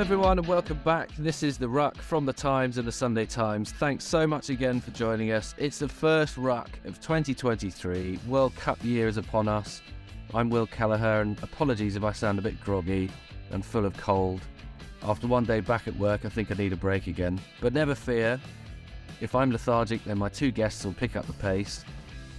Everyone, 0.00 0.38
and 0.38 0.48
welcome 0.48 0.80
back. 0.82 1.10
This 1.18 1.42
is 1.42 1.58
The 1.58 1.68
Ruck 1.68 1.94
from 1.94 2.24
The 2.24 2.32
Times 2.32 2.78
and 2.78 2.88
The 2.88 2.92
Sunday 2.92 3.26
Times. 3.26 3.72
Thanks 3.72 4.02
so 4.02 4.26
much 4.26 4.48
again 4.48 4.80
for 4.80 4.90
joining 4.92 5.32
us. 5.32 5.54
It's 5.58 5.78
the 5.78 5.90
first 5.90 6.38
Ruck 6.38 6.70
of 6.86 6.98
2023. 7.02 8.18
World 8.26 8.56
Cup 8.56 8.82
year 8.82 9.08
is 9.08 9.18
upon 9.18 9.46
us. 9.46 9.82
I'm 10.32 10.48
Will 10.48 10.66
Kelleher, 10.66 11.20
and 11.20 11.38
apologies 11.42 11.96
if 11.96 12.02
I 12.02 12.12
sound 12.12 12.38
a 12.38 12.42
bit 12.42 12.58
groggy 12.62 13.10
and 13.50 13.62
full 13.62 13.84
of 13.84 13.94
cold. 13.98 14.40
After 15.02 15.26
one 15.26 15.44
day 15.44 15.60
back 15.60 15.86
at 15.86 15.94
work, 15.96 16.24
I 16.24 16.30
think 16.30 16.50
I 16.50 16.54
need 16.54 16.72
a 16.72 16.76
break 16.76 17.06
again. 17.06 17.38
But 17.60 17.74
never 17.74 17.94
fear, 17.94 18.40
if 19.20 19.34
I'm 19.34 19.52
lethargic, 19.52 20.02
then 20.04 20.16
my 20.16 20.30
two 20.30 20.50
guests 20.50 20.82
will 20.82 20.94
pick 20.94 21.14
up 21.14 21.26
the 21.26 21.34
pace. 21.34 21.84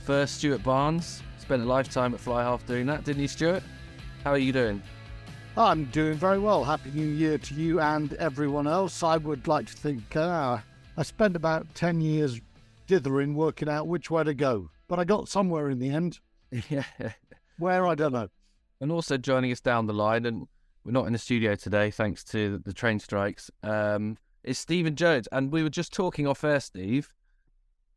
First, 0.03 0.37
Stuart 0.37 0.63
Barnes. 0.63 1.21
Spent 1.37 1.61
a 1.61 1.65
lifetime 1.65 2.15
at 2.15 2.19
Fly 2.19 2.41
Half 2.41 2.65
doing 2.65 2.87
that, 2.87 3.03
didn't 3.03 3.21
you, 3.21 3.27
Stuart? 3.27 3.61
How 4.23 4.31
are 4.31 4.39
you 4.39 4.51
doing? 4.51 4.81
I'm 5.57 5.85
doing 5.85 6.13
very 6.13 6.39
well. 6.39 6.63
Happy 6.63 6.91
New 6.93 7.07
Year 7.07 7.37
to 7.37 7.53
you 7.53 7.81
and 7.81 8.13
everyone 8.13 8.67
else. 8.67 9.03
I 9.03 9.17
would 9.17 9.49
like 9.49 9.67
to 9.67 9.73
think 9.73 10.15
uh, 10.15 10.59
I 10.95 11.03
spent 11.03 11.35
about 11.35 11.67
10 11.75 11.99
years 11.99 12.39
dithering, 12.87 13.35
working 13.35 13.67
out 13.67 13.87
which 13.87 14.09
way 14.09 14.23
to 14.23 14.33
go. 14.33 14.69
But 14.87 14.99
I 14.99 15.03
got 15.03 15.27
somewhere 15.27 15.69
in 15.69 15.79
the 15.79 15.89
end. 15.89 16.19
yeah. 16.69 16.85
Where, 17.59 17.85
I 17.85 17.95
don't 17.95 18.13
know. 18.13 18.29
And 18.79 18.93
also 18.93 19.17
joining 19.17 19.51
us 19.51 19.59
down 19.59 19.87
the 19.87 19.93
line, 19.93 20.25
and 20.25 20.47
we're 20.85 20.93
not 20.93 21.05
in 21.07 21.13
the 21.13 21.19
studio 21.19 21.55
today 21.55 21.91
thanks 21.91 22.23
to 22.25 22.57
the 22.59 22.73
train 22.73 22.99
strikes, 22.99 23.51
um, 23.61 24.17
is 24.45 24.57
Stephen 24.57 24.95
Jones. 24.95 25.27
And 25.33 25.51
we 25.51 25.63
were 25.63 25.69
just 25.69 25.91
talking 25.91 26.25
off 26.25 26.45
air, 26.45 26.61
Steve. 26.61 27.11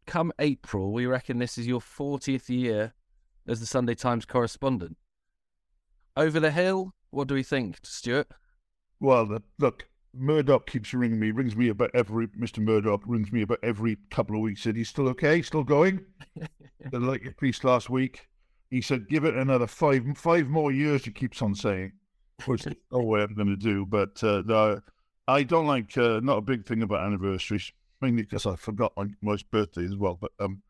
Come 0.07 0.33
April, 0.41 0.93
we 0.93 1.07
reckon 1.07 1.39
this 1.39 1.57
is 1.57 1.69
your 1.69 1.81
40th 1.81 2.49
year 2.49 2.95
as 3.47 3.61
the 3.61 3.67
Sunday 3.67 3.95
Times 3.95 4.27
correspondent. 4.27 4.97
Over 6.17 6.41
the 6.41 6.51
hill, 6.51 6.93
what 7.15 7.29
do 7.29 7.35
we 7.35 7.43
think, 7.43 7.79
Stuart? 7.83 8.29
Well, 9.01 9.27
the, 9.27 9.43
look, 9.59 9.87
Murdoch 10.15 10.67
keeps 10.67 10.95
ringing 10.95 11.19
me, 11.19 11.31
rings 11.31 11.57
me 11.57 11.69
about 11.69 11.91
every, 11.95 12.29
Mr. 12.29 12.59
Murdoch 12.59 13.03
rings 13.07 13.33
me 13.33 13.43
about 13.43 13.59
every 13.63 13.99
couple 14.11 14.37
of 14.37 14.43
weeks. 14.43 14.63
Said 14.63 14.77
he's 14.77 14.89
still 14.89 15.09
okay, 15.09 15.43
still 15.43 15.65
going. 15.65 16.05
like 16.93 17.25
a 17.27 17.33
piece 17.33 17.65
last 17.65 17.91
week. 17.91 18.29
He 18.71 18.81
said, 18.81 19.09
give 19.09 19.25
it 19.25 19.37
another 19.37 19.67
five 19.67 20.05
five 20.17 20.49
more 20.49 20.73
years, 20.73 21.05
he 21.05 21.13
keeps 21.13 21.41
on 21.43 21.55
saying, 21.55 21.93
which 22.47 22.67
is 22.67 22.75
no 22.93 23.01
way 23.01 23.23
I'm 23.23 23.35
going 23.35 23.49
to 23.49 23.57
do. 23.57 23.87
But 23.87 24.23
uh, 24.23 24.43
no, 24.47 24.81
I 25.29 25.43
don't 25.43 25.67
like, 25.67 25.97
uh, 25.97 26.21
not 26.23 26.39
a 26.39 26.43
big 26.43 26.67
thing 26.67 26.83
about 26.83 27.05
anniversaries, 27.05 27.73
mainly 28.01 28.23
because 28.23 28.47
I 28.47 28.57
forgot 28.57 28.93
my 28.97 29.07
wife's 29.23 29.43
birthday 29.43 29.85
as 29.85 29.97
well. 29.97 30.19
But 30.21 30.33
um, 30.41 30.63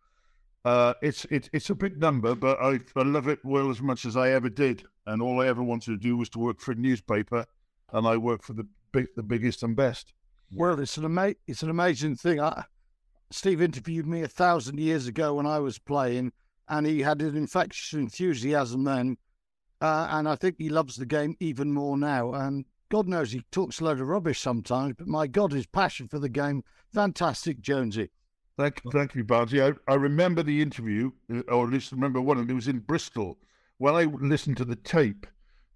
uh, 0.64 0.94
it's 1.02 1.26
it's 1.26 1.50
it's 1.52 1.70
a 1.70 1.74
big 1.74 2.00
number, 2.00 2.34
but 2.34 2.58
I, 2.60 2.80
I 2.96 3.02
love 3.02 3.28
it 3.28 3.44
well 3.44 3.70
as 3.70 3.82
much 3.82 4.04
as 4.04 4.16
I 4.16 4.30
ever 4.30 4.48
did, 4.48 4.84
and 5.06 5.20
all 5.20 5.40
I 5.40 5.46
ever 5.46 5.62
wanted 5.62 5.90
to 5.90 5.96
do 5.98 6.16
was 6.16 6.28
to 6.30 6.38
work 6.38 6.60
for 6.60 6.72
a 6.72 6.76
newspaper, 6.76 7.46
and 7.92 8.06
I 8.06 8.16
work 8.16 8.42
for 8.42 8.54
the 8.54 8.66
big, 8.92 9.08
the 9.14 9.22
biggest 9.22 9.62
and 9.62 9.76
best. 9.76 10.14
Well, 10.52 10.80
it's 10.80 10.96
an 10.96 11.04
ama- 11.04 11.34
it's 11.46 11.62
an 11.62 11.70
amazing 11.70 12.16
thing. 12.16 12.40
I, 12.40 12.64
Steve 13.30 13.60
interviewed 13.60 14.06
me 14.06 14.22
a 14.22 14.28
thousand 14.28 14.78
years 14.78 15.06
ago 15.06 15.34
when 15.34 15.46
I 15.46 15.58
was 15.58 15.78
playing, 15.78 16.32
and 16.68 16.86
he 16.86 17.02
had 17.02 17.20
an 17.20 17.36
infectious 17.36 17.92
enthusiasm 17.92 18.84
then, 18.84 19.18
uh, 19.80 20.08
and 20.10 20.28
I 20.28 20.36
think 20.36 20.56
he 20.58 20.70
loves 20.70 20.96
the 20.96 21.06
game 21.06 21.36
even 21.40 21.72
more 21.72 21.98
now. 21.98 22.32
And 22.32 22.64
God 22.90 23.06
knows 23.06 23.32
he 23.32 23.42
talks 23.50 23.80
a 23.80 23.84
load 23.84 24.00
of 24.00 24.08
rubbish 24.08 24.40
sometimes, 24.40 24.94
but 24.96 25.08
my 25.08 25.26
God, 25.26 25.52
his 25.52 25.66
passion 25.66 26.08
for 26.08 26.18
the 26.18 26.28
game, 26.28 26.62
fantastic, 26.92 27.60
Jonesy. 27.60 28.10
Thank, 28.56 28.82
thank 28.92 29.14
you, 29.14 29.24
Barnsley. 29.24 29.62
I, 29.62 29.72
I 29.88 29.94
remember 29.94 30.42
the 30.42 30.62
interview, 30.62 31.10
uh, 31.32 31.40
or 31.48 31.66
at 31.66 31.72
least 31.72 31.92
remember 31.92 32.20
one 32.20 32.38
of 32.38 32.46
them. 32.46 32.52
It 32.52 32.54
was 32.54 32.68
in 32.68 32.78
Bristol. 32.78 33.38
When 33.78 33.94
I 33.94 34.04
listened 34.04 34.56
to 34.58 34.64
the 34.64 34.76
tape, 34.76 35.26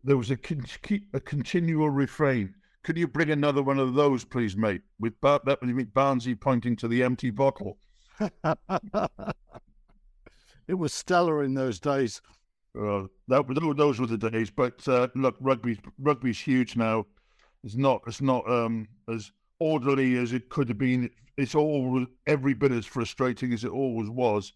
there 0.04 0.16
was 0.16 0.30
a, 0.30 0.36
con- 0.36 0.64
a 1.12 1.20
continual 1.20 1.90
refrain. 1.90 2.54
Could 2.84 2.96
you 2.96 3.08
bring 3.08 3.30
another 3.30 3.62
one 3.62 3.80
of 3.80 3.94
those, 3.94 4.24
please, 4.24 4.56
mate? 4.56 4.82
With 5.00 5.20
Bar- 5.20 5.42
that 5.44 5.58
Barnsley 5.92 6.36
pointing 6.36 6.76
to 6.76 6.88
the 6.88 7.02
empty 7.02 7.30
bottle. 7.30 7.78
it 8.20 8.32
was 10.74 10.94
stellar 10.94 11.42
in 11.42 11.54
those 11.54 11.80
days. 11.80 12.22
Uh, 12.78 13.04
that 13.26 13.74
those 13.76 13.98
were 13.98 14.06
the 14.06 14.30
days. 14.30 14.50
But 14.50 14.86
uh, 14.86 15.08
look, 15.16 15.36
rugby's 15.40 15.78
rugby's 15.98 16.38
huge 16.38 16.76
now. 16.76 17.06
It's 17.64 17.74
not 17.74 18.02
it's 18.06 18.20
not 18.20 18.48
um, 18.48 18.86
as 19.12 19.32
orderly 19.60 20.16
as 20.16 20.32
it 20.32 20.48
could 20.48 20.68
have 20.68 20.78
been 20.78 21.10
it's 21.38 21.54
all 21.54 22.04
every 22.26 22.52
bit 22.52 22.72
as 22.72 22.84
frustrating 22.84 23.52
as 23.52 23.64
it 23.64 23.70
always 23.70 24.10
was. 24.10 24.52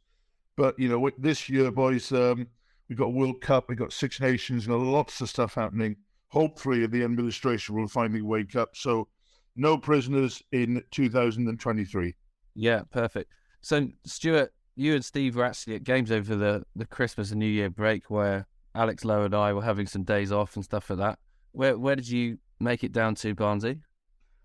But 0.57 0.79
you 0.79 0.89
know, 0.89 1.09
this 1.17 1.49
year, 1.49 1.71
boys, 1.71 2.13
um, 2.13 2.49
we 2.89 2.97
got 2.97 3.15
World 3.15 3.41
Cup, 3.41 3.69
we 3.69 3.77
got 3.77 3.93
Six 3.93 4.21
Nations, 4.21 4.67
and 4.67 4.93
lots 4.93 5.21
of 5.21 5.31
stuff 5.31 5.55
happening. 5.55 5.97
Hopefully, 6.29 6.85
the 6.87 7.05
administration 7.05 7.77
will 7.77 7.89
finally 7.89 8.21
wake 8.21 8.57
up. 8.57 8.71
So, 8.75 9.09
no 9.57 9.79
prisoners 9.79 10.43
in 10.51 10.83
2023. 10.91 12.15
Yeah, 12.55 12.83
perfect. 12.91 13.33
So, 13.61 13.89
Stuart, 14.05 14.53
you 14.75 14.95
and 14.95 15.05
Steve 15.05 15.37
were 15.37 15.45
actually 15.45 15.77
at 15.77 15.84
games 15.84 16.11
over 16.11 16.34
the 16.34 16.65
the 16.75 16.84
Christmas 16.87 17.31
and 17.31 17.39
New 17.39 17.47
Year 17.47 17.71
break, 17.71 18.11
where 18.11 18.47
Alex 18.75 19.05
Lowe 19.05 19.25
and 19.25 19.34
I 19.34 19.53
were 19.53 19.63
having 19.63 19.87
some 19.87 20.03
days 20.03 20.33
off 20.33 20.57
and 20.57 20.65
stuff 20.65 20.91
like 20.91 20.99
that. 20.99 21.19
Where 21.53 21.79
where 21.79 21.95
did 21.97 22.09
you 22.09 22.39
make 22.59 22.83
it 22.83 22.93
down 22.93 23.15
to, 23.17 23.37
Barnsey? 23.37 23.81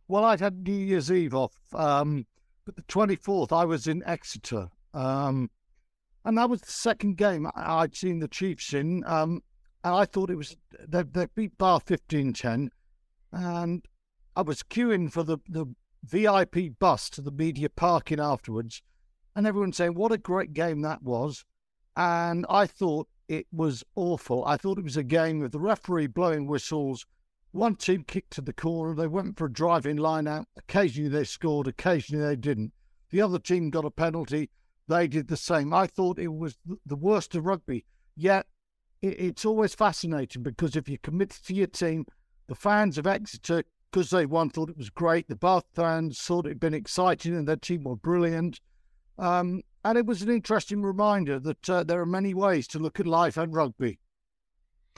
Well, 0.07 0.23
I'd 0.23 0.39
had 0.39 0.65
New 0.65 0.73
Year's 0.73 1.11
Eve 1.11 1.35
off, 1.35 1.53
um, 1.73 2.25
but 2.65 2.75
the 2.75 2.83
24th 2.83 3.51
I 3.51 3.65
was 3.65 3.87
in 3.87 4.03
Exeter. 4.05 4.69
Um, 4.93 5.49
and 6.23 6.37
that 6.37 6.49
was 6.49 6.61
the 6.61 6.71
second 6.71 7.17
game 7.17 7.47
I'd 7.55 7.95
seen 7.95 8.19
the 8.19 8.27
Chiefs 8.27 8.73
in. 8.73 9.03
Um, 9.05 9.43
and 9.83 9.95
I 9.95 10.05
thought 10.05 10.29
it 10.29 10.35
was, 10.35 10.55
they, 10.87 11.03
they 11.03 11.27
beat 11.35 11.57
Bath 11.57 11.83
15 11.87 12.33
10. 12.33 12.71
And 13.31 13.85
I 14.35 14.41
was 14.41 14.63
queuing 14.63 15.11
for 15.11 15.23
the, 15.23 15.37
the 15.47 15.65
VIP 16.03 16.79
bus 16.79 17.09
to 17.11 17.21
the 17.21 17.31
media 17.31 17.69
parking 17.69 18.19
afterwards. 18.19 18.81
And 19.35 19.45
everyone 19.45 19.73
saying, 19.73 19.93
what 19.93 20.11
a 20.11 20.17
great 20.17 20.53
game 20.53 20.81
that 20.81 21.03
was. 21.03 21.45
And 21.95 22.45
I 22.49 22.65
thought 22.65 23.07
it 23.27 23.47
was 23.51 23.83
awful. 23.95 24.45
I 24.45 24.57
thought 24.57 24.77
it 24.77 24.83
was 24.83 24.97
a 24.97 25.03
game 25.03 25.39
with 25.39 25.51
the 25.51 25.59
referee 25.59 26.07
blowing 26.07 26.47
whistles 26.47 27.05
one 27.57 27.75
team 27.75 28.03
kicked 28.07 28.31
to 28.33 28.41
the 28.41 28.53
corner. 28.53 28.93
They 28.93 29.07
went 29.07 29.37
for 29.37 29.45
a 29.45 29.51
driving 29.51 29.97
line 29.97 30.27
out. 30.27 30.47
Occasionally 30.57 31.09
they 31.09 31.23
scored, 31.23 31.67
occasionally 31.67 32.25
they 32.25 32.35
didn't. 32.35 32.71
The 33.09 33.21
other 33.21 33.39
team 33.39 33.69
got 33.69 33.85
a 33.85 33.91
penalty. 33.91 34.49
They 34.87 35.07
did 35.07 35.27
the 35.27 35.37
same. 35.37 35.73
I 35.73 35.87
thought 35.87 36.19
it 36.19 36.27
was 36.27 36.57
the 36.85 36.95
worst 36.95 37.35
of 37.35 37.45
rugby. 37.45 37.85
Yet 38.15 38.45
it's 39.01 39.45
always 39.45 39.75
fascinating 39.75 40.43
because 40.43 40.75
if 40.75 40.87
you're 40.87 40.97
committed 40.99 41.43
to 41.45 41.53
your 41.53 41.67
team, 41.67 42.05
the 42.47 42.55
fans 42.55 42.97
of 42.97 43.05
Exeter, 43.05 43.63
because 43.91 44.09
they 44.09 44.25
won, 44.25 44.49
thought 44.49 44.69
it 44.69 44.77
was 44.77 44.89
great. 44.89 45.27
The 45.27 45.35
Bath 45.35 45.65
fans 45.73 46.19
thought 46.21 46.45
it 46.45 46.49
had 46.49 46.59
been 46.59 46.73
exciting 46.73 47.35
and 47.35 47.47
their 47.47 47.57
team 47.57 47.83
were 47.83 47.95
brilliant. 47.95 48.59
Um, 49.17 49.63
and 49.83 49.97
it 49.97 50.05
was 50.05 50.21
an 50.21 50.29
interesting 50.29 50.81
reminder 50.81 51.39
that 51.39 51.69
uh, 51.69 51.83
there 51.83 52.01
are 52.01 52.05
many 52.05 52.33
ways 52.33 52.67
to 52.67 52.79
look 52.79 52.99
at 52.99 53.07
life 53.07 53.37
and 53.37 53.53
rugby. 53.53 53.99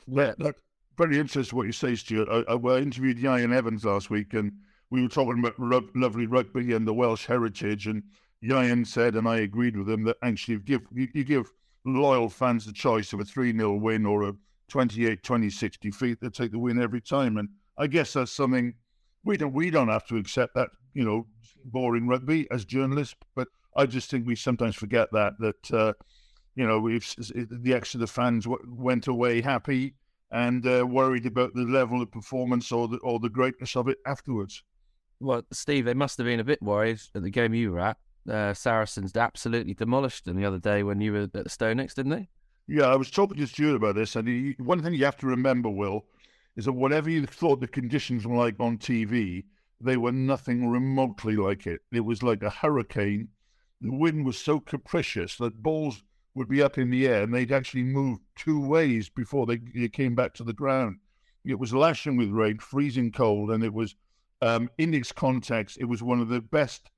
Yeah, 0.07 0.33
look, 0.39 0.57
very 0.99 1.17
interesting 1.17 1.57
what 1.57 1.65
you 1.65 1.71
say, 1.71 1.95
Stuart. 1.95 2.27
I, 2.29 2.51
I, 2.51 2.55
I 2.57 2.77
interviewed 2.79 3.19
Ieuan 3.19 3.55
Evans 3.55 3.85
last 3.85 4.09
week, 4.09 4.33
and 4.33 4.51
we 4.89 5.01
were 5.01 5.07
talking 5.07 5.39
about 5.39 5.57
lovely 5.95 6.25
rugby 6.25 6.73
and 6.73 6.85
the 6.85 6.93
Welsh 6.93 7.25
heritage. 7.25 7.87
And 7.87 8.03
Ieuan 8.43 8.85
said, 8.85 9.15
and 9.15 9.25
I 9.25 9.37
agreed 9.37 9.77
with 9.77 9.89
him, 9.89 10.03
that 10.03 10.17
actually 10.21 10.55
you 10.55 10.59
give 10.59 10.81
you, 10.93 11.07
you 11.13 11.23
give 11.23 11.53
loyal 11.85 12.27
fans 12.27 12.65
the 12.65 12.73
choice 12.73 13.13
of 13.13 13.21
a 13.21 13.23
3 13.23 13.55
0 13.55 13.75
win 13.75 14.05
or 14.05 14.23
a 14.23 14.33
28 14.67 15.23
26 15.23 15.77
defeat. 15.77 16.19
They 16.19 16.27
take 16.27 16.51
the 16.51 16.59
win 16.59 16.81
every 16.81 16.99
time. 16.99 17.37
And 17.37 17.47
I 17.77 17.87
guess 17.87 18.11
that's 18.11 18.33
something 18.33 18.73
we 19.23 19.37
don't 19.37 19.53
we 19.53 19.69
don't 19.69 19.87
have 19.87 20.05
to 20.07 20.17
accept 20.17 20.53
that, 20.55 20.67
you 20.93 21.05
know, 21.05 21.27
boring 21.63 22.09
rugby 22.09 22.45
as 22.51 22.65
journalists. 22.65 23.15
But 23.35 23.47
I 23.73 23.85
just 23.85 24.11
think 24.11 24.27
we 24.27 24.35
sometimes 24.35 24.75
forget 24.75 25.07
that 25.13 25.33
that 25.39 25.71
uh, 25.71 25.93
you 26.55 26.67
know 26.67 26.85
the 26.89 27.73
Exeter 27.73 28.07
fans 28.07 28.45
went 28.67 29.07
away 29.07 29.39
happy 29.39 29.93
and 30.31 30.65
uh, 30.65 30.85
worried 30.85 31.25
about 31.25 31.53
the 31.53 31.63
level 31.63 32.01
of 32.01 32.11
performance 32.11 32.71
or 32.71 32.87
the 32.87 32.97
or 32.97 33.19
the 33.19 33.29
greatness 33.29 33.75
of 33.75 33.87
it 33.87 33.97
afterwards. 34.05 34.63
Well, 35.19 35.43
Steve, 35.51 35.85
they 35.85 35.93
must 35.93 36.17
have 36.17 36.25
been 36.25 36.39
a 36.39 36.45
bit 36.45 36.61
worried 36.61 37.01
at 37.13 37.23
the 37.23 37.29
game 37.29 37.53
you 37.53 37.73
were 37.73 37.79
at. 37.79 37.97
Uh, 38.29 38.53
Saracens 38.53 39.15
absolutely 39.15 39.73
demolished 39.73 40.25
them 40.25 40.37
the 40.37 40.45
other 40.45 40.59
day 40.59 40.83
when 40.83 41.01
you 41.01 41.13
were 41.13 41.21
at 41.21 41.33
the 41.33 41.43
StoneX, 41.43 41.93
didn't 41.93 42.11
they? 42.11 42.29
Yeah, 42.67 42.85
I 42.85 42.95
was 42.95 43.09
talking 43.09 43.37
to 43.37 43.47
Stuart 43.47 43.77
about 43.77 43.95
this, 43.95 44.15
and 44.15 44.27
he, 44.27 44.55
one 44.59 44.81
thing 44.81 44.93
you 44.93 45.03
have 45.05 45.17
to 45.17 45.27
remember, 45.27 45.69
Will, 45.69 46.05
is 46.55 46.65
that 46.65 46.73
whatever 46.73 47.09
you 47.09 47.25
thought 47.25 47.59
the 47.59 47.67
conditions 47.67 48.27
were 48.27 48.35
like 48.35 48.59
on 48.59 48.77
TV, 48.77 49.45
they 49.81 49.97
were 49.97 50.11
nothing 50.11 50.69
remotely 50.69 51.35
like 51.35 51.65
it. 51.65 51.81
It 51.91 52.01
was 52.01 52.21
like 52.21 52.43
a 52.43 52.49
hurricane. 52.49 53.29
the 53.81 53.91
wind 53.91 54.25
was 54.25 54.37
so 54.37 54.59
capricious 54.59 55.37
that 55.37 55.63
balls 55.63 56.03
would 56.39 56.47
be 56.47 56.63
up 56.63 56.77
in 56.77 56.89
the 56.89 57.05
air 57.05 57.23
and 57.23 57.33
they'd 57.33 57.51
actually 57.51 57.83
move 57.83 58.17
two 58.37 58.65
ways 58.65 59.09
before 59.09 59.45
they, 59.45 59.59
came 59.89 60.15
back 60.15 60.33
to 60.33 60.43
the 60.45 60.53
ground. 60.53 60.95
It 61.43 61.59
was 61.59 61.73
lashing 61.73 62.15
with 62.15 62.29
rain, 62.29 62.59
freezing 62.59 63.11
cold, 63.11 63.51
and 63.51 63.61
it 63.61 63.73
was 63.73 63.95
um, 64.41 64.69
in 64.77 64.93
its 64.93 65.11
context, 65.11 65.77
it 65.81 65.85
was 65.85 66.01
one 66.01 66.21
of 66.21 66.29
the 66.29 66.39
best 66.39 66.89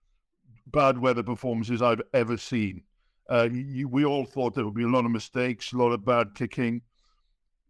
bad 0.68 1.00
weather 1.00 1.24
performances 1.24 1.82
I've 1.82 2.04
ever 2.14 2.38
seen. 2.38 2.84
Uh, 3.32 3.50
you, 3.52 3.88
we 3.88 4.06
all 4.06 4.26
thought 4.26 4.54
there 4.54 4.64
would 4.64 4.76
be 4.76 4.84
a 4.84 4.88
lot 4.88 5.06
of 5.06 5.12
mistakes, 5.12 5.74
a 5.74 5.78
lot 5.78 5.92
of 5.92 6.06
bad 6.06 6.36
kicking. 6.36 6.84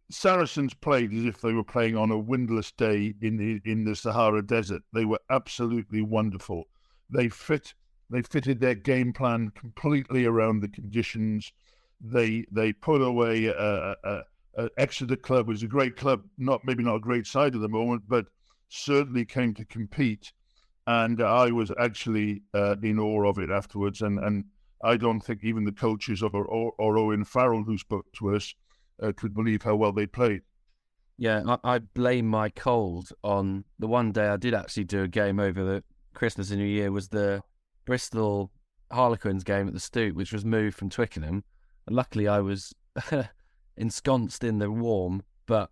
Saracens 0.10 0.74
played 0.74 1.14
as 1.14 1.24
if 1.24 1.40
they 1.40 1.54
were 1.54 1.64
playing 1.64 1.96
on 1.96 2.12
a 2.12 2.18
windless 2.18 2.74
day 2.74 3.14
in 3.22 3.38
the 3.38 3.62
in 3.64 3.86
the 3.86 3.96
Sahara 3.96 4.46
Desert. 4.46 4.82
They 4.94 5.06
were 5.06 5.22
absolutely 5.30 6.02
wonderful. 6.02 6.66
They 7.10 7.30
fit 7.30 7.74
they 8.10 8.24
fitted 8.24 8.60
their 8.60 8.76
game 8.76 9.14
plan 9.14 9.52
completely 9.56 10.26
around 10.26 10.60
the 10.60 10.68
conditions. 10.68 11.54
They 12.04 12.46
they 12.52 12.74
put 12.74 13.02
away 13.02 13.46
a, 13.46 13.96
a, 14.04 14.24
a 14.58 14.70
Exeter 14.78 15.16
club, 15.16 15.48
which 15.48 15.58
is 15.58 15.64
a 15.64 15.68
great 15.68 15.96
club, 15.96 16.24
not 16.38 16.62
maybe 16.66 16.84
not 16.84 16.96
a 16.96 17.00
great 17.00 17.28
side 17.28 17.56
at 17.56 17.62
the 17.62 17.70
moment, 17.70 18.04
but 18.08 18.26
certainly 18.70 19.26
came 19.26 19.54
to 19.54 19.66
compete. 19.66 20.34
And 20.88 21.22
I 21.22 21.52
was 21.52 21.72
actually 21.80 22.44
uh, 22.54 22.76
in 22.82 23.00
awe 23.00 23.30
of 23.30 23.38
it 23.38 23.52
afterwards. 23.52 24.02
And, 24.02 24.20
and 24.20 24.46
I 24.84 24.98
don't 24.98 25.22
think 25.22 25.44
even 25.44 25.64
the 25.64 25.72
coaches 25.72 26.22
of 26.22 26.34
or, 26.34 26.46
or 26.46 26.98
Owen 26.98 27.24
Farrell, 27.24 27.64
who 27.64 27.78
spoke 27.78 28.12
to 28.14 28.36
us, 28.36 28.54
uh, 29.02 29.12
could 29.16 29.34
believe 29.34 29.62
how 29.62 29.76
well 29.76 29.92
they 29.92 30.08
played. 30.08 30.42
Yeah, 31.18 31.44
I, 31.48 31.76
I, 31.76 31.80
blame 31.80 32.26
my 32.28 32.50
cold 32.50 33.10
on 33.24 33.64
the 33.78 33.88
one 33.88 34.12
day 34.12 34.28
I 34.28 34.38
did 34.38 34.56
actually 34.56 34.86
do 34.86 35.04
a 35.04 35.08
game 35.08 35.40
over 35.40 35.64
the 35.64 35.84
Christmas 36.14 36.50
and 36.50 36.60
New 36.60 36.66
Year 36.66 36.92
was 36.92 37.10
the 37.10 37.44
Bristol 37.86 38.52
Harlequins 38.92 39.44
game 39.44 39.68
at 39.68 39.74
the 39.74 39.80
Stoop, 39.80 40.16
which 40.16 40.34
was 40.34 40.44
moved 40.44 40.76
from 40.78 40.90
Twickenham. 40.90 41.44
Luckily, 41.92 42.28
I 42.28 42.40
was 42.40 42.74
ensconced 43.78 44.44
in 44.44 44.60
the 44.60 44.72
warm, 44.72 45.24
but 45.46 45.70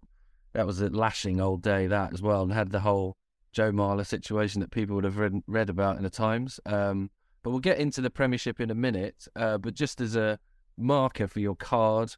that 0.53 0.65
was 0.65 0.81
a 0.81 0.89
lashing 0.89 1.39
old 1.39 1.61
day 1.61 1.87
that 1.87 2.13
as 2.13 2.21
well, 2.21 2.43
and 2.43 2.51
had 2.51 2.71
the 2.71 2.81
whole 2.81 3.15
Joe 3.51 3.71
Marler 3.71 4.05
situation 4.05 4.61
that 4.61 4.71
people 4.71 4.95
would 4.95 5.03
have 5.03 5.17
read, 5.17 5.41
read 5.47 5.69
about 5.69 5.97
in 5.97 6.03
the 6.03 6.09
Times. 6.09 6.59
Um, 6.65 7.09
but 7.43 7.51
we'll 7.51 7.59
get 7.59 7.79
into 7.79 8.01
the 8.01 8.09
Premiership 8.09 8.59
in 8.59 8.69
a 8.69 8.75
minute. 8.75 9.27
Uh, 9.35 9.57
but 9.57 9.73
just 9.73 10.01
as 10.01 10.15
a 10.15 10.39
marker 10.77 11.27
for 11.27 11.39
your 11.39 11.55
card 11.55 12.15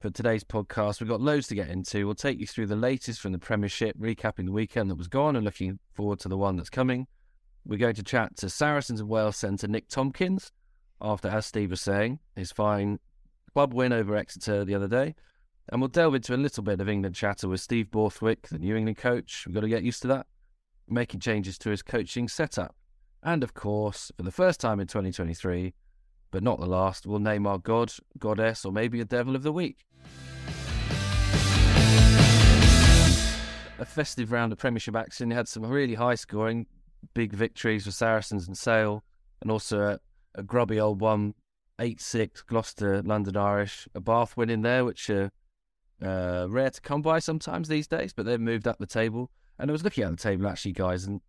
for 0.00 0.10
today's 0.10 0.44
podcast, 0.44 1.00
we've 1.00 1.08
got 1.08 1.20
loads 1.20 1.48
to 1.48 1.54
get 1.54 1.68
into. 1.68 2.06
We'll 2.06 2.14
take 2.14 2.38
you 2.38 2.46
through 2.46 2.66
the 2.66 2.76
latest 2.76 3.20
from 3.20 3.32
the 3.32 3.38
Premiership, 3.38 3.98
recapping 3.98 4.46
the 4.46 4.52
weekend 4.52 4.90
that 4.90 4.96
was 4.96 5.08
gone 5.08 5.36
and 5.36 5.44
looking 5.44 5.78
forward 5.92 6.20
to 6.20 6.28
the 6.28 6.38
one 6.38 6.56
that's 6.56 6.70
coming. 6.70 7.06
We're 7.66 7.78
going 7.78 7.94
to 7.94 8.02
chat 8.02 8.36
to 8.36 8.50
Saracens 8.50 9.00
and 9.00 9.08
Wales 9.08 9.36
centre 9.36 9.68
Nick 9.68 9.88
Tompkins 9.88 10.52
after, 11.00 11.28
as 11.28 11.46
Steve 11.46 11.70
was 11.70 11.80
saying, 11.80 12.18
his 12.36 12.52
fine 12.52 12.98
club 13.54 13.72
win 13.72 13.92
over 13.92 14.16
Exeter 14.16 14.64
the 14.64 14.74
other 14.74 14.88
day. 14.88 15.14
And 15.70 15.80
we'll 15.80 15.88
delve 15.88 16.16
into 16.16 16.34
a 16.34 16.36
little 16.36 16.62
bit 16.62 16.80
of 16.80 16.88
England 16.88 17.14
chatter 17.14 17.48
with 17.48 17.60
Steve 17.60 17.90
Borthwick, 17.90 18.48
the 18.48 18.58
New 18.58 18.76
England 18.76 18.98
coach. 18.98 19.44
We've 19.46 19.54
got 19.54 19.62
to 19.62 19.68
get 19.68 19.84
used 19.84 20.02
to 20.02 20.08
that, 20.08 20.26
making 20.88 21.20
changes 21.20 21.56
to 21.58 21.70
his 21.70 21.80
coaching 21.80 22.28
setup. 22.28 22.74
And 23.22 23.42
of 23.42 23.54
course, 23.54 24.12
for 24.16 24.24
the 24.24 24.32
first 24.32 24.60
time 24.60 24.80
in 24.80 24.88
2023, 24.88 25.72
but 26.32 26.42
not 26.42 26.58
the 26.58 26.66
last, 26.66 27.06
we'll 27.06 27.20
name 27.20 27.46
our 27.46 27.58
god, 27.58 27.92
goddess, 28.18 28.64
or 28.64 28.72
maybe 28.72 29.00
a 29.00 29.04
devil 29.04 29.36
of 29.36 29.44
the 29.44 29.52
week. 29.52 29.86
A 33.78 33.84
festive 33.84 34.32
round 34.32 34.52
of 34.52 34.58
Premiership 34.58 34.96
action. 34.96 35.30
He 35.30 35.36
had 35.36 35.48
some 35.48 35.64
really 35.64 35.94
high 35.94 36.16
scoring, 36.16 36.66
big 37.14 37.32
victories 37.32 37.84
for 37.84 37.92
Saracens 37.92 38.46
and 38.46 38.58
Sale, 38.58 39.02
and 39.40 39.50
also 39.50 39.80
a, 39.80 40.00
a 40.34 40.42
grubby 40.42 40.78
old 40.78 41.00
one, 41.00 41.34
8 41.78 42.00
6 42.00 42.42
Gloucester 42.42 43.02
London 43.02 43.36
Irish, 43.36 43.88
a 43.94 44.00
Bath 44.00 44.36
win 44.36 44.50
in 44.50 44.62
there, 44.62 44.84
which 44.84 45.10
uh, 45.10 45.28
uh, 46.02 46.46
rare 46.48 46.70
to 46.70 46.80
come 46.80 47.02
by 47.02 47.18
sometimes 47.18 47.68
these 47.68 47.86
days, 47.86 48.12
but 48.12 48.26
they've 48.26 48.40
moved 48.40 48.66
up 48.66 48.78
the 48.78 48.86
table. 48.86 49.30
And 49.58 49.70
I 49.70 49.72
was 49.72 49.84
looking 49.84 50.04
at 50.04 50.10
the 50.10 50.16
table 50.16 50.46
actually, 50.48 50.72
guys, 50.72 51.04
and 51.04 51.20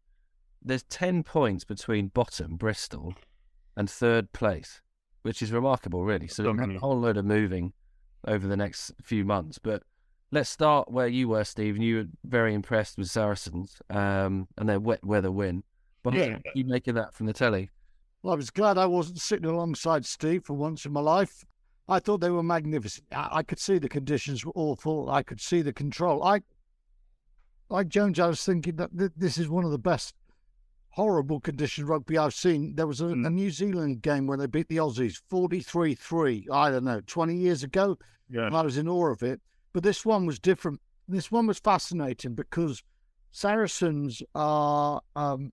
there's 0.61 0.83
10 0.83 1.23
points 1.23 1.63
between 1.63 2.07
bottom, 2.07 2.57
Bristol, 2.57 3.13
and 3.75 3.89
third 3.89 4.33
place, 4.33 4.81
which 5.21 5.41
is 5.41 5.51
remarkable, 5.51 6.03
really. 6.03 6.27
So 6.27 6.49
a 6.49 6.79
whole 6.79 6.99
load 6.99 7.17
of 7.17 7.25
moving 7.25 7.73
over 8.27 8.47
the 8.47 8.57
next 8.57 8.91
few 9.01 9.23
months. 9.23 9.59
But 9.59 9.83
let's 10.31 10.49
start 10.49 10.91
where 10.91 11.07
you 11.07 11.27
were, 11.27 11.43
Steve, 11.43 11.77
you 11.77 11.97
were 11.97 12.05
very 12.23 12.53
impressed 12.53 12.97
with 12.97 13.09
Saracens 13.09 13.79
um, 13.89 14.47
and 14.57 14.67
their 14.67 14.79
wet 14.79 15.03
weather 15.05 15.31
win. 15.31 15.63
But 16.03 16.15
yeah. 16.15 16.37
you 16.53 16.65
make 16.65 16.87
of 16.87 16.95
that 16.95 17.13
from 17.13 17.25
the 17.27 17.33
telly? 17.33 17.69
Well, 18.25 18.33
I 18.33 18.37
was 18.37 18.49
glad 18.49 18.79
I 18.79 18.87
wasn't 18.87 19.21
sitting 19.21 19.45
alongside 19.45 20.03
Steve 20.03 20.45
for 20.45 20.53
once 20.53 20.83
in 20.83 20.91
my 20.91 20.99
life. 20.99 21.45
I 21.87 21.99
thought 21.99 22.21
they 22.21 22.31
were 22.31 22.41
magnificent. 22.41 23.05
I, 23.11 23.43
could 23.43 23.59
see 23.59 23.77
the 23.77 23.87
conditions 23.87 24.43
were 24.43 24.51
awful. 24.55 25.11
I 25.11 25.21
could 25.21 25.39
see 25.39 25.61
the 25.61 25.71
control. 25.71 26.23
I, 26.23 26.41
like 27.69 27.87
Jones, 27.87 28.19
I 28.19 28.25
was 28.25 28.43
thinking 28.43 28.77
that 28.77 28.97
th- 28.97 29.11
this 29.15 29.37
is 29.37 29.47
one 29.47 29.63
of 29.63 29.69
the 29.69 29.77
best 29.77 30.15
horrible 30.89 31.39
condition 31.39 31.85
rugby 31.85 32.17
I've 32.17 32.33
seen. 32.33 32.73
There 32.73 32.87
was 32.87 32.99
a, 32.99 33.03
mm. 33.03 33.27
a, 33.27 33.29
New 33.29 33.51
Zealand 33.51 34.01
game 34.01 34.25
where 34.25 34.39
they 34.39 34.47
beat 34.47 34.69
the 34.69 34.77
Aussies 34.77 35.21
43 35.29 35.93
3, 35.93 36.47
I 36.51 36.71
don't 36.71 36.83
know, 36.83 37.01
20 37.05 37.35
years 37.35 37.61
ago. 37.61 37.95
Yeah. 38.27 38.47
And 38.47 38.57
I 38.57 38.63
was 38.63 38.79
in 38.79 38.87
awe 38.87 39.11
of 39.11 39.21
it. 39.21 39.39
But 39.71 39.83
this 39.83 40.03
one 40.03 40.25
was 40.25 40.39
different. 40.39 40.81
This 41.07 41.31
one 41.31 41.45
was 41.45 41.59
fascinating 41.59 42.33
because 42.33 42.81
Saracens 43.29 44.23
are 44.33 44.99
um, 45.15 45.51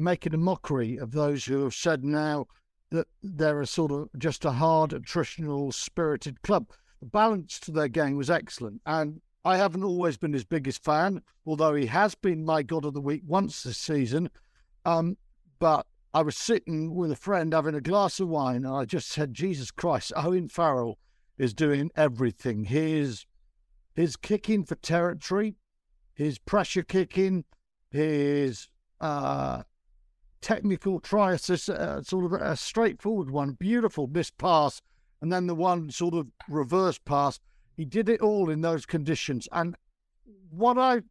making 0.00 0.34
a 0.34 0.38
mockery 0.38 0.96
of 0.96 1.12
those 1.12 1.44
who 1.44 1.62
have 1.64 1.74
said 1.74 2.04
now 2.04 2.46
that 2.90 3.06
they're 3.22 3.60
a 3.60 3.66
sort 3.66 3.92
of 3.92 4.08
just 4.18 4.44
a 4.44 4.50
hard, 4.50 4.90
attritional, 4.90 5.72
spirited 5.72 6.42
club. 6.42 6.70
The 7.00 7.06
balance 7.06 7.60
to 7.60 7.70
their 7.70 7.88
game 7.88 8.16
was 8.16 8.30
excellent. 8.30 8.80
And 8.84 9.20
I 9.44 9.56
haven't 9.56 9.84
always 9.84 10.16
been 10.16 10.32
his 10.32 10.44
biggest 10.44 10.84
fan, 10.84 11.22
although 11.46 11.74
he 11.74 11.86
has 11.86 12.14
been 12.14 12.44
my 12.44 12.62
God 12.62 12.84
of 12.84 12.94
the 12.94 13.00
Week 13.00 13.22
once 13.26 13.62
this 13.62 13.78
season. 13.78 14.28
Um, 14.84 15.16
but 15.58 15.86
I 16.12 16.22
was 16.22 16.36
sitting 16.36 16.94
with 16.94 17.12
a 17.12 17.16
friend 17.16 17.52
having 17.52 17.74
a 17.74 17.80
glass 17.80 18.20
of 18.20 18.28
wine, 18.28 18.64
and 18.64 18.74
I 18.74 18.84
just 18.84 19.08
said, 19.08 19.32
Jesus 19.32 19.70
Christ, 19.70 20.12
Owen 20.16 20.48
Farrell 20.48 20.98
is 21.38 21.54
doing 21.54 21.90
everything. 21.96 22.64
His, 22.64 23.24
his 23.94 24.16
kicking 24.16 24.64
for 24.64 24.74
territory, 24.74 25.56
his 26.12 26.38
pressure 26.38 26.82
kicking, 26.82 27.44
his 27.90 28.68
uh, 29.00 29.62
technical 30.40 31.00
try 31.00 31.32
assist, 31.32 31.68
uh, 31.68 32.02
sort 32.02 32.24
of 32.24 32.32
a 32.32 32.56
straightforward 32.56 33.30
one, 33.30 33.52
beautiful 33.52 34.06
missed 34.06 34.38
pass, 34.38 34.80
and 35.20 35.32
then 35.32 35.46
the 35.46 35.54
one 35.54 35.90
sort 35.90 36.14
of 36.14 36.28
reverse 36.48 36.98
pass. 36.98 37.40
He 37.76 37.84
did 37.84 38.08
it 38.08 38.20
all 38.20 38.50
in 38.50 38.60
those 38.60 38.86
conditions. 38.86 39.48
And 39.52 39.76
what 40.50 40.78
I, 40.78 41.02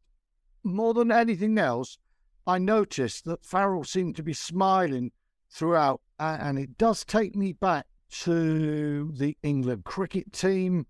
more 0.63 0.93
than 0.93 1.11
anything 1.11 1.57
else, 1.57 1.97
I 2.45 2.57
noticed 2.57 3.25
that 3.25 3.45
Farrell 3.45 3.83
seemed 3.83 4.15
to 4.17 4.23
be 4.23 4.33
smiling 4.33 5.11
throughout. 5.49 6.01
And 6.19 6.59
it 6.59 6.77
does 6.77 7.05
take 7.05 7.35
me 7.35 7.53
back 7.53 7.85
to 8.09 9.11
the 9.13 9.37
England 9.43 9.85
cricket 9.85 10.33
team 10.33 10.85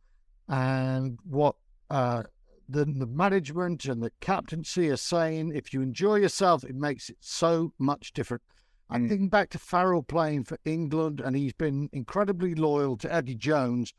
and 0.47 1.19
what 1.23 1.55
uh, 1.89 2.23
the, 2.69 2.85
the 2.85 3.07
management 3.07 3.85
and 3.85 4.01
the 4.01 4.11
captaincy 4.21 4.89
are 4.89 4.97
saying 4.97 5.51
if 5.53 5.73
you 5.73 5.81
enjoy 5.81 6.17
yourself, 6.17 6.63
it 6.63 6.75
makes 6.75 7.09
it 7.09 7.17
so 7.19 7.73
much 7.79 8.13
different. 8.13 8.43
I'm 8.89 9.05
mm. 9.05 9.09
thinking 9.09 9.29
back 9.29 9.49
to 9.51 9.59
Farrell 9.59 10.03
playing 10.03 10.43
for 10.43 10.59
England, 10.65 11.19
and 11.19 11.35
he's 11.35 11.53
been 11.53 11.89
incredibly 11.91 12.53
loyal 12.53 12.95
to 12.97 13.13
Eddie 13.13 13.35
Jones, 13.35 13.93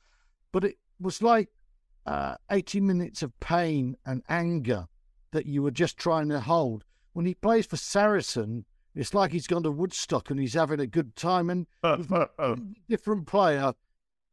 but 0.52 0.64
it 0.64 0.76
was 1.00 1.20
like 1.20 1.48
uh, 2.06 2.36
80 2.50 2.80
minutes 2.80 3.22
of 3.22 3.38
pain 3.40 3.96
and 4.06 4.22
anger 4.28 4.86
that 5.32 5.46
you 5.46 5.62
were 5.62 5.70
just 5.70 5.96
trying 5.96 6.28
to 6.28 6.40
hold. 6.40 6.84
When 7.12 7.26
he 7.26 7.34
plays 7.34 7.66
for 7.66 7.76
Saracen, 7.76 8.64
it's 8.94 9.14
like 9.14 9.32
he's 9.32 9.46
gone 9.46 9.62
to 9.64 9.70
Woodstock 9.70 10.30
and 10.30 10.38
he's 10.38 10.54
having 10.54 10.80
a 10.80 10.86
good 10.86 11.16
time, 11.16 11.50
and 11.50 11.66
different 12.88 13.26
player 13.26 13.72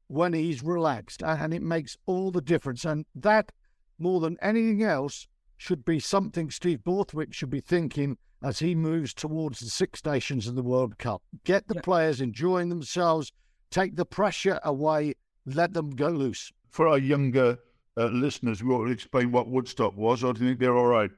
when 0.08 0.34
he's 0.34 0.64
relaxed, 0.64 1.24
and 1.24 1.54
it 1.54 1.62
makes 1.62 1.98
all 2.06 2.32
the 2.32 2.42
difference. 2.42 2.86
And 2.86 3.06
that 3.16 3.52
more 4.00 4.20
than 4.20 4.38
anything 4.42 4.84
else, 4.84 5.28
should 5.58 5.84
be 5.84 6.00
something 6.00 6.52
Steve 6.52 6.84
Borthwick 6.84 7.34
should 7.34 7.50
be 7.50 7.62
thinking 7.62 8.18
as 8.44 8.60
he 8.60 8.76
moves 8.76 9.14
towards 9.14 9.60
the 9.60 9.70
Six 9.70 10.06
Nations 10.06 10.48
and 10.48 10.58
the 10.58 10.64
World 10.64 10.98
Cup. 11.00 11.24
Get 11.44 11.68
the 11.68 11.76
yeah. 11.76 11.82
players 11.82 12.22
enjoying 12.22 12.70
themselves, 12.70 13.34
take 13.72 13.96
the 13.96 14.06
pressure 14.06 14.60
away, 14.64 15.16
let 15.46 15.74
them 15.74 15.92
go 15.92 16.10
loose. 16.10 16.52
For 16.70 16.88
our 16.88 17.00
younger 17.00 17.58
uh, 17.98 18.06
listeners, 18.06 18.64
we 18.64 18.74
ought 18.74 18.86
to 18.86 18.92
explain 18.92 19.32
what 19.32 19.50
Woodstock 19.50 19.98
was, 19.98 20.24
or 20.24 20.34
do 20.34 20.42
you 20.44 20.50
think 20.50 20.60
they're 20.60 20.78
all 20.78 20.86
right? 20.86 21.10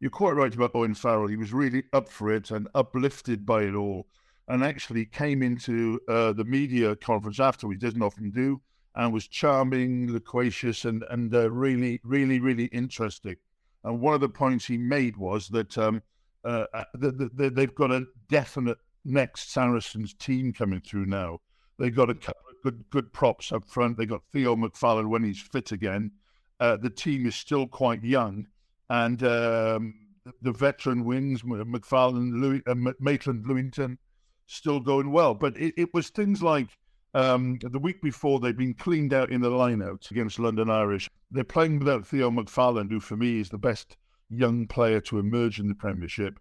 You're 0.00 0.10
quite 0.10 0.32
right 0.32 0.54
about 0.54 0.72
Owen 0.74 0.94
Farrell. 0.94 1.28
He 1.28 1.36
was 1.36 1.52
really 1.52 1.84
up 1.92 2.08
for 2.08 2.32
it 2.32 2.50
and 2.50 2.68
uplifted 2.74 3.46
by 3.46 3.62
it 3.62 3.74
all, 3.74 4.06
and 4.48 4.64
actually 4.64 5.06
came 5.06 5.42
into 5.42 6.00
uh, 6.08 6.32
the 6.32 6.44
media 6.44 6.96
conference 6.96 7.38
after 7.38 7.70
he 7.70 7.76
doesn't 7.76 8.02
often 8.02 8.30
do 8.30 8.60
and 8.96 9.12
was 9.12 9.26
charming, 9.26 10.12
loquacious, 10.12 10.84
and 10.84 11.04
and 11.10 11.34
uh, 11.34 11.50
really, 11.50 12.00
really, 12.04 12.40
really 12.40 12.66
interesting. 12.66 13.36
And 13.82 14.00
one 14.00 14.14
of 14.14 14.20
the 14.20 14.28
points 14.28 14.66
he 14.66 14.78
made 14.78 15.16
was 15.16 15.48
that 15.48 15.76
um, 15.76 16.02
uh, 16.44 16.66
uh 16.72 16.84
the, 16.94 17.10
the, 17.10 17.30
the, 17.34 17.50
they've 17.50 17.74
got 17.74 17.90
a 17.90 18.06
definite 18.28 18.78
next 19.04 19.52
Saracens 19.52 20.14
team 20.14 20.52
coming 20.52 20.80
through 20.80 21.06
now. 21.06 21.40
They've 21.78 21.94
got 21.94 22.10
a 22.10 22.14
couple 22.14 22.42
of 22.50 22.62
good 22.62 22.84
good 22.90 23.12
props 23.12 23.52
up 23.52 23.66
front. 23.66 23.96
They've 23.96 24.08
got 24.08 24.22
Theo 24.32 24.56
McFarland 24.56 25.08
when 25.08 25.24
he's 25.24 25.40
fit 25.40 25.72
again. 25.72 26.12
Uh, 26.60 26.76
the 26.76 26.90
team 26.90 27.26
is 27.26 27.34
still 27.34 27.66
quite 27.66 28.04
young, 28.04 28.46
and 28.88 29.22
um, 29.24 29.94
the 30.40 30.52
veteran 30.52 31.04
wings, 31.04 31.42
McFarland, 31.42 32.40
Louis, 32.40 32.62
uh, 32.66 32.74
Maitland, 33.00 33.44
Lewington, 33.44 33.98
still 34.46 34.80
going 34.80 35.10
well. 35.10 35.34
But 35.34 35.56
it, 35.56 35.74
it 35.76 35.92
was 35.92 36.10
things 36.10 36.42
like 36.42 36.68
um, 37.14 37.58
the 37.60 37.78
week 37.78 38.02
before 38.02 38.40
they'd 38.40 38.56
been 38.56 38.74
cleaned 38.74 39.14
out 39.14 39.30
in 39.30 39.40
the 39.40 39.50
lineout 39.50 40.10
against 40.10 40.38
London 40.38 40.68
Irish. 40.68 41.08
They're 41.30 41.44
playing 41.44 41.78
without 41.78 42.06
Theo 42.06 42.30
McFarland, 42.30 42.90
who 42.90 43.00
for 43.00 43.16
me 43.16 43.40
is 43.40 43.48
the 43.48 43.58
best 43.58 43.96
young 44.28 44.66
player 44.66 45.00
to 45.02 45.18
emerge 45.18 45.60
in 45.60 45.68
the 45.68 45.74
Premiership. 45.74 46.38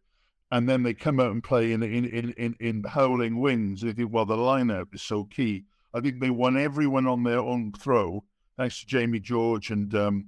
And 0.52 0.68
then 0.68 0.84
they 0.84 0.94
come 0.94 1.20
out 1.20 1.32
and 1.32 1.44
play 1.44 1.72
in 1.72 1.82
in 1.84 2.06
in 2.06 2.34
in, 2.34 2.56
in 2.60 2.84
howling 2.84 3.40
winds. 3.40 3.82
They 3.82 3.94
think, 3.94 4.12
well, 4.12 4.26
the 4.26 4.36
lineout 4.36 4.94
is 4.94 5.02
so 5.02 5.24
key. 5.26 5.66
I 5.94 6.02
think 6.02 6.20
they 6.20 6.30
won 6.30 6.58
everyone 6.58 7.08
on 7.08 7.24
their 7.24 7.40
own 7.40 7.72
throw, 7.72 8.24
thanks 8.58 8.80
to 8.80 8.88
Jamie 8.88 9.20
George 9.20 9.70
and 9.70 9.94
um, 9.96 10.26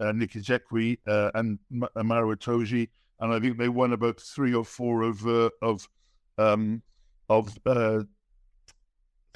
uh, 0.00 0.12
Nick 0.12 0.32
Isiekwe 0.32 0.98
uh, 1.06 1.30
and 1.34 1.58
Maro 1.70 2.34
Itoje. 2.34 2.88
And 3.20 3.32
I 3.32 3.40
think 3.40 3.58
they 3.58 3.68
won 3.68 3.92
about 3.92 4.20
three 4.20 4.54
or 4.54 4.64
four 4.64 5.02
of 5.02 5.26
uh, 5.26 5.50
of 5.60 5.88
um, 6.36 6.82
of 7.28 7.58
uh, 7.66 8.02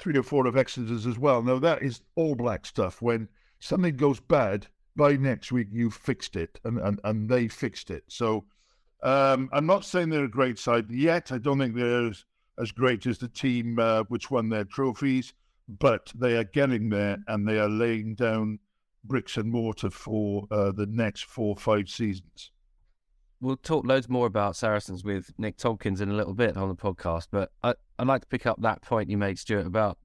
three 0.03 0.17
or 0.17 0.23
four 0.23 0.45
of 0.45 0.57
Exeter's 0.57 1.07
as 1.07 1.17
well. 1.17 1.41
Now 1.41 1.59
that 1.59 1.81
is 1.81 2.01
all 2.15 2.35
black 2.35 2.65
stuff. 2.65 3.01
When 3.01 3.29
something 3.59 3.95
goes 3.95 4.19
bad, 4.19 4.67
by 4.97 5.15
next 5.15 5.53
week 5.53 5.69
you've 5.71 5.93
fixed 5.93 6.35
it, 6.35 6.59
and 6.65 6.77
and, 6.77 6.99
and 7.05 7.29
they 7.29 7.47
fixed 7.47 7.89
it. 7.89 8.03
So 8.09 8.43
um, 9.01 9.49
I'm 9.53 9.65
not 9.65 9.85
saying 9.85 10.09
they're 10.09 10.25
a 10.25 10.29
great 10.29 10.59
side 10.59 10.91
yet. 10.91 11.31
I 11.31 11.37
don't 11.37 11.57
think 11.57 11.75
they're 11.75 12.09
as, 12.09 12.25
as 12.59 12.71
great 12.73 13.05
as 13.05 13.17
the 13.17 13.29
team 13.29 13.79
uh, 13.79 14.03
which 14.09 14.29
won 14.29 14.49
their 14.49 14.65
trophies, 14.65 15.33
but 15.69 16.11
they 16.13 16.35
are 16.35 16.43
getting 16.43 16.89
there, 16.89 17.17
and 17.27 17.47
they 17.47 17.57
are 17.57 17.69
laying 17.69 18.15
down 18.15 18.59
bricks 19.05 19.37
and 19.37 19.49
mortar 19.49 19.89
for 19.89 20.47
uh, 20.51 20.73
the 20.73 20.85
next 20.85 21.25
four 21.25 21.55
or 21.55 21.57
five 21.57 21.87
seasons 21.87 22.51
we'll 23.43 23.57
talk 23.57 23.85
loads 23.85 24.09
more 24.09 24.25
about 24.25 24.55
Saracens 24.55 25.03
with 25.03 25.31
Nick 25.37 25.57
Tompkins 25.57 26.01
in 26.01 26.09
a 26.09 26.13
little 26.13 26.33
bit 26.33 26.55
on 26.55 26.69
the 26.69 26.75
podcast. 26.75 27.27
But 27.29 27.51
I, 27.61 27.75
would 28.03 28.13
like 28.13 28.21
to 28.21 28.27
pick 28.27 28.45
up 28.45 28.61
that 28.61 28.81
point 28.81 29.09
you 29.09 29.17
made, 29.17 29.39
Stuart, 29.39 29.65
about 29.65 29.97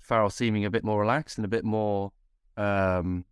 Farrell 0.00 0.30
seeming 0.30 0.64
a 0.64 0.70
bit 0.70 0.84
more 0.84 1.00
relaxed 1.00 1.38
and 1.38 1.44
a 1.44 1.48
bit 1.48 1.64
more, 1.64 2.12
um, 2.56 3.24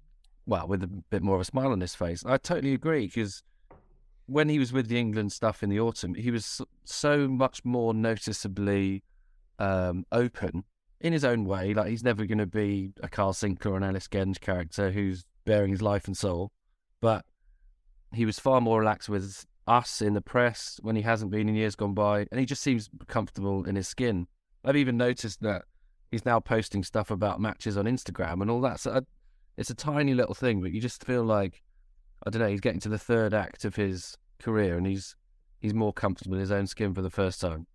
well, 0.47 0.67
with 0.67 0.83
a 0.83 0.87
bit 0.87 1.23
more 1.23 1.35
of 1.35 1.41
a 1.41 1.45
smile 1.45 1.73
on 1.73 1.81
his 1.81 1.95
face. 1.95 2.25
I 2.25 2.39
totally 2.39 2.75
agree 2.75 3.07
because 3.07 3.43
when 4.27 4.49
he 4.49 4.59
was 4.59 4.73
with 4.73 4.89
the 4.89 4.99
England 4.99 5.33
stuff 5.33 5.63
in 5.63 5.71
the 5.71 5.81
autumn, 5.81 6.15
he 6.15 6.31
was 6.31 6.61
so 6.85 7.29
much 7.29 7.65
more 7.65 7.95
noticeably 7.95 9.03
um, 9.59 10.05
open 10.13 10.65
in 11.01 11.13
his 11.13 11.25
own 11.25 11.45
way. 11.45 11.75
Like 11.75 11.89
he's 11.89 12.05
never 12.05 12.27
going 12.27 12.39
to 12.39 12.47
be 12.47 12.93
a 13.03 13.09
Kyle 13.09 13.33
Sinckler 13.33 13.73
or 13.73 13.77
an 13.77 13.85
Ellis 13.85 14.09
Genge 14.09 14.41
character 14.41 14.91
who's 14.91 15.25
bearing 15.45 15.71
his 15.71 15.83
life 15.83 16.07
and 16.07 16.17
soul, 16.17 16.53
but 17.01 17.25
he 18.13 18.25
was 18.25 18.39
far 18.39 18.61
more 18.61 18.81
relaxed 18.81 19.09
with 19.09 19.47
us 19.69 20.01
in 20.01 20.15
the 20.15 20.21
press 20.21 20.81
when 20.83 20.97
he 20.97 21.03
hasn't 21.03 21.31
been 21.31 21.49
in 21.49 21.55
years 21.55 21.77
gone 21.77 21.95
by, 21.95 22.27
and 22.31 22.41
he 22.41 22.47
just 22.47 22.63
seems 22.63 22.89
comfortable 23.07 23.65
in 23.65 23.77
his 23.77 23.87
skin. 23.87 24.27
I've 24.65 24.77
even 24.77 24.97
noticed 24.97 25.43
that 25.43 25.63
he's 26.11 26.25
now 26.25 26.41
posting 26.41 26.83
stuff 26.83 27.11
about 27.11 27.41
matches 27.41 27.77
on 27.77 27.85
Instagram 27.85 28.41
and 28.41 28.51
all 28.51 28.61
that. 28.63 28.81
So 28.81 28.93
I, 28.93 29.01
it's 29.57 29.71
a 29.71 29.75
tiny 29.75 30.15
little 30.15 30.35
thing, 30.35 30.61
but 30.61 30.73
you 30.73 30.81
just 30.81 31.05
feel 31.05 31.23
like 31.23 31.63
I 32.27 32.31
don't 32.31 32.43
know. 32.43 32.49
He's 32.49 32.61
getting 32.61 32.81
to 32.81 32.89
the 32.89 32.99
third 32.99 33.35
act 33.35 33.65
of 33.65 33.77
his 33.77 34.17
career, 34.39 34.77
and 34.77 34.87
he's 34.87 35.15
he's 35.61 35.75
more 35.75 35.93
comfortable 35.93 36.35
in 36.35 36.41
his 36.41 36.51
own 36.51 36.67
skin 36.67 36.95
for 36.95 37.03
the 37.03 37.11
first 37.11 37.41
time. 37.41 37.67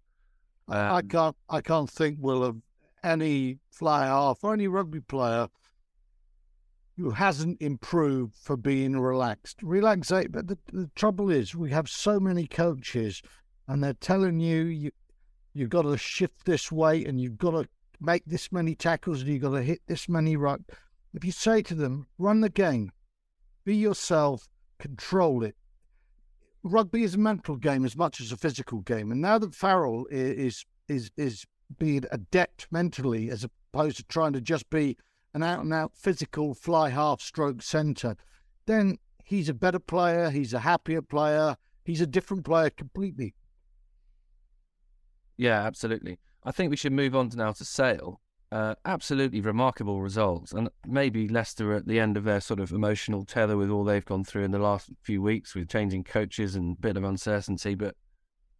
Um, 0.68 0.78
I 0.78 1.02
can't 1.02 1.36
I 1.50 1.62
can't 1.62 1.90
think 1.90 2.18
will 2.20 2.44
of 2.44 2.58
any 3.04 3.60
fly 3.70 4.06
half 4.06 4.44
or 4.44 4.54
any 4.54 4.68
rugby 4.68 5.02
player 5.02 5.48
who 6.98 7.12
hasn't 7.12 7.62
improved 7.62 8.36
for 8.36 8.56
being 8.56 9.00
relaxed. 9.00 9.60
Relaxate, 9.62 10.32
but 10.32 10.48
the, 10.48 10.58
the 10.72 10.90
trouble 10.96 11.30
is 11.32 11.56
we 11.56 11.72
have 11.72 11.90
so 11.90 12.20
many 12.20 12.46
coaches, 12.46 13.22
and 13.68 13.84
they're 13.84 13.94
telling 13.94 14.40
you 14.40 14.64
you 14.64 14.92
you've 15.54 15.70
got 15.70 15.84
to 15.84 15.98
shift 15.98 16.46
this 16.46 16.72
way, 16.72 17.04
and 17.06 17.20
you've 17.20 17.38
got 17.38 17.52
to 17.52 17.68
make 18.00 18.24
this 18.26 18.52
many 18.52 18.76
tackles, 18.76 19.22
and 19.22 19.30
you've 19.30 19.42
got 19.42 19.52
to 19.52 19.64
hit 19.64 19.82
this 19.88 20.08
many 20.08 20.36
right. 20.36 20.60
If 21.14 21.26
you 21.26 21.32
say 21.32 21.62
to 21.64 21.76
them, 21.76 22.08
run 22.18 22.42
the 22.42 22.50
game, 22.50 22.92
be 23.66 23.76
yourself, 23.76 24.48
control 24.80 25.44
it. 25.44 25.56
Rugby 26.64 27.04
is 27.04 27.16
a 27.16 27.20
mental 27.20 27.56
game 27.58 27.86
as 27.86 27.96
much 27.96 28.22
as 28.22 28.32
a 28.32 28.38
physical 28.38 28.80
game, 28.82 29.12
and 29.12 29.22
now 29.22 29.38
that 29.40 29.56
Farrell 29.56 30.06
is 30.12 30.66
is 30.88 31.12
is 31.18 31.46
being 31.80 32.04
adept 32.12 32.68
mentally 32.72 33.30
as 33.30 33.44
opposed 33.44 33.98
to 33.98 34.04
trying 34.04 34.34
to 34.34 34.42
just 34.42 34.70
be 34.70 34.96
an 35.34 35.44
out 35.44 35.62
and 35.62 35.74
out 35.74 35.92
physical 35.96 36.54
fly 36.54 36.90
half 36.90 37.22
stroke 37.22 37.62
centre, 37.62 38.16
then 38.66 38.98
he's 39.24 39.50
a 39.50 39.54
better 39.54 39.80
player, 39.80 40.30
he's 40.30 40.54
a 40.54 40.60
happier 40.60 41.02
player, 41.02 41.58
he's 41.84 42.02
a 42.02 42.08
different 42.08 42.46
player 42.46 42.70
completely. 42.70 43.36
Yeah, 45.38 45.64
absolutely. 45.64 46.20
I 46.44 46.52
think 46.52 46.70
we 46.70 46.78
should 46.78 46.94
move 46.94 47.16
on 47.16 47.30
now 47.36 47.54
to 47.54 47.66
Sale. 47.66 48.20
Uh, 48.52 48.76
absolutely 48.86 49.42
remarkable 49.42 50.00
results, 50.00 50.52
and 50.52 50.70
maybe 50.86 51.28
Leicester 51.28 51.74
at 51.74 51.88
the 51.88 52.00
end 52.00 52.18
of 52.18 52.24
their 52.24 52.40
sort 52.40 52.60
of 52.60 52.72
emotional 52.72 53.26
tether 53.26 53.58
with 53.58 53.72
all 53.72 53.84
they've 53.84 54.06
gone 54.06 54.24
through 54.24 54.44
in 54.44 54.52
the 54.52 54.60
last 54.60 54.92
few 55.02 55.24
weeks 55.24 55.56
with 55.56 55.68
changing 55.68 56.04
coaches 56.04 56.56
and 56.56 56.78
a 56.78 56.80
bit 56.80 56.96
of 56.96 57.04
uncertainty. 57.04 57.74
But 57.74 57.96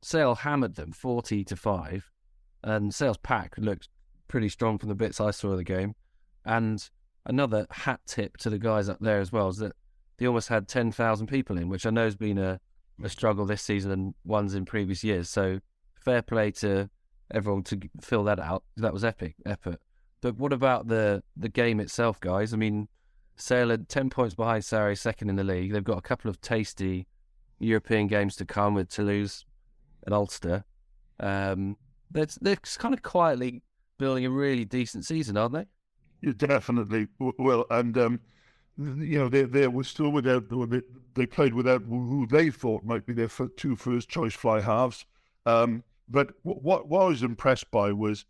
Sale 0.02 0.34
hammered 0.34 0.74
them 0.74 0.94
forty 0.94 1.44
to 1.44 1.56
five, 1.56 2.10
and 2.64 2.92
Sale's 2.92 3.18
pack 3.18 3.54
looked 3.60 3.88
pretty 4.28 4.50
strong 4.50 4.80
from 4.80 4.90
the 4.90 4.96
bits 4.96 5.22
I 5.22 5.30
saw 5.30 5.50
of 5.50 5.58
the 5.58 5.64
game. 5.64 5.94
And 6.46 6.88
another 7.26 7.68
hat 7.70 8.02
tip 8.06 8.38
to 8.38 8.50
the 8.50 8.60
guys 8.60 8.90
up 8.90 9.00
there 9.00 9.20
as 9.20 9.32
well 9.32 9.50
is 9.50 9.58
that 9.58 9.74
they 10.18 10.28
almost 10.28 10.50
had 10.50 10.68
10,000 10.68 11.28
people 11.28 11.58
in, 11.58 11.70
which 11.70 11.86
I 11.86 11.90
know 11.90 12.04
has 12.06 12.16
been 12.16 12.38
a, 12.38 12.60
a 13.04 13.10
struggle 13.10 13.46
this 13.46 13.62
season 13.62 13.92
and 13.92 14.14
ones 14.24 14.54
in 14.54 14.66
previous 14.66 15.04
years. 15.04 15.30
So 15.30 15.60
fair 15.96 16.22
play 16.22 16.52
to 16.52 16.90
everyone 17.34 17.64
to 17.64 17.80
fill 18.02 18.24
that 18.26 18.40
out. 18.40 18.64
That 18.78 18.94
was 18.94 19.04
epic, 19.04 19.36
epic. 19.46 19.80
But 20.22 20.38
what 20.38 20.54
about 20.54 20.88
the, 20.88 21.24
the 21.36 21.50
game 21.50 21.80
itself, 21.80 22.20
guys? 22.20 22.54
I 22.54 22.58
mean, 22.58 22.88
Sale 23.36 23.72
are 23.72 23.78
10 23.78 24.10
points 24.10 24.36
behind 24.36 24.64
Sarri, 24.64 24.98
second 24.98 25.30
in 25.30 25.36
the 25.36 25.44
league. 25.44 25.74
They've 25.74 25.84
got 25.84 25.98
a 25.98 26.02
couple 26.02 26.30
of 26.30 26.40
tasty 26.40 27.08
European 27.60 28.08
games 28.08 28.36
to 28.38 28.46
come 28.46 28.76
with 28.76 28.90
Toulouse 28.90 29.46
and 30.06 30.14
Ulster. 30.14 30.64
Um, 31.20 31.78
they're, 32.12 32.28
they're 32.42 32.56
kind 32.56 32.94
of 32.94 33.02
quietly 33.02 33.64
building 33.98 34.26
a 34.26 34.30
really 34.30 34.66
decent 34.66 35.06
season, 35.06 35.36
aren't 35.38 35.54
they? 35.54 35.66
Definitely 36.32 37.08
well, 37.20 37.66
and 37.70 37.98
um, 37.98 38.20
you 38.78 39.20
know 39.20 39.30
they 39.30 39.44
they 39.44 39.68
were 39.68 39.84
still 39.84 40.10
without 40.10 40.46
they 41.16 41.26
played 41.26 41.54
without 41.54 41.84
who 41.84 42.26
they 42.28 42.50
thought 42.50 42.84
might 42.84 43.06
be 43.06 43.14
their 43.14 43.30
two 43.58 43.76
first 43.76 44.10
choice 44.10 44.34
fly 44.34 44.62
halves. 44.62 45.06
Um, 45.46 45.84
but 46.10 46.32
what 46.44 46.88
what 46.88 47.02
I 47.02 47.08
was 47.08 47.24
impressed 47.24 47.70
by 47.72 47.92
was, 47.92 48.26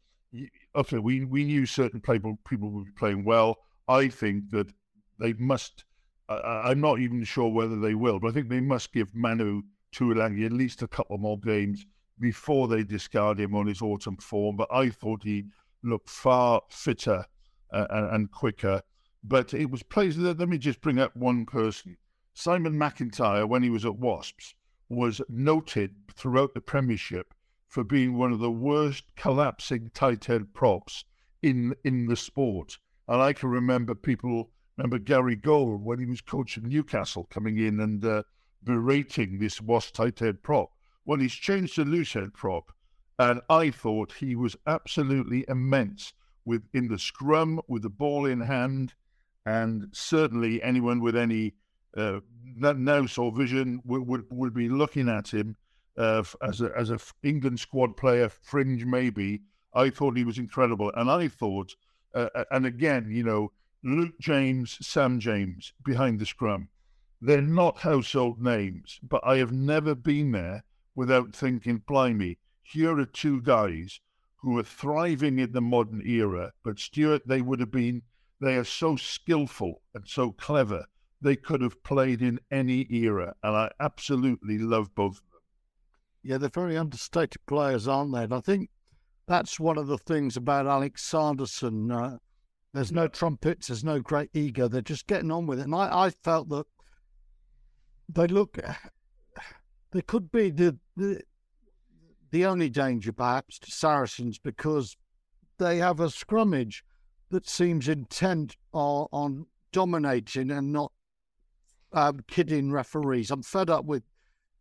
okay, 0.75 0.97
we 0.97 1.25
we 1.25 1.43
knew 1.43 1.65
certain 1.65 2.01
people 2.01 2.37
people 2.47 2.69
would 2.71 2.85
be 2.85 2.91
playing 2.91 3.23
well. 3.23 3.57
I 3.87 4.07
think 4.07 4.49
that 4.51 4.73
they 5.19 5.33
must. 5.33 5.85
Uh, 6.29 6.61
I'm 6.65 6.79
not 6.79 6.99
even 6.99 7.23
sure 7.23 7.49
whether 7.49 7.79
they 7.79 7.95
will, 7.95 8.19
but 8.19 8.29
I 8.29 8.31
think 8.31 8.49
they 8.49 8.61
must 8.61 8.93
give 8.93 9.13
Manu 9.13 9.61
Tuilagi 9.93 10.45
at 10.45 10.53
least 10.53 10.81
a 10.81 10.87
couple 10.87 11.17
more 11.17 11.39
games 11.39 11.85
before 12.19 12.67
they 12.67 12.83
discard 12.83 13.39
him 13.39 13.53
on 13.53 13.67
his 13.67 13.81
autumn 13.81 14.17
form. 14.17 14.55
But 14.55 14.69
I 14.71 14.89
thought 14.89 15.23
he 15.23 15.45
looked 15.83 16.09
far 16.09 16.61
fitter 16.69 17.25
and 17.73 18.31
quicker. 18.31 18.81
But 19.23 19.53
it 19.53 19.69
was 19.71 19.83
players. 19.83 20.17
Let 20.17 20.49
me 20.49 20.57
just 20.57 20.81
bring 20.81 20.99
up 20.99 21.15
one 21.15 21.45
person. 21.45 21.97
Simon 22.33 22.73
McIntyre, 22.73 23.47
when 23.47 23.63
he 23.63 23.69
was 23.69 23.85
at 23.85 23.97
Wasps, 23.97 24.55
was 24.89 25.21
noted 25.29 25.95
throughout 26.15 26.53
the 26.53 26.61
Premiership 26.61 27.33
for 27.67 27.83
being 27.83 28.17
one 28.17 28.31
of 28.31 28.39
the 28.39 28.51
worst 28.51 29.03
collapsing 29.15 29.91
tight 29.93 30.25
head 30.25 30.53
props 30.53 31.05
in 31.41 31.75
in 31.83 32.05
the 32.05 32.15
sport. 32.15 32.77
And 33.07 33.21
I 33.21 33.33
can 33.33 33.49
remember 33.49 33.95
people 33.95 34.51
remember 34.77 34.99
Gary 34.99 35.35
Gold 35.35 35.83
when 35.83 35.99
he 35.99 36.05
was 36.05 36.21
coaching 36.21 36.67
Newcastle 36.67 37.25
coming 37.29 37.57
in 37.57 37.79
and 37.79 38.03
uh, 38.03 38.23
berating 38.63 39.39
this 39.39 39.61
Wasp 39.61 39.93
tight 39.93 40.19
head 40.19 40.41
prop. 40.41 40.71
Well, 41.05 41.19
he's 41.19 41.33
changed 41.33 41.75
to 41.75 41.85
loose 41.85 42.13
head 42.13 42.33
prop, 42.33 42.71
and 43.19 43.41
I 43.49 43.71
thought 43.71 44.13
he 44.13 44.35
was 44.35 44.55
absolutely 44.65 45.45
immense 45.47 46.13
with 46.45 46.63
in 46.73 46.87
the 46.87 46.99
scrum 46.99 47.61
with 47.67 47.83
the 47.83 47.89
ball 47.89 48.25
in 48.25 48.41
hand, 48.41 48.93
and 49.45 49.87
certainly 49.91 50.61
anyone 50.61 51.01
with 51.01 51.15
any 51.15 51.53
uh, 51.97 52.19
or 53.17 53.31
vision 53.31 53.81
would, 53.85 54.07
would, 54.07 54.25
would 54.29 54.53
be 54.53 54.69
looking 54.69 55.09
at 55.09 55.33
him 55.33 55.55
uh, 55.97 56.23
as 56.41 56.61
a 56.61 56.71
as 56.77 56.89
a 56.89 56.99
England 57.23 57.59
squad 57.59 57.97
player, 57.97 58.29
fringe 58.29 58.85
maybe. 58.85 59.41
I 59.73 59.89
thought 59.89 60.17
he 60.17 60.23
was 60.23 60.37
incredible, 60.37 60.91
and 60.95 61.09
I 61.09 61.27
thought, 61.27 61.75
uh, 62.13 62.29
and 62.51 62.65
again, 62.65 63.09
you 63.09 63.23
know, 63.23 63.51
Luke 63.83 64.19
James, 64.19 64.77
Sam 64.85 65.19
James 65.19 65.73
behind 65.83 66.19
the 66.19 66.25
scrum. 66.25 66.69
They're 67.21 67.41
not 67.41 67.79
household 67.79 68.41
names, 68.41 68.99
but 69.01 69.21
I 69.25 69.37
have 69.37 69.51
never 69.51 69.95
been 69.95 70.31
there 70.31 70.63
without 70.93 71.33
thinking, 71.33 71.81
blimey, 71.87 72.37
here 72.61 72.97
are 72.99 73.05
two 73.05 73.41
guys 73.41 73.99
who 74.43 74.57
are 74.57 74.63
thriving 74.63 75.39
in 75.39 75.53
the 75.53 75.61
modern 75.61 76.01
era. 76.05 76.51
But 76.63 76.77
Stuart, 76.77 77.23
they 77.25 77.41
would 77.41 77.61
have 77.61 77.71
been, 77.71 78.01
they 78.41 78.55
are 78.57 78.65
so 78.65 78.97
skillful 78.97 79.81
and 79.95 80.03
so 80.05 80.31
clever. 80.33 80.85
They 81.21 81.37
could 81.37 81.61
have 81.61 81.81
played 81.83 82.21
in 82.21 82.41
any 82.51 82.85
era. 82.91 83.33
And 83.41 83.55
I 83.55 83.71
absolutely 83.79 84.57
love 84.57 84.93
both 84.93 85.15
of 85.15 85.31
them. 85.31 85.41
Yeah, 86.23 86.37
they're 86.37 86.49
very 86.49 86.77
understated 86.77 87.45
players, 87.47 87.87
aren't 87.87 88.13
they? 88.13 88.23
And 88.23 88.33
I 88.33 88.41
think 88.41 88.69
that's 89.27 89.61
one 89.61 89.77
of 89.77 89.87
the 89.87 89.97
things 89.97 90.35
about 90.35 90.67
Alex 90.67 91.03
Sanderson. 91.03 91.89
Uh, 91.89 92.17
there's 92.73 92.91
no 92.91 93.07
trumpets, 93.07 93.67
there's 93.67 93.83
no 93.83 94.01
great 94.01 94.29
ego. 94.33 94.67
They're 94.67 94.81
just 94.81 95.07
getting 95.07 95.31
on 95.31 95.47
with 95.47 95.59
it. 95.59 95.65
And 95.65 95.75
I, 95.75 96.07
I 96.07 96.09
felt 96.09 96.49
that 96.49 96.65
they 98.09 98.27
look, 98.27 98.57
they 99.91 100.01
could 100.01 100.33
be 100.33 100.49
the, 100.49 100.77
the 100.97 101.21
the 102.33 102.45
only 102.47 102.67
danger 102.67 103.13
perhaps 103.13 103.59
to 103.59 103.69
Saracens 103.69 104.39
because 104.39 104.97
they 105.59 105.77
have 105.77 105.99
a 105.99 106.07
scrummage 106.07 106.81
that 107.29 107.47
seems 107.47 107.87
intent 107.87 108.57
on, 108.73 109.07
on 109.11 109.45
dominating 109.71 110.49
and 110.49 110.73
not 110.73 110.91
um, 111.91 112.21
kidding 112.27 112.71
referees. 112.71 113.29
I'm 113.29 113.43
fed 113.43 113.69
up 113.69 113.85
with 113.85 114.01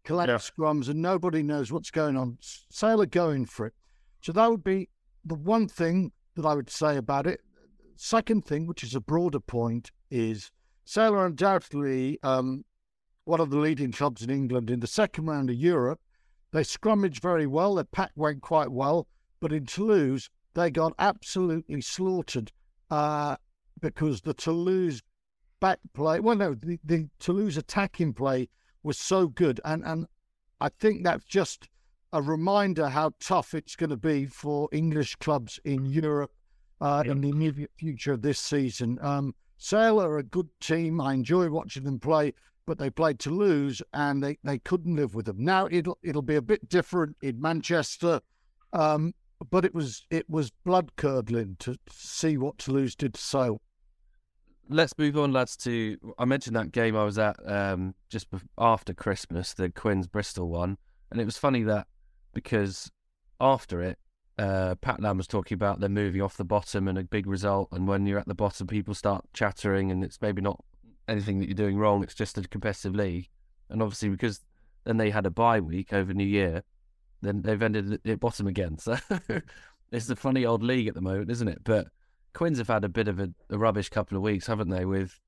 collective 0.05 0.53
yeah. 0.59 0.65
scrums 0.67 0.91
and 0.91 1.01
nobody 1.01 1.43
knows 1.43 1.73
what's 1.73 1.91
going 1.91 2.15
on. 2.15 2.37
Sale 2.43 3.01
are 3.01 3.07
going 3.07 3.47
for 3.47 3.69
it. 3.69 3.75
So 4.21 4.33
that 4.33 4.51
would 4.51 4.63
be 4.63 4.91
the 5.25 5.35
one 5.35 5.67
thing 5.67 6.13
that 6.37 6.45
I 6.45 6.53
would 6.53 6.69
say 6.69 6.99
about 6.99 7.27
it. 7.27 7.41
Second 7.97 8.45
thing, 8.45 8.67
which 8.67 8.85
is 8.85 8.95
a 8.95 9.01
broader 9.01 9.41
point, 9.41 9.91
is 10.11 10.51
Sale 10.85 11.15
are 11.15 11.25
undoubtedly 11.25 12.19
um, 12.23 12.67
one 13.25 13.41
of 13.41 13.49
the 13.49 13.57
leading 13.57 13.93
clubs 13.93 14.21
in 14.21 14.29
England 14.29 14.69
in 14.69 14.81
the 14.81 14.87
second 14.87 15.25
round 15.25 15.49
of 15.49 15.57
Europe. 15.57 16.01
They 16.53 16.63
scrummaged 16.63 17.23
very 17.23 17.47
well. 17.47 17.75
Their 17.75 17.85
pack 17.85 18.13
went 18.15 18.43
quite 18.43 18.71
well. 18.71 19.07
But 19.41 19.53
in 19.53 19.67
Toulouse, 19.67 20.31
they 20.55 20.71
got 20.71 20.93
absolutely 20.99 21.81
slaughtered 21.81 22.53
uh, 22.91 23.37
because 23.81 24.21
the 24.21 24.35
Toulouse 24.35 25.03
back 25.61 25.79
play, 25.95 26.21
well, 26.21 26.37
no, 26.37 26.55
the, 26.55 26.79
the 26.85 27.09
Toulouse 27.19 27.57
attacking 27.57 28.13
play 28.13 28.49
was 28.83 28.99
so 28.99 29.29
good. 29.29 29.61
And, 29.65 29.83
and 29.85 30.07
I 30.61 30.69
think 30.69 31.05
that's 31.05 31.25
just 31.25 31.69
a 32.13 32.21
reminder 32.21 32.89
how 32.89 33.13
tough 33.19 33.55
it's 33.55 33.75
going 33.75 33.91
to 33.91 33.97
be 33.97 34.27
for 34.27 34.69
English 34.73 35.17
clubs 35.17 35.59
in 35.65 35.87
Europe 35.87 36.33
uh, 36.81 37.03
in 37.07 37.21
the 37.21 37.31
immediate 37.31 37.71
future 37.77 38.13
of 38.13 38.23
this 38.23 38.39
season. 38.39 38.99
Um, 39.01 39.35
Sale 39.57 40.03
are 40.03 40.19
a 40.19 40.25
good 40.25 40.49
team. 40.61 41.01
I 41.01 41.15
enjoy 41.15 41.49
watching 41.49 41.85
them 41.85 42.01
play, 42.01 42.35
but 42.73 42.79
they 42.79 42.89
played 42.89 43.19
Toulouse 43.19 43.83
and 43.93 44.23
they, 44.23 44.39
they 44.43 44.57
couldn't 44.57 44.97
live 44.97 45.15
with 45.15 45.27
them. 45.27 45.37
Now 45.45 45.69
it'll 45.71 45.99
it'll 46.03 46.23
be 46.23 46.37
a 46.37 46.41
bit 46.41 46.71
different 46.71 47.17
in 47.21 47.39
Manchester, 47.39 48.23
um, 48.73 49.13
but 49.51 49.67
it 49.67 49.75
was 49.75 50.07
it 50.11 50.25
was 50.31 50.51
blood 50.65 50.93
curdling 50.97 51.57
to 51.59 51.77
see 51.91 52.39
what 52.39 52.57
Toulouse 52.57 52.95
did 52.95 53.13
to 53.13 53.21
Sale. 53.21 53.61
Let's 54.71 54.97
move 54.97 55.19
on, 55.19 55.35
lads. 55.35 55.55
To 55.59 55.99
I 56.19 56.25
mentioned 56.25 56.57
that 56.57 56.73
game 56.73 56.97
I 56.97 57.05
was 57.05 57.19
at 57.19 57.37
um, 57.47 57.95
just 58.09 58.29
after 58.57 58.95
Christmas, 58.95 59.53
the 59.53 59.69
Quins 59.69 60.07
Bristol 60.07 60.49
one, 60.49 60.79
and 61.11 61.21
it 61.21 61.27
was 61.27 61.37
funny 61.37 61.63
that 61.65 61.89
because 62.33 62.91
after 63.39 63.83
it, 63.83 63.99
uh, 64.39 64.77
Pat 64.77 64.99
Lam 64.99 65.19
was 65.19 65.27
talking 65.27 65.57
about 65.57 65.81
them 65.81 65.93
moving 65.93 66.23
off 66.23 66.39
the 66.39 66.45
bottom 66.47 66.89
and 66.89 66.97
a 66.97 67.05
big 67.05 67.27
result, 67.27 67.69
and 67.71 67.87
when 67.87 68.07
you're 68.07 68.19
at 68.19 68.29
the 68.29 68.35
bottom, 68.35 68.67
people 68.67 68.95
start 68.95 69.27
chattering, 69.35 69.91
and 69.91 70.03
it's 70.03 70.23
maybe 70.23 70.41
not 70.41 70.65
anything 71.09 71.41
that 71.41 71.47
you're 71.47 71.55
doing 71.55 71.79
wrong. 71.79 72.03
It's 72.03 72.15
just 72.15 72.39
a 72.39 72.43
competitive 72.43 72.95
league, 72.95 73.29
and 73.69 73.83
obviously 73.83 74.09
because 74.09 74.41
then 74.85 74.97
they 74.97 75.11
had 75.11 75.27
a 75.27 75.31
bye 75.31 75.61
week 75.61 75.93
over 75.93 76.13
New 76.13 76.27
Year, 76.27 76.63
then 77.21 77.43
they've 77.43 77.63
ended 77.63 78.01
at 78.07 78.21
bottom 78.21 78.47
again. 78.47 78.79
So 79.93 79.99
it's 79.99 80.09
a 80.09 80.17
funny 80.17 80.47
old 80.47 80.63
league 80.63 80.89
at 80.89 80.95
the 80.95 81.03
moment, 81.03 81.31
isn't 81.31 81.49
it? 81.49 81.63
But 81.65 81.89
Quins 82.33 82.57
have 82.57 82.69
had 82.69 82.83
a 82.83 82.89
bit 82.89 83.09
of 83.09 83.21
a, 83.21 83.29
a 83.51 83.59
rubbish 83.59 83.91
couple 83.91 84.17
of 84.17 84.23
weeks, 84.23 84.47
haven't 84.47 84.71
they? 84.71 84.87
With 84.87 85.21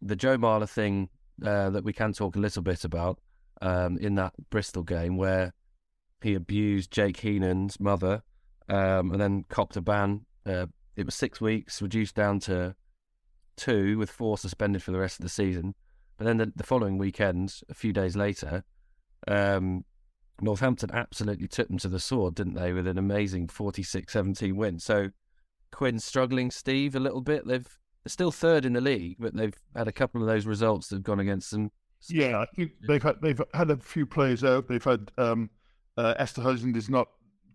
the 0.00 0.16
Joe 0.16 0.38
Marler 0.38 0.68
thing 0.68 1.10
uh, 1.44 1.70
that 1.70 1.84
we 1.84 1.92
can 1.92 2.14
talk 2.14 2.34
a 2.34 2.38
little 2.38 2.62
bit 2.62 2.84
about 2.84 3.18
um, 3.60 3.98
in 3.98 4.14
that 4.14 4.32
Bristol 4.50 4.82
game 4.82 5.16
where 5.16 5.52
he 6.22 6.34
abused 6.34 6.90
Jake 6.90 7.18
Heenan's 7.18 7.78
mother 7.78 8.22
um, 8.68 9.12
and 9.12 9.20
then 9.20 9.44
copped 9.48 9.76
a 9.76 9.80
ban. 9.80 10.24
Uh, 10.46 10.66
it 10.96 11.04
was 11.04 11.14
six 11.14 11.40
weeks, 11.40 11.82
reduced 11.82 12.14
down 12.14 12.40
to 12.40 12.74
two, 13.58 13.98
with 13.98 14.10
four 14.10 14.38
suspended 14.38 14.82
for 14.82 14.92
the 14.92 14.98
rest 14.98 15.18
of 15.18 15.24
the 15.24 15.28
season. 15.28 15.74
But 16.16 16.24
then 16.24 16.38
the, 16.38 16.52
the 16.56 16.64
following 16.64 16.98
weekend, 16.98 17.60
a 17.68 17.74
few 17.74 17.92
days 17.92 18.16
later, 18.16 18.64
um, 19.26 19.84
Northampton 20.40 20.90
absolutely 20.92 21.48
took 21.48 21.68
them 21.68 21.78
to 21.78 21.88
the 21.88 22.00
sword, 22.00 22.34
didn't 22.34 22.54
they, 22.54 22.72
with 22.72 22.86
an 22.86 22.98
amazing 22.98 23.48
46 23.48 24.12
17 24.12 24.56
win. 24.56 24.78
So 24.78 25.10
Quinn 25.70 25.98
struggling, 25.98 26.50
Steve, 26.50 26.94
a 26.94 27.00
little 27.00 27.20
bit. 27.20 27.46
They've 27.46 27.68
they're 28.04 28.10
still 28.10 28.30
third 28.30 28.64
in 28.64 28.72
the 28.72 28.80
league, 28.80 29.16
but 29.18 29.34
they've 29.34 29.56
had 29.74 29.88
a 29.88 29.92
couple 29.92 30.20
of 30.20 30.28
those 30.28 30.46
results 30.46 30.88
that 30.88 30.96
have 30.96 31.02
gone 31.02 31.20
against 31.20 31.50
them. 31.50 31.70
Yeah, 32.08 32.38
I 32.38 32.46
think 32.54 32.72
they've 32.86 33.02
had 33.02 33.16
they've 33.20 33.42
had 33.54 33.70
a 33.70 33.76
few 33.76 34.06
players 34.06 34.44
out. 34.44 34.68
They've 34.68 34.82
had 34.82 35.10
um, 35.18 35.50
uh, 35.96 36.14
Esterhuizen 36.14 36.76
is 36.76 36.88
not 36.88 37.08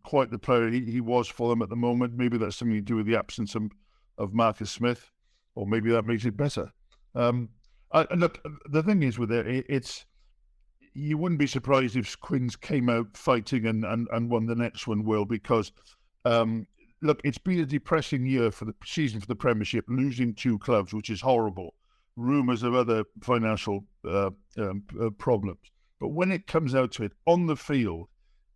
quite 0.03 0.31
the 0.31 0.37
player 0.37 0.69
he, 0.69 0.81
he 0.81 1.01
was 1.01 1.27
for 1.27 1.49
them 1.49 1.61
at 1.61 1.69
the 1.69 1.75
moment. 1.75 2.13
Maybe 2.15 2.37
that's 2.37 2.57
something 2.57 2.75
to 2.75 2.81
do 2.81 2.97
with 2.97 3.05
the 3.05 3.15
absence 3.15 3.55
of, 3.55 3.71
of 4.17 4.33
Marcus 4.33 4.69
Smith 4.69 5.12
or 5.55 5.67
maybe 5.67 5.91
that 5.91 6.05
makes 6.05 6.25
it 6.25 6.37
better. 6.37 6.71
Um, 7.15 7.49
I, 7.91 8.07
look, 8.15 8.39
the 8.69 8.83
thing 8.83 9.03
is 9.03 9.19
with 9.19 9.31
it, 9.31 9.65
it's 9.69 10.05
you 10.93 11.17
wouldn't 11.17 11.39
be 11.39 11.47
surprised 11.47 11.95
if 11.95 12.19
Quins 12.19 12.55
came 12.55 12.89
out 12.89 13.17
fighting 13.17 13.65
and, 13.65 13.83
and, 13.85 14.07
and 14.11 14.29
won 14.29 14.45
the 14.45 14.55
next 14.55 14.87
one, 14.87 15.03
Will, 15.03 15.25
because 15.25 15.71
um, 16.25 16.67
look, 17.01 17.19
it's 17.23 17.37
been 17.37 17.59
a 17.59 17.65
depressing 17.65 18.25
year 18.25 18.51
for 18.51 18.65
the 18.65 18.75
season 18.85 19.19
for 19.19 19.27
the 19.27 19.35
Premiership, 19.35 19.85
losing 19.87 20.33
two 20.33 20.57
clubs, 20.59 20.93
which 20.93 21.09
is 21.09 21.21
horrible. 21.21 21.73
Rumours 22.15 22.61
of 22.61 22.75
other 22.75 23.05
financial 23.23 23.85
uh, 24.07 24.29
um, 24.59 24.83
uh, 25.01 25.09
problems, 25.17 25.71
but 25.99 26.09
when 26.09 26.31
it 26.31 26.45
comes 26.45 26.75
out 26.75 26.91
to 26.91 27.03
it 27.05 27.11
on 27.25 27.47
the 27.47 27.55
field, 27.55 28.07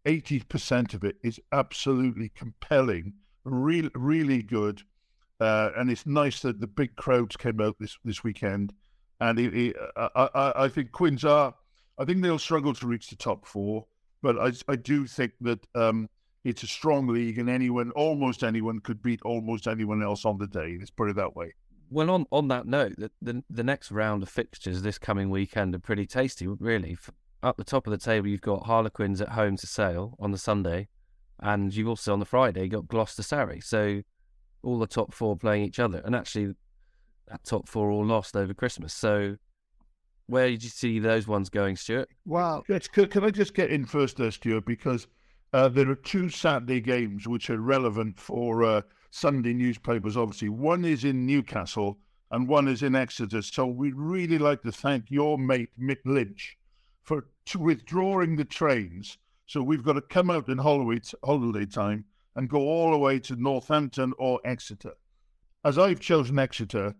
eighty 0.05 0.41
percent 0.41 0.93
of 0.93 1.03
it 1.03 1.15
is 1.23 1.39
absolutely 1.51 2.29
compelling, 2.29 3.13
really, 3.45 3.89
really 3.95 4.43
good. 4.43 4.83
Uh, 5.39 5.69
and 5.77 5.91
it's 5.91 6.05
nice 6.05 6.41
that 6.41 6.59
the 6.59 6.67
big 6.67 6.95
crowds 6.95 7.37
came 7.37 7.61
out 7.61 7.75
this, 7.79 7.97
this 8.03 8.23
weekend. 8.23 8.73
And 9.19 9.37
he, 9.37 9.49
he, 9.49 9.73
I, 9.95 10.29
I, 10.33 10.53
I, 10.63 10.67
think 10.67 10.91
Quins 10.91 11.25
are, 11.25 11.53
I 11.97 12.05
think 12.05 12.21
they'll 12.21 12.39
struggle 12.39 12.73
to 12.73 12.87
reach 12.87 13.09
the 13.09 13.15
top 13.15 13.47
four, 13.47 13.85
but 14.21 14.37
I, 14.37 14.51
I 14.71 14.75
do 14.75 15.05
think 15.07 15.33
that 15.41 15.65
um, 15.75 16.09
it's 16.43 16.63
a 16.63 16.67
strong 16.67 17.07
league 17.07 17.39
and 17.39 17.49
anyone, 17.49 17.91
almost 17.91 18.43
anyone, 18.43 18.79
could 18.79 19.01
beat 19.01 19.21
almost 19.23 19.67
anyone 19.67 20.03
else 20.03 20.25
on 20.25 20.37
the 20.37 20.47
day. 20.47 20.77
Let's 20.79 20.91
put 20.91 21.09
it 21.09 21.15
that 21.15 21.35
way. 21.35 21.53
Well, 21.89 22.09
on, 22.09 22.25
on 22.31 22.47
that 22.49 22.67
note, 22.67 22.95
the, 22.97 23.11
the, 23.21 23.43
the 23.49 23.63
next 23.63 23.91
round 23.91 24.21
of 24.21 24.29
fixtures 24.29 24.81
this 24.81 24.97
coming 24.97 25.29
weekend 25.29 25.73
are 25.73 25.79
pretty 25.79 26.05
tasty, 26.05 26.47
really. 26.47 26.97
Up 27.41 27.57
the 27.57 27.63
top 27.63 27.87
of 27.87 27.91
the 27.91 27.97
table, 27.97 28.27
you've 28.27 28.41
got 28.41 28.65
Harlequins 28.65 29.21
at 29.21 29.29
home 29.29 29.57
to 29.57 29.67
Sale 29.67 30.15
on 30.19 30.31
the 30.31 30.37
Sunday, 30.37 30.89
and 31.39 31.73
you've 31.73 31.87
also 31.87 32.13
on 32.13 32.19
the 32.19 32.25
Friday 32.25 32.67
got 32.67 32.87
Gloucester 32.87 33.23
Sarries. 33.23 33.65
So 33.65 34.01
all 34.67 34.77
the 34.77 34.87
top 34.87 35.13
four 35.13 35.37
playing 35.37 35.63
each 35.63 35.79
other, 35.79 36.01
and 36.03 36.13
actually, 36.13 36.53
that 37.29 37.43
top 37.45 37.67
four 37.69 37.89
all 37.89 38.05
lost 38.05 38.35
over 38.35 38.53
Christmas. 38.53 38.93
So, 38.93 39.37
where 40.27 40.49
did 40.49 40.63
you 40.63 40.69
see 40.69 40.99
those 40.99 41.27
ones 41.27 41.49
going, 41.49 41.77
Stuart? 41.77 42.09
Well, 42.25 42.63
can 42.63 43.23
I 43.23 43.29
just 43.29 43.53
get 43.53 43.71
in 43.71 43.85
first 43.85 44.17
there, 44.17 44.31
Stuart? 44.31 44.65
Because 44.65 45.07
uh, 45.53 45.69
there 45.69 45.89
are 45.89 45.95
two 45.95 46.29
Saturday 46.29 46.81
games 46.81 47.27
which 47.27 47.49
are 47.49 47.59
relevant 47.59 48.19
for 48.19 48.63
uh, 48.63 48.81
Sunday 49.09 49.53
newspapers. 49.53 50.17
Obviously, 50.17 50.49
one 50.49 50.83
is 50.83 51.05
in 51.05 51.25
Newcastle 51.25 51.97
and 52.31 52.47
one 52.47 52.67
is 52.67 52.83
in 52.83 52.93
Exeter. 52.93 53.41
So 53.41 53.65
we'd 53.65 53.95
really 53.95 54.37
like 54.37 54.61
to 54.63 54.71
thank 54.71 55.09
your 55.09 55.37
mate 55.37 55.69
Mick 55.79 55.99
Lynch 56.05 56.57
for 57.03 57.27
withdrawing 57.57 58.35
the 58.35 58.43
trains. 58.43 59.17
So 59.45 59.63
we've 59.63 59.83
got 59.83 59.93
to 59.93 60.01
come 60.01 60.29
out 60.29 60.49
in 60.49 60.57
holiday, 60.57 61.01
holiday 61.23 61.65
time 61.65 62.03
and 62.37 62.47
go 62.47 62.59
all 62.59 62.91
the 62.91 62.97
way 62.97 63.19
to 63.19 63.35
Northampton 63.35 64.13
or 64.17 64.39
Exeter. 64.45 64.93
As 65.65 65.77
I've 65.77 65.99
chosen 65.99 66.39
Exeter, 66.39 66.95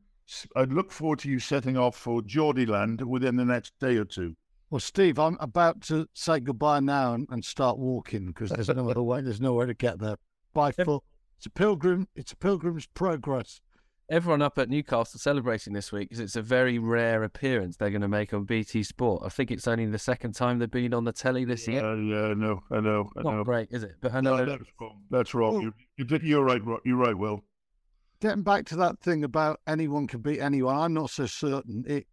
I'd 0.56 0.74
look 0.74 0.92
forward 0.92 1.20
to 1.20 1.30
you 1.30 1.40
setting 1.40 1.78
off 1.78 1.96
for 1.96 2.22
Geordieland 2.22 3.04
within 3.04 3.38
the 3.38 3.46
next 3.46 3.74
day 3.80 3.96
or 3.96 4.04
two. 4.04 4.36
Well, 4.70 4.82
Steve, 4.82 5.18
I'm 5.18 5.38
about 5.40 5.82
to 5.84 6.10
say 6.14 6.42
goodbye 6.42 6.82
now 6.82 7.14
and, 7.14 7.28
and 7.32 7.46
start 7.46 7.78
walking 7.78 8.28
because 8.28 8.50
there's 8.50 8.68
no 8.68 8.90
other 8.90 9.04
way. 9.04 9.22
There's 9.22 9.40
nowhere 9.40 9.68
to 9.68 9.74
get 9.74 10.00
there 10.00 10.18
by 10.54 10.72
foot. 10.74 11.04
It's 11.38 11.46
a 11.46 11.52
pilgrim. 11.52 12.08
It's 12.16 12.34
a 12.34 12.38
pilgrim's 12.38 12.88
progress 12.88 13.62
everyone 14.10 14.42
up 14.42 14.58
at 14.58 14.70
Newcastle 14.70 15.20
celebrating 15.20 15.74
this 15.74 15.92
week 15.92 16.10
because 16.10 16.20
it's 16.20 16.36
a 16.36 16.42
very 16.42 16.80
rare 16.80 17.24
appearance 17.24 17.76
they're 17.76 17.90
going 17.90 18.02
to 18.02 18.08
make 18.08 18.34
on 18.34 18.46
BT 18.46 18.84
Sport. 18.84 19.24
I 19.26 19.30
think 19.30 19.52
it's 19.52 19.68
only 19.68 19.86
the 19.86 20.00
second 20.00 20.34
time 20.34 20.60
they've 20.60 20.72
been 20.72 20.94
on 20.94 21.04
the 21.04 21.12
telly 21.12 21.46
this 21.46 21.68
year. 21.68 21.84
Uh, 21.86 21.96
yeah, 21.96 22.26
I 22.28 22.34
know, 22.34 22.64
I 22.72 22.80
know, 22.80 23.12
I 23.18 23.24
Not 23.24 23.34
know. 23.36 23.44
great, 23.44 23.70
is 23.72 23.84
it? 23.84 23.96
But 24.02 24.14
I 24.14 24.22
know 24.22 24.38
no, 24.38 24.46
that's 24.46 24.70
wrong. 24.80 25.02
That's 25.10 25.34
wrong. 25.34 25.62
you, 25.62 25.74
you, 25.98 26.20
you're 26.24 26.44
right. 26.44 26.62
You're 26.86 26.98
right, 26.98 27.18
Will. 27.18 27.44
Getting 28.22 28.44
back 28.44 28.66
to 28.68 28.76
that 28.78 29.00
thing 29.00 29.24
about 29.24 29.60
anyone 29.68 30.08
can 30.08 30.22
beat 30.22 30.40
anyone, 30.40 30.76
I'm 30.76 30.94
not 30.94 31.10
so 31.10 31.26
certain. 31.26 31.84
It, 31.88 32.08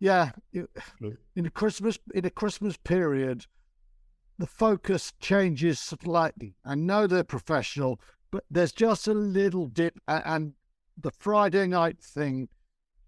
yeah, 0.00 0.30
it, 0.52 0.66
in 1.36 1.46
a 1.46 1.50
Christmas 1.50 1.98
in 2.14 2.24
a 2.24 2.30
Christmas 2.30 2.76
period, 2.76 3.46
the 4.38 4.46
focus 4.46 5.12
changes 5.20 5.78
slightly. 5.80 6.54
I 6.64 6.74
know 6.76 7.06
they're 7.06 7.24
professional, 7.24 8.00
but 8.30 8.44
there's 8.50 8.72
just 8.72 9.06
a 9.06 9.14
little 9.14 9.66
dip. 9.66 9.98
And 10.08 10.54
the 10.96 11.10
Friday 11.10 11.66
night 11.66 12.00
thing, 12.00 12.48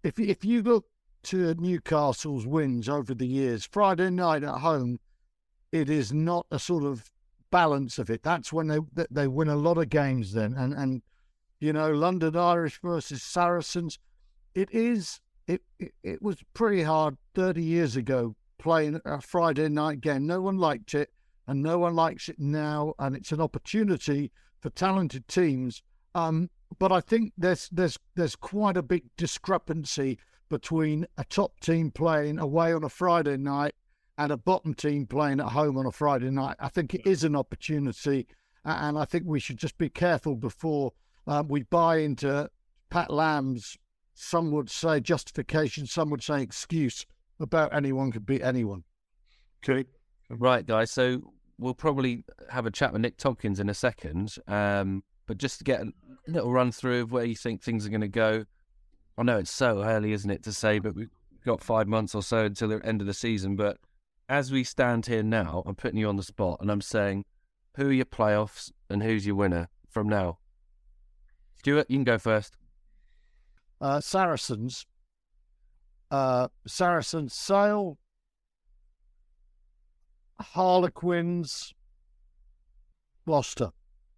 if 0.02 0.18
if 0.18 0.44
you 0.44 0.62
look 0.62 0.86
to 1.24 1.54
Newcastle's 1.54 2.46
wins 2.46 2.88
over 2.88 3.14
the 3.14 3.26
years, 3.26 3.68
Friday 3.70 4.10
night 4.10 4.42
at 4.42 4.58
home, 4.58 5.00
it 5.72 5.90
is 5.90 6.12
not 6.12 6.46
a 6.50 6.58
sort 6.58 6.84
of 6.84 7.10
balance 7.50 7.98
of 7.98 8.10
it. 8.10 8.22
That's 8.22 8.52
when 8.52 8.68
they 8.68 8.78
they 9.10 9.28
win 9.28 9.48
a 9.48 9.56
lot 9.56 9.78
of 9.78 9.88
games 9.88 10.32
then, 10.32 10.54
and 10.54 10.72
and 10.72 11.02
you 11.60 11.72
know 11.72 11.90
London 11.92 12.36
Irish 12.36 12.80
versus 12.82 13.22
Saracens, 13.22 13.98
it 14.54 14.70
is 14.72 15.20
it, 15.46 15.62
it, 16.02 16.22
was 16.22 16.38
pretty 16.54 16.82
hard 16.82 17.16
30 17.34 17.62
years 17.62 17.96
ago 17.96 18.34
playing 18.58 19.00
a 19.04 19.20
Friday 19.20 19.68
night 19.68 20.00
game. 20.00 20.26
No 20.26 20.40
one 20.40 20.58
liked 20.58 20.94
it, 20.94 21.10
and 21.46 21.62
no 21.62 21.78
one 21.78 21.94
likes 21.94 22.28
it 22.28 22.38
now. 22.38 22.94
And 22.98 23.14
it's 23.14 23.32
an 23.32 23.40
opportunity 23.40 24.32
for 24.60 24.70
talented 24.70 25.28
teams. 25.28 25.82
Um, 26.14 26.50
but 26.78 26.92
I 26.92 27.00
think 27.00 27.32
there's 27.36 27.68
there's 27.70 27.98
there's 28.14 28.36
quite 28.36 28.76
a 28.76 28.82
big 28.82 29.04
discrepancy 29.16 30.18
between 30.48 31.06
a 31.18 31.24
top 31.24 31.58
team 31.60 31.90
playing 31.90 32.38
away 32.38 32.72
on 32.72 32.84
a 32.84 32.88
Friday 32.88 33.36
night 33.36 33.74
and 34.18 34.32
a 34.32 34.36
bottom 34.36 34.74
team 34.74 35.06
playing 35.06 35.40
at 35.40 35.48
home 35.48 35.76
on 35.76 35.86
a 35.86 35.92
Friday 35.92 36.30
night. 36.30 36.56
I 36.60 36.68
think 36.68 36.94
it 36.94 37.06
is 37.06 37.24
an 37.24 37.36
opportunity, 37.36 38.26
and 38.64 38.98
I 38.98 39.04
think 39.04 39.24
we 39.26 39.40
should 39.40 39.58
just 39.58 39.76
be 39.76 39.88
careful 39.88 40.34
before 40.34 40.92
um, 41.26 41.48
we 41.48 41.64
buy 41.64 41.98
into 41.98 42.48
Pat 42.90 43.12
Lam's 43.12 43.76
some 44.14 44.50
would 44.50 44.70
say 44.70 44.98
justification, 44.98 45.86
some 45.86 46.08
would 46.10 46.22
say 46.22 46.40
excuse 46.40 47.04
about 47.38 47.74
anyone 47.74 48.10
could 48.10 48.24
beat 48.24 48.42
anyone. 48.42 48.82
Okay. 49.62 49.84
Right, 50.30 50.66
guys. 50.66 50.90
So 50.90 51.20
we'll 51.58 51.74
probably 51.74 52.24
have 52.50 52.66
a 52.66 52.70
chat 52.70 52.92
with 52.92 53.02
Nick 53.02 53.18
Tompkins 53.18 53.60
in 53.60 53.68
a 53.68 53.74
second. 53.74 54.36
Um, 54.48 55.04
but 55.26 55.38
just 55.38 55.58
to 55.58 55.64
get 55.64 55.80
a 55.80 55.92
little 56.26 56.52
run 56.52 56.72
through 56.72 57.02
of 57.02 57.12
where 57.12 57.24
you 57.24 57.36
think 57.36 57.62
things 57.62 57.86
are 57.86 57.90
going 57.90 58.00
to 58.00 58.08
go. 58.08 58.44
I 59.18 59.22
know 59.22 59.38
it's 59.38 59.50
so 59.50 59.82
early, 59.82 60.12
isn't 60.12 60.30
it, 60.30 60.42
to 60.44 60.52
say, 60.52 60.78
but 60.78 60.94
we've 60.94 61.10
got 61.44 61.62
five 61.62 61.88
months 61.88 62.14
or 62.14 62.22
so 62.22 62.44
until 62.44 62.68
the 62.68 62.84
end 62.84 63.00
of 63.00 63.06
the 63.06 63.14
season. 63.14 63.56
But 63.56 63.78
as 64.28 64.50
we 64.52 64.64
stand 64.64 65.06
here 65.06 65.22
now, 65.22 65.62
I'm 65.66 65.74
putting 65.74 65.98
you 65.98 66.08
on 66.08 66.16
the 66.16 66.22
spot 66.22 66.58
and 66.60 66.70
I'm 66.70 66.80
saying, 66.80 67.24
who 67.76 67.88
are 67.88 67.92
your 67.92 68.04
playoffs 68.06 68.72
and 68.88 69.02
who's 69.02 69.26
your 69.26 69.36
winner 69.36 69.68
from 69.88 70.08
now? 70.08 70.38
Stuart, 71.58 71.86
you 71.88 71.96
can 71.96 72.04
go 72.04 72.18
first 72.18 72.56
uh, 73.80 74.00
Saracens, 74.00 74.86
uh, 76.10 76.48
Saracens 76.66 77.34
Sale, 77.34 77.98
Harlequins, 80.40 81.74
Gloucester. 83.26 83.72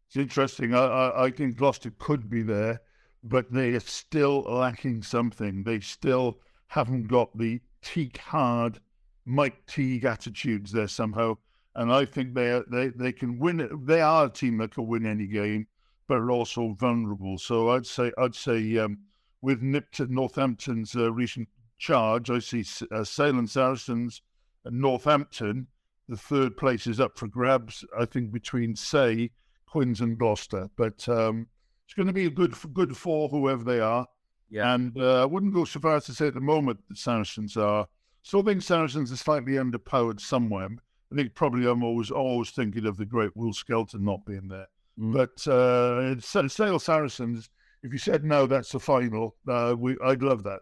It's 0.09 0.17
interesting. 0.17 0.75
I, 0.75 0.85
I, 0.85 1.25
I 1.27 1.31
think 1.31 1.57
Gloucester 1.57 1.93
could 1.99 2.29
be 2.31 2.43
there, 2.43 2.81
but 3.23 3.53
they 3.53 3.71
are 3.71 3.81
still 3.81 4.41
lacking 4.41 5.03
something. 5.03 5.65
They 5.65 5.81
still 5.81 6.39
haven't 6.69 7.09
got 7.09 7.37
the 7.37 7.61
Teague 7.83 8.19
hard 8.19 8.81
Mike 9.29 9.67
Teague 9.67 10.07
attitudes 10.07 10.73
there 10.73 10.89
somehow. 10.89 11.37
And 11.75 11.93
I 11.93 12.07
think 12.07 12.35
they 12.35 12.63
they 12.69 12.89
they 12.89 13.13
can 13.13 13.39
win. 13.39 13.69
They 13.85 14.01
are 14.01 14.27
a 14.27 14.31
team 14.31 14.57
that 14.59 14.73
can 14.75 14.87
win 14.87 15.07
any 15.07 15.27
game, 15.27 15.67
but 16.09 16.17
are 16.17 16.31
also 16.31 16.73
vulnerable. 16.73 17.39
So 17.39 17.69
I'd 17.71 17.87
say 17.87 18.11
I'd 18.17 18.35
say 18.35 18.79
um, 18.79 18.99
with 19.43 19.63
Nipton 19.63 20.09
Northampton's 20.09 20.97
uh, 20.97 21.13
recent 21.13 21.49
charge, 21.79 22.31
I 22.31 22.39
see 22.39 22.65
uh, 22.91 23.05
Sale 23.05 23.39
and 23.39 23.51
Saracens 23.51 24.23
and 24.65 24.81
Northampton. 24.81 25.69
The 26.09 26.17
third 26.17 26.57
place 26.57 26.87
is 26.87 26.99
up 26.99 27.19
for 27.19 27.29
grabs, 27.29 27.85
I 27.97 28.07
think, 28.07 28.33
between 28.33 28.75
Say, 28.75 29.31
Quins, 29.71 30.01
and 30.01 30.19
Gloucester. 30.19 30.69
But 30.77 31.09
um, 31.09 31.47
it's 31.85 31.95
going 31.95 32.07
to 32.07 32.13
be 32.13 32.27
a 32.27 32.31
good 32.31 32.55
good 32.73 32.97
for 32.97 33.29
whoever 33.29 33.65
they 33.65 33.81
are. 33.81 34.07
Yeah. 34.51 34.75
And 34.75 34.97
uh, 35.01 35.23
I 35.23 35.25
wouldn't 35.27 35.55
go 35.55 35.65
so 35.65 35.81
far 35.81 35.97
as 35.97 36.07
to 36.07 36.15
say 36.15 36.29
at 36.29 36.35
the 36.35 36.41
moment 36.41 36.81
that 36.89 36.99
Saracens 36.99 37.57
are. 37.57 37.87
Still 38.23 38.43
think 38.43 38.63
Saracens 38.63 39.13
are 39.13 39.17
slightly 39.17 39.55
underpowered 39.55 40.21
somewhere. 40.21 40.69
I 41.13 41.15
think 41.15 41.35
probably 41.35 41.67
I'm 41.67 41.83
always 41.83 42.11
always 42.11 42.51
thinking 42.51 42.87
of 42.87 42.97
the 42.97 43.07
great 43.07 43.35
Will 43.37 43.53
Skelton 43.53 44.05
not 44.05 44.27
being 44.27 44.49
there. 44.49 44.67
Mm. 44.99 45.13
But 45.13 45.47
uh, 45.51 46.49
Sale 46.49 46.79
Saracens 46.79 47.49
if 47.83 47.93
you 47.93 47.99
said 47.99 48.25
no, 48.25 48.47
that's 48.47 48.73
the 48.73 48.81
final. 48.81 49.37
Uh, 49.47 49.75
we, 49.79 49.97
I'd 50.05 50.23
love 50.23 50.43
that. 50.45 50.61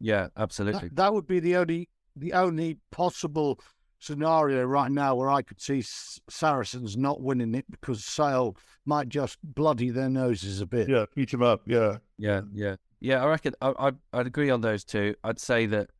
Yeah, 0.00 0.28
absolutely. 0.36 0.88
That, 0.88 0.96
that, 0.96 1.14
would 1.14 1.26
be 1.26 1.40
the 1.40 1.56
only 1.56 1.88
the 2.16 2.32
only 2.32 2.78
possible 2.90 3.60
scenario 3.98 4.64
right 4.64 4.90
now 4.90 5.14
where 5.14 5.30
I 5.30 5.42
could 5.42 5.60
see 5.60 5.82
Saracens 5.82 6.96
not 6.96 7.20
winning 7.20 7.54
it 7.54 7.64
because 7.70 8.04
Sale 8.04 8.56
might 8.84 9.08
just 9.08 9.38
bloody 9.42 9.90
their 9.90 10.08
noses 10.08 10.60
a 10.60 10.66
bit. 10.66 10.88
Yeah, 10.88 11.06
beat 11.14 11.30
them 11.30 11.42
up. 11.42 11.62
Yeah, 11.66 11.98
yeah, 12.16 12.42
yeah, 12.52 12.76
yeah. 13.00 13.22
I 13.22 13.28
reckon 13.28 13.54
I, 13.60 13.72
I, 13.78 13.92
I'd 14.12 14.26
agree 14.26 14.50
on 14.50 14.60
those 14.60 14.84
two. 14.84 15.14
I'd 15.24 15.40
say 15.40 15.66
that 15.66 15.90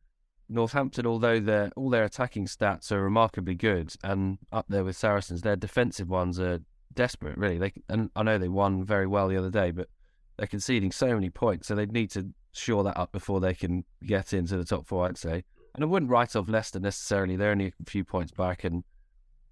Northampton, 0.47 1.05
although 1.05 1.39
their 1.39 1.71
all 1.75 1.89
their 1.89 2.05
attacking 2.05 2.45
stats 2.45 2.91
are 2.91 3.01
remarkably 3.01 3.55
good 3.55 3.93
and 4.03 4.37
up 4.51 4.65
there 4.69 4.83
with 4.83 4.97
Saracens, 4.97 5.41
their 5.41 5.55
defensive 5.55 6.09
ones 6.09 6.39
are 6.39 6.59
desperate. 6.93 7.37
Really, 7.37 7.57
they 7.57 7.73
and 7.89 8.09
I 8.15 8.23
know 8.23 8.37
they 8.37 8.49
won 8.49 8.83
very 8.83 9.07
well 9.07 9.27
the 9.27 9.37
other 9.37 9.51
day, 9.51 9.71
but 9.71 9.89
they're 10.37 10.47
conceding 10.47 10.91
so 10.91 11.13
many 11.13 11.29
points, 11.29 11.67
so 11.67 11.75
they 11.75 11.85
need 11.85 12.11
to 12.11 12.29
shore 12.53 12.83
that 12.83 12.97
up 12.97 13.11
before 13.11 13.39
they 13.39 13.53
can 13.53 13.83
get 14.05 14.33
into 14.33 14.57
the 14.57 14.65
top 14.65 14.87
four, 14.87 15.05
I'd 15.05 15.17
say. 15.17 15.43
And 15.75 15.83
I 15.83 15.87
wouldn't 15.87 16.11
write 16.11 16.35
off 16.35 16.49
Leicester 16.49 16.79
necessarily. 16.79 17.35
They're 17.35 17.51
only 17.51 17.67
a 17.67 17.85
few 17.85 18.03
points 18.03 18.31
back 18.31 18.63
and 18.63 18.83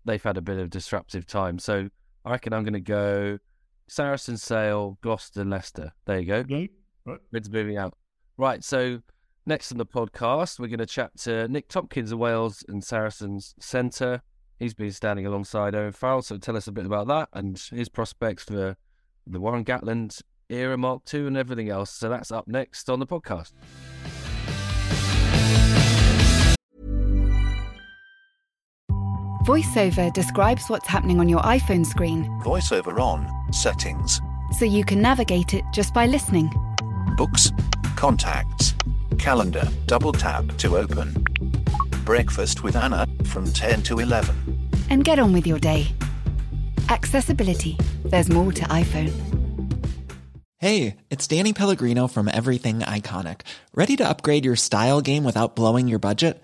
they've 0.05 0.23
had 0.23 0.37
a 0.37 0.41
bit 0.41 0.57
of 0.57 0.69
disruptive 0.69 1.25
time. 1.25 1.59
So 1.59 1.89
I 2.25 2.31
reckon 2.31 2.53
I'm 2.53 2.63
going 2.63 2.73
to 2.73 2.79
go 2.79 3.37
Saracen, 3.87 4.37
Sale, 4.37 4.97
Gloucester, 5.01 5.45
Leicester. 5.45 5.93
There 6.05 6.19
you 6.19 6.25
go. 6.25 6.35
Okay. 6.37 6.69
Right. 7.05 7.19
It's 7.33 7.49
moving 7.49 7.77
out. 7.77 7.93
Right. 8.37 8.63
So 8.63 8.99
next 9.45 9.71
on 9.71 9.77
the 9.77 9.85
podcast, 9.85 10.59
we're 10.59 10.67
going 10.67 10.79
to 10.79 10.85
chat 10.85 11.15
to 11.19 11.47
Nick 11.47 11.69
Tompkins 11.69 12.11
of 12.11 12.19
Wales 12.19 12.63
and 12.67 12.83
Saracens 12.83 13.55
Centre. 13.59 14.21
He's 14.59 14.73
been 14.73 14.91
standing 14.91 15.25
alongside 15.25 15.75
Owen 15.75 15.93
Farrell. 15.93 16.21
So 16.21 16.37
tell 16.37 16.57
us 16.57 16.67
a 16.67 16.71
bit 16.71 16.85
about 16.85 17.07
that 17.07 17.29
and 17.33 17.61
his 17.71 17.89
prospects 17.89 18.43
for 18.43 18.75
the 19.25 19.39
Warren 19.39 19.63
Gatland 19.63 20.21
Era 20.49 20.77
Mark 20.77 21.01
II 21.13 21.27
and 21.27 21.37
everything 21.37 21.69
else. 21.69 21.91
So 21.91 22.09
that's 22.09 22.31
up 22.31 22.47
next 22.47 22.89
on 22.89 22.99
the 22.99 23.07
podcast. 23.07 23.51
VoiceOver 29.47 30.11
describes 30.11 30.69
what's 30.69 30.89
happening 30.89 31.21
on 31.21 31.29
your 31.29 31.39
iPhone 31.39 31.85
screen. 31.85 32.25
VoiceOver 32.43 32.99
on, 32.99 33.31
settings. 33.53 34.19
So 34.59 34.65
you 34.65 34.83
can 34.83 35.01
navigate 35.01 35.53
it 35.53 35.63
just 35.71 35.93
by 35.93 36.05
listening. 36.05 36.51
Books, 37.15 37.53
contacts, 37.95 38.75
calendar, 39.17 39.63
double 39.85 40.11
tap 40.11 40.45
to 40.57 40.75
open. 40.75 41.23
Breakfast 42.03 42.65
with 42.65 42.75
Anna 42.75 43.07
from 43.23 43.49
10 43.49 43.83
to 43.83 43.99
11. 43.99 44.35
And 44.89 45.05
get 45.05 45.17
on 45.17 45.31
with 45.31 45.47
your 45.47 45.59
day. 45.59 45.95
Accessibility. 46.89 47.77
There's 48.03 48.27
more 48.27 48.51
to 48.51 48.65
iPhone. 48.65 49.13
Hey, 50.57 50.97
it's 51.09 51.25
Danny 51.25 51.53
Pellegrino 51.53 52.09
from 52.09 52.27
Everything 52.27 52.79
Iconic. 52.79 53.43
Ready 53.73 53.95
to 53.95 54.09
upgrade 54.09 54.43
your 54.43 54.57
style 54.57 54.99
game 54.99 55.23
without 55.23 55.55
blowing 55.55 55.87
your 55.87 55.99
budget? 55.99 56.43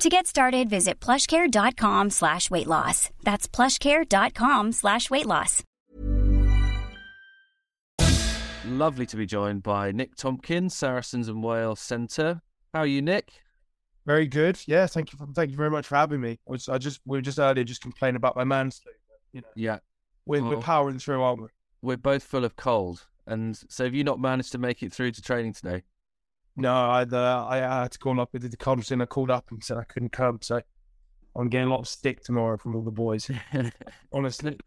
To 0.00 0.10
get 0.10 0.26
started, 0.26 0.68
visit 0.68 1.00
plushcare.com 1.00 2.10
slash 2.10 2.50
weight 2.50 2.66
loss. 2.66 3.08
That's 3.22 3.48
plushcare.com 3.48 4.72
slash 4.72 5.08
weight 5.10 5.24
loss. 5.26 5.62
Lovely 8.66 9.06
to 9.06 9.16
be 9.16 9.24
joined 9.26 9.62
by 9.62 9.92
Nick 9.92 10.14
Tompkins, 10.16 10.74
Saracens 10.74 11.28
and 11.28 11.42
Wales 11.42 11.80
Centre. 11.80 12.42
How 12.74 12.80
are 12.80 12.86
you, 12.86 13.00
Nick? 13.00 13.30
Very 14.04 14.26
good. 14.26 14.58
Yeah, 14.66 14.86
thank 14.86 15.12
you. 15.12 15.18
For, 15.18 15.26
thank 15.32 15.50
you 15.50 15.56
very 15.56 15.70
much 15.70 15.86
for 15.86 15.96
having 15.96 16.20
me. 16.20 16.38
I 16.46 16.50
was, 16.52 16.68
I 16.68 16.76
just, 16.78 17.00
we 17.06 17.16
were 17.16 17.22
just 17.22 17.38
earlier 17.38 17.64
just 17.64 17.80
complaining 17.80 18.16
about 18.16 18.36
my 18.36 18.44
man 18.44 18.70
sleep. 18.70 18.96
You 19.32 19.40
know, 19.40 19.46
Yeah, 19.56 19.78
we're, 20.26 20.42
Oh. 20.42 20.48
we're 20.50 20.60
powering 20.60 20.98
through, 20.98 21.22
aren't 21.22 21.42
we? 21.42 21.48
we're 21.82 21.96
both 21.96 22.22
full 22.24 22.44
of 22.44 22.56
cold, 22.56 23.06
and 23.26 23.56
so 23.68 23.84
have 23.84 23.94
you 23.94 24.02
not 24.02 24.18
managed 24.18 24.50
to 24.52 24.58
make 24.58 24.82
it 24.82 24.92
through 24.92 25.12
to 25.12 25.22
training 25.22 25.52
today? 25.52 25.82
No, 26.56 26.72
I, 26.72 27.02
uh, 27.02 27.46
I 27.48 27.56
had 27.58 27.92
to 27.92 27.98
call 27.98 28.20
up 28.20 28.32
with 28.32 28.50
the 28.50 28.56
conference 28.56 28.90
and 28.90 29.02
I 29.02 29.06
called 29.06 29.30
up 29.30 29.50
and 29.50 29.62
said 29.62 29.76
I 29.76 29.84
couldn't 29.84 30.12
come. 30.12 30.38
So 30.40 30.62
I'm 31.34 31.48
getting 31.48 31.68
a 31.68 31.70
lot 31.70 31.80
of 31.80 31.88
stick 31.88 32.22
tomorrow 32.24 32.56
from 32.56 32.74
all 32.74 32.82
the 32.82 32.90
boys. 32.90 33.30
Honestly, 34.12 34.58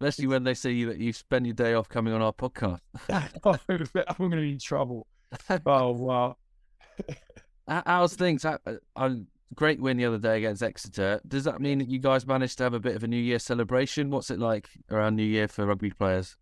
Especially 0.00 0.28
when 0.28 0.44
they 0.44 0.54
see 0.54 0.84
that 0.84 0.98
you 0.98 1.12
spend 1.12 1.44
your 1.46 1.54
day 1.54 1.74
off 1.74 1.88
coming 1.88 2.12
on 2.12 2.22
our 2.22 2.32
podcast. 2.32 2.80
I'm 3.10 3.28
going 3.66 4.30
to 4.30 4.36
be 4.36 4.52
in 4.52 4.58
trouble. 4.58 5.06
Oh 5.66 5.90
wow. 5.90 6.36
How- 7.66 7.82
How's 7.84 8.14
things? 8.14 8.44
Uh, 8.44 8.58
uh, 8.94 9.10
great 9.54 9.80
win 9.80 9.96
the 9.96 10.04
other 10.04 10.18
day 10.18 10.38
against 10.38 10.62
Exeter. 10.62 11.20
Does 11.26 11.44
that 11.44 11.60
mean 11.60 11.78
that 11.78 11.88
you 11.88 11.98
guys 11.98 12.26
managed 12.26 12.58
to 12.58 12.64
have 12.64 12.74
a 12.74 12.80
bit 12.80 12.94
of 12.94 13.02
a 13.02 13.08
New 13.08 13.16
Year 13.16 13.38
celebration? 13.40 14.10
What's 14.10 14.30
it 14.30 14.38
like 14.38 14.68
around 14.90 15.16
New 15.16 15.24
Year 15.24 15.48
for 15.48 15.66
rugby 15.66 15.90
players? 15.90 16.36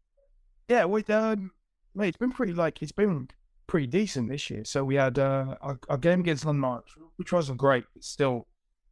Yeah, 0.69 0.85
we 0.85 1.03
um, 1.05 1.53
mate, 1.95 2.09
it's 2.09 2.17
been 2.19 2.33
pretty 2.33 2.53
like 2.53 2.83
it's 2.83 2.93
been 2.93 3.29
pretty 3.67 3.87
decent 3.87 4.29
this 4.29 4.49
year. 4.51 4.65
So 4.65 4.85
we 4.85 4.95
had 4.97 5.19
uh, 5.19 5.57
our, 5.61 5.79
our 5.89 5.99
game 5.99 6.21
against 6.21 6.45
London, 6.45 6.81
which 7.17 7.33
wasn't 7.33 7.59
great, 7.59 7.85
but 7.95 8.05
still, 8.05 8.47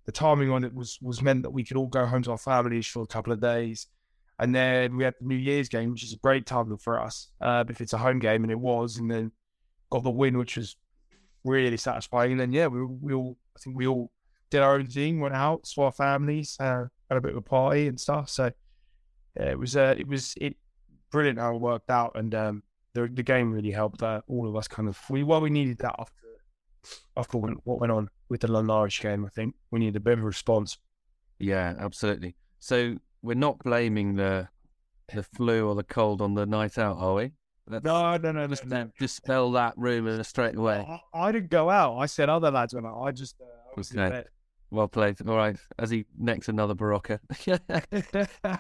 the 0.07 0.13
timing 0.13 0.51
on 0.51 0.65
it 0.65 0.75
was 0.75 0.99
was 1.01 1.23
meant 1.23 1.43
that 1.43 1.51
we 1.51 1.65
could 1.65 1.77
all 1.77 1.87
go 1.87 2.05
home 2.05 2.23
to 2.25 2.33
our 2.33 2.39
families 2.39 2.87
for 2.87 3.03
a 3.03 3.07
couple 3.07 3.33
of 3.33 3.41
days, 3.41 3.87
and 4.39 4.55
then 4.55 4.97
we 4.97 5.05
had 5.05 5.15
the 5.19 5.27
New 5.27 5.37
Year's 5.37 5.69
game, 5.69 5.93
which 5.93 6.05
is 6.05 6.13
a 6.13 6.19
great 6.19 6.45
time 6.47 6.77
for 6.77 7.01
us 7.01 7.31
uh, 7.41 7.65
if 7.69 7.81
it's 7.81 7.95
a 7.95 7.99
home 7.99 8.19
game, 8.19 8.43
and 8.43 8.53
it 8.53 8.59
was, 8.59 8.99
and 8.99 9.11
then 9.11 9.33
got 9.91 10.03
the 10.03 10.11
win, 10.11 10.37
which 10.37 10.57
was 10.57 10.77
really 11.45 11.77
satisfying. 11.77 12.33
And 12.33 12.41
then 12.41 12.53
yeah, 12.53 12.67
we 12.67 12.85
we 12.85 13.15
all 13.15 13.39
I 13.57 13.61
think 13.61 13.77
we 13.77 13.87
all 13.87 14.11
did 14.51 14.61
our 14.61 14.75
own 14.75 14.87
thing, 14.87 15.21
went 15.21 15.35
out, 15.35 15.67
saw 15.67 15.87
our 15.87 15.93
families, 15.93 16.57
uh, 16.61 16.85
had 17.09 17.19
a 17.19 17.21
bit 17.21 17.33
of 17.33 17.39
a 17.39 17.43
party 17.43 17.87
and 17.89 17.99
stuff. 17.99 18.29
So 18.29 18.53
yeah, 19.39 19.51
it 19.51 19.59
was 19.59 19.77
uh, 19.77 19.95
it 19.97 20.07
was 20.07 20.35
it 20.37 20.57
brilliant 21.11 21.39
how 21.39 21.55
it 21.55 21.61
worked 21.61 21.91
out, 21.91 22.13
and 22.15 22.35
um, 22.35 22.63
the 22.95 23.09
the 23.13 23.23
game 23.23 23.53
really 23.53 23.71
helped 23.71 24.03
uh, 24.03 24.23
all 24.29 24.49
of 24.49 24.57
us 24.57 24.67
kind 24.69 24.89
of 24.89 24.99
we 25.11 25.23
well 25.23 25.41
we 25.41 25.51
needed 25.51 25.79
that 25.79 25.95
after 25.99 26.15
after 27.17 27.39
what 27.39 27.53
what 27.65 27.81
went 27.81 27.93
on 27.93 28.09
with 28.29 28.41
the 28.41 28.51
London 28.51 28.89
game. 29.01 29.25
I 29.25 29.29
think 29.29 29.55
we 29.71 29.81
needed 29.81 29.97
a 29.97 30.01
bit 30.01 30.15
of 30.15 30.21
a 30.21 30.27
response. 30.27 30.79
Yeah, 31.39 31.75
absolutely. 31.79 32.37
So 32.61 32.97
we're 33.23 33.35
not 33.35 33.59
blaming 33.61 34.17
the 34.17 34.49
the 35.13 35.23
flu 35.23 35.69
or 35.69 35.75
the 35.75 35.85
cold 35.85 36.23
on 36.23 36.35
the 36.35 36.47
night 36.47 36.79
out, 36.79 36.97
are 36.99 37.15
we? 37.15 37.33
No, 37.69 38.17
no, 38.19 38.33
no, 38.33 38.47
just 38.47 38.67
no. 38.67 38.91
dispel 38.99 39.51
that 39.53 39.73
rumour 39.77 40.23
straight 40.23 40.55
away. 40.57 40.85
I, 40.87 41.29
I 41.29 41.33
didn't 41.33 41.51
go 41.51 41.71
out. 41.71 41.97
I 41.97 42.07
said 42.07 42.29
other 42.29 42.51
lads 42.51 42.75
went 42.75 42.87
out. 42.87 43.03
I 43.03 43.11
just 43.11 43.37
uh, 43.41 43.45
I 43.45 43.73
was 43.77 43.91
Okay. 43.97 44.19
in 44.19 44.25
Well 44.71 44.89
played. 44.89 45.17
All 45.27 45.37
right, 45.37 45.57
as 45.79 45.91
he 45.91 46.05
necks 46.19 46.49
another 46.49 46.75
Berocca. 46.75 47.21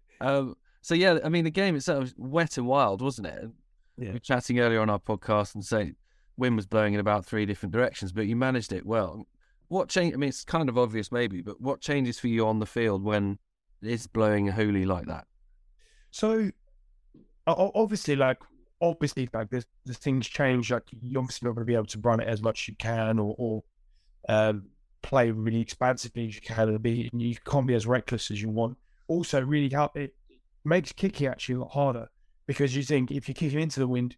um, 0.20 0.56
so 0.80 0.94
yeah, 0.94 1.18
I 1.24 1.28
mean 1.28 1.44
the 1.44 1.50
game 1.50 1.76
itself 1.76 2.00
was 2.00 2.14
wet 2.16 2.56
and 2.58 2.66
wild, 2.66 3.02
wasn't 3.02 3.28
it? 3.28 3.50
We 3.96 4.06
Yeah. 4.06 4.12
were 4.14 4.18
chatting 4.18 4.58
earlier 4.60 4.80
on 4.80 4.90
our 4.90 4.98
podcast 4.98 5.54
and 5.54 5.64
saying 5.64 5.96
wind 6.36 6.56
was 6.56 6.66
blowing 6.66 6.94
in 6.94 7.00
about 7.00 7.24
three 7.26 7.44
different 7.46 7.72
directions, 7.72 8.12
but 8.12 8.26
you 8.26 8.36
managed 8.36 8.72
it 8.72 8.86
well. 8.86 9.26
What 9.68 9.88
change? 9.88 10.14
I 10.14 10.16
mean, 10.16 10.28
it's 10.30 10.44
kind 10.44 10.68
of 10.68 10.76
obvious 10.78 11.12
maybe, 11.12 11.42
but 11.42 11.60
what 11.60 11.80
changes 11.80 12.18
for 12.18 12.28
you 12.28 12.46
on 12.46 12.58
the 12.58 12.66
field 12.66 13.04
when 13.04 13.38
it's 13.82 14.06
blowing 14.06 14.48
a 14.48 14.52
hoolie 14.52 14.86
like 14.86 15.06
that? 15.06 15.26
So, 16.10 16.50
obviously, 17.46 18.16
like 18.16 18.38
obviously, 18.80 19.28
like 19.32 19.50
there's, 19.50 19.66
there's 19.84 19.98
things 19.98 20.26
change. 20.26 20.70
Like 20.70 20.84
you're 21.02 21.20
obviously 21.20 21.46
not 21.46 21.54
going 21.54 21.66
to 21.66 21.70
be 21.70 21.74
able 21.74 21.86
to 21.86 21.98
run 22.00 22.20
it 22.20 22.28
as 22.28 22.42
much 22.42 22.62
as 22.64 22.68
you 22.68 22.74
can, 22.76 23.18
or, 23.18 23.34
or 23.38 23.62
um, 24.28 24.64
play 25.02 25.30
really 25.30 25.60
expansively 25.60 26.26
as 26.28 26.34
you 26.34 26.40
can, 26.40 26.68
and 26.68 26.82
be 26.82 27.10
you 27.12 27.36
can't 27.44 27.66
be 27.66 27.74
as 27.74 27.86
reckless 27.86 28.30
as 28.30 28.40
you 28.40 28.48
want. 28.48 28.76
Also, 29.08 29.40
really 29.42 29.68
help 29.68 29.96
it 29.96 30.14
makes 30.64 30.92
kicking 30.92 31.26
actually 31.26 31.56
a 31.56 31.60
lot 31.60 31.72
harder 31.72 32.08
because 32.46 32.74
you 32.74 32.82
think 32.82 33.10
if 33.10 33.28
you're 33.28 33.34
kicking 33.34 33.60
into 33.60 33.80
the 33.80 33.88
wind, 33.88 34.16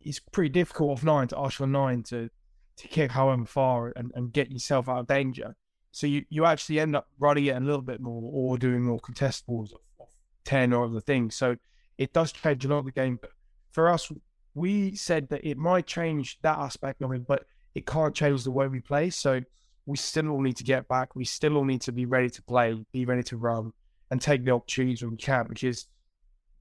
it's 0.00 0.18
pretty 0.18 0.48
difficult 0.48 0.90
off 0.90 1.04
nine 1.04 1.28
to 1.28 1.38
ask 1.38 1.56
for 1.56 1.66
nine 1.66 2.02
to 2.04 2.30
to 2.76 2.88
kick 2.88 3.10
however 3.10 3.44
far 3.44 3.92
and, 3.96 4.10
and 4.14 4.32
get 4.32 4.50
yourself 4.50 4.88
out 4.88 5.00
of 5.00 5.06
danger. 5.06 5.54
So 5.92 6.06
you, 6.06 6.24
you 6.30 6.46
actually 6.46 6.80
end 6.80 6.96
up 6.96 7.08
running 7.18 7.46
it 7.46 7.56
a 7.56 7.60
little 7.60 7.82
bit 7.82 8.00
more 8.00 8.22
or 8.32 8.56
doing 8.56 8.82
more 8.82 8.98
contest 8.98 9.46
balls 9.46 9.72
of, 9.72 9.80
of 10.00 10.08
10 10.44 10.72
or 10.72 10.86
other 10.86 11.00
things. 11.00 11.36
So 11.36 11.56
it 11.98 12.12
does 12.12 12.32
change 12.32 12.64
a 12.64 12.68
lot 12.68 12.78
of 12.78 12.84
the 12.86 12.92
game. 12.92 13.18
But 13.20 13.32
for 13.72 13.88
us, 13.88 14.10
we 14.54 14.94
said 14.94 15.28
that 15.28 15.46
it 15.46 15.58
might 15.58 15.86
change 15.86 16.38
that 16.42 16.58
aspect 16.58 17.02
of 17.02 17.12
it, 17.12 17.26
but 17.26 17.44
it 17.74 17.86
can't 17.86 18.14
change 18.14 18.44
the 18.44 18.50
way 18.50 18.66
we 18.68 18.80
play. 18.80 19.10
So 19.10 19.42
we 19.84 19.96
still 19.96 20.28
all 20.30 20.40
need 20.40 20.56
to 20.56 20.64
get 20.64 20.88
back. 20.88 21.14
We 21.14 21.24
still 21.24 21.56
all 21.56 21.64
need 21.64 21.82
to 21.82 21.92
be 21.92 22.06
ready 22.06 22.30
to 22.30 22.42
play, 22.42 22.82
be 22.92 23.04
ready 23.04 23.24
to 23.24 23.36
run, 23.36 23.72
and 24.10 24.20
take 24.20 24.44
the 24.44 24.52
opportunities 24.52 25.02
when 25.02 25.12
we 25.12 25.16
can, 25.16 25.46
because 25.48 25.86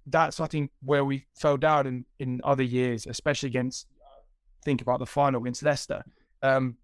that's, 0.06 0.40
I 0.40 0.48
think, 0.48 0.72
where 0.84 1.06
we 1.06 1.26
fell 1.36 1.58
down 1.58 1.88
in, 1.88 2.06
in 2.20 2.42
other 2.44 2.64
years, 2.64 3.08
especially 3.08 3.48
against, 3.48 3.88
think 4.64 4.82
about 4.82 5.00
the 5.00 5.06
final 5.06 5.42
against 5.42 5.64
Leicester. 5.64 6.04
Um, 6.42 6.78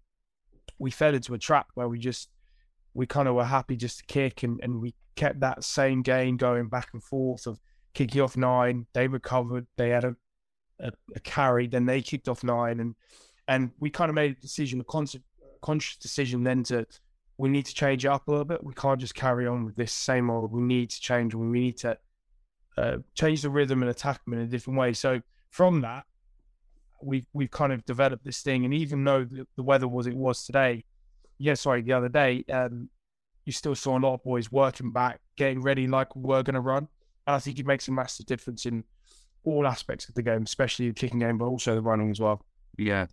we 0.78 0.90
fell 0.90 1.14
into 1.14 1.34
a 1.34 1.38
trap 1.38 1.68
where 1.74 1.88
we 1.88 1.98
just, 1.98 2.28
we 2.94 3.06
kind 3.06 3.28
of 3.28 3.34
were 3.34 3.44
happy 3.44 3.76
just 3.76 3.98
to 3.98 4.04
kick 4.06 4.42
and, 4.42 4.60
and 4.62 4.80
we 4.80 4.94
kept 5.16 5.40
that 5.40 5.64
same 5.64 6.02
game 6.02 6.36
going 6.36 6.68
back 6.68 6.88
and 6.92 7.02
forth 7.02 7.46
of 7.46 7.58
kicking 7.94 8.20
off 8.20 8.36
nine. 8.36 8.86
They 8.92 9.08
recovered. 9.08 9.66
They 9.76 9.88
had 9.88 10.04
a, 10.04 10.16
a, 10.80 10.92
a 11.14 11.20
carry. 11.20 11.66
Then 11.66 11.86
they 11.86 12.02
kicked 12.02 12.28
off 12.28 12.44
nine, 12.44 12.80
and 12.80 12.94
and 13.48 13.70
we 13.80 13.90
kind 13.90 14.10
of 14.10 14.14
made 14.14 14.32
a 14.32 14.40
decision, 14.40 14.80
a 14.80 14.84
conscious, 14.84 15.22
conscious 15.62 15.96
decision, 15.96 16.44
then 16.44 16.62
to 16.64 16.86
we 17.38 17.48
need 17.48 17.66
to 17.66 17.74
change 17.74 18.04
it 18.04 18.08
up 18.08 18.26
a 18.28 18.30
little 18.30 18.44
bit. 18.44 18.64
We 18.64 18.74
can't 18.74 19.00
just 19.00 19.14
carry 19.14 19.46
on 19.46 19.64
with 19.64 19.76
this 19.76 19.92
same 19.92 20.30
old. 20.30 20.52
We 20.52 20.62
need 20.62 20.90
to 20.90 21.00
change. 21.00 21.34
We 21.34 21.46
need 21.46 21.76
to 21.78 21.98
uh, 22.78 22.98
change 23.14 23.42
the 23.42 23.50
rhythm 23.50 23.82
and 23.82 23.90
attack 23.90 24.24
them 24.24 24.34
in 24.34 24.40
a 24.40 24.46
different 24.46 24.78
way. 24.78 24.92
So 24.92 25.20
from 25.50 25.82
that, 25.82 26.04
we've 27.02 27.26
we've 27.32 27.50
kind 27.50 27.72
of 27.72 27.84
developed 27.84 28.24
this 28.24 28.42
thing. 28.42 28.64
And 28.64 28.72
even 28.72 29.04
though 29.04 29.24
the, 29.24 29.46
the 29.56 29.62
weather 29.62 29.88
was 29.88 30.06
it 30.06 30.16
was 30.16 30.44
today, 30.44 30.84
yeah, 31.38 31.54
sorry, 31.54 31.82
the 31.82 31.92
other 31.92 32.08
day, 32.08 32.44
um, 32.50 32.88
you 33.44 33.52
still 33.52 33.74
saw 33.74 33.98
a 33.98 34.00
lot 34.00 34.14
of 34.14 34.24
boys 34.24 34.50
working 34.50 34.92
back, 34.92 35.20
getting 35.36 35.62
ready 35.62 35.86
like 35.86 36.14
we're 36.16 36.42
going 36.42 36.54
to 36.54 36.60
run. 36.60 36.88
And 37.26 37.36
I 37.36 37.38
think 37.38 37.58
it 37.58 37.66
makes 37.66 37.88
a 37.88 37.92
massive 37.92 38.26
difference 38.26 38.66
in 38.66 38.84
all 39.44 39.66
aspects 39.66 40.08
of 40.08 40.14
the 40.14 40.22
game, 40.22 40.42
especially 40.42 40.88
the 40.88 40.94
kicking 40.94 41.20
game, 41.20 41.38
but 41.38 41.46
also 41.46 41.74
the 41.74 41.82
running 41.82 42.10
as 42.10 42.20
well. 42.20 42.44
Yeah. 42.78 43.06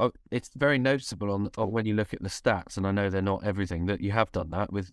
Oh, 0.00 0.12
it's 0.30 0.50
very 0.56 0.78
noticeable 0.78 1.30
on, 1.30 1.50
on 1.58 1.70
when 1.70 1.84
you 1.84 1.94
look 1.94 2.14
at 2.14 2.22
the 2.22 2.28
stats, 2.28 2.76
and 2.76 2.86
I 2.86 2.90
know 2.90 3.10
they're 3.10 3.20
not 3.20 3.44
everything, 3.44 3.84
that 3.86 4.00
you 4.00 4.12
have 4.12 4.32
done 4.32 4.50
that 4.50 4.72
with, 4.72 4.92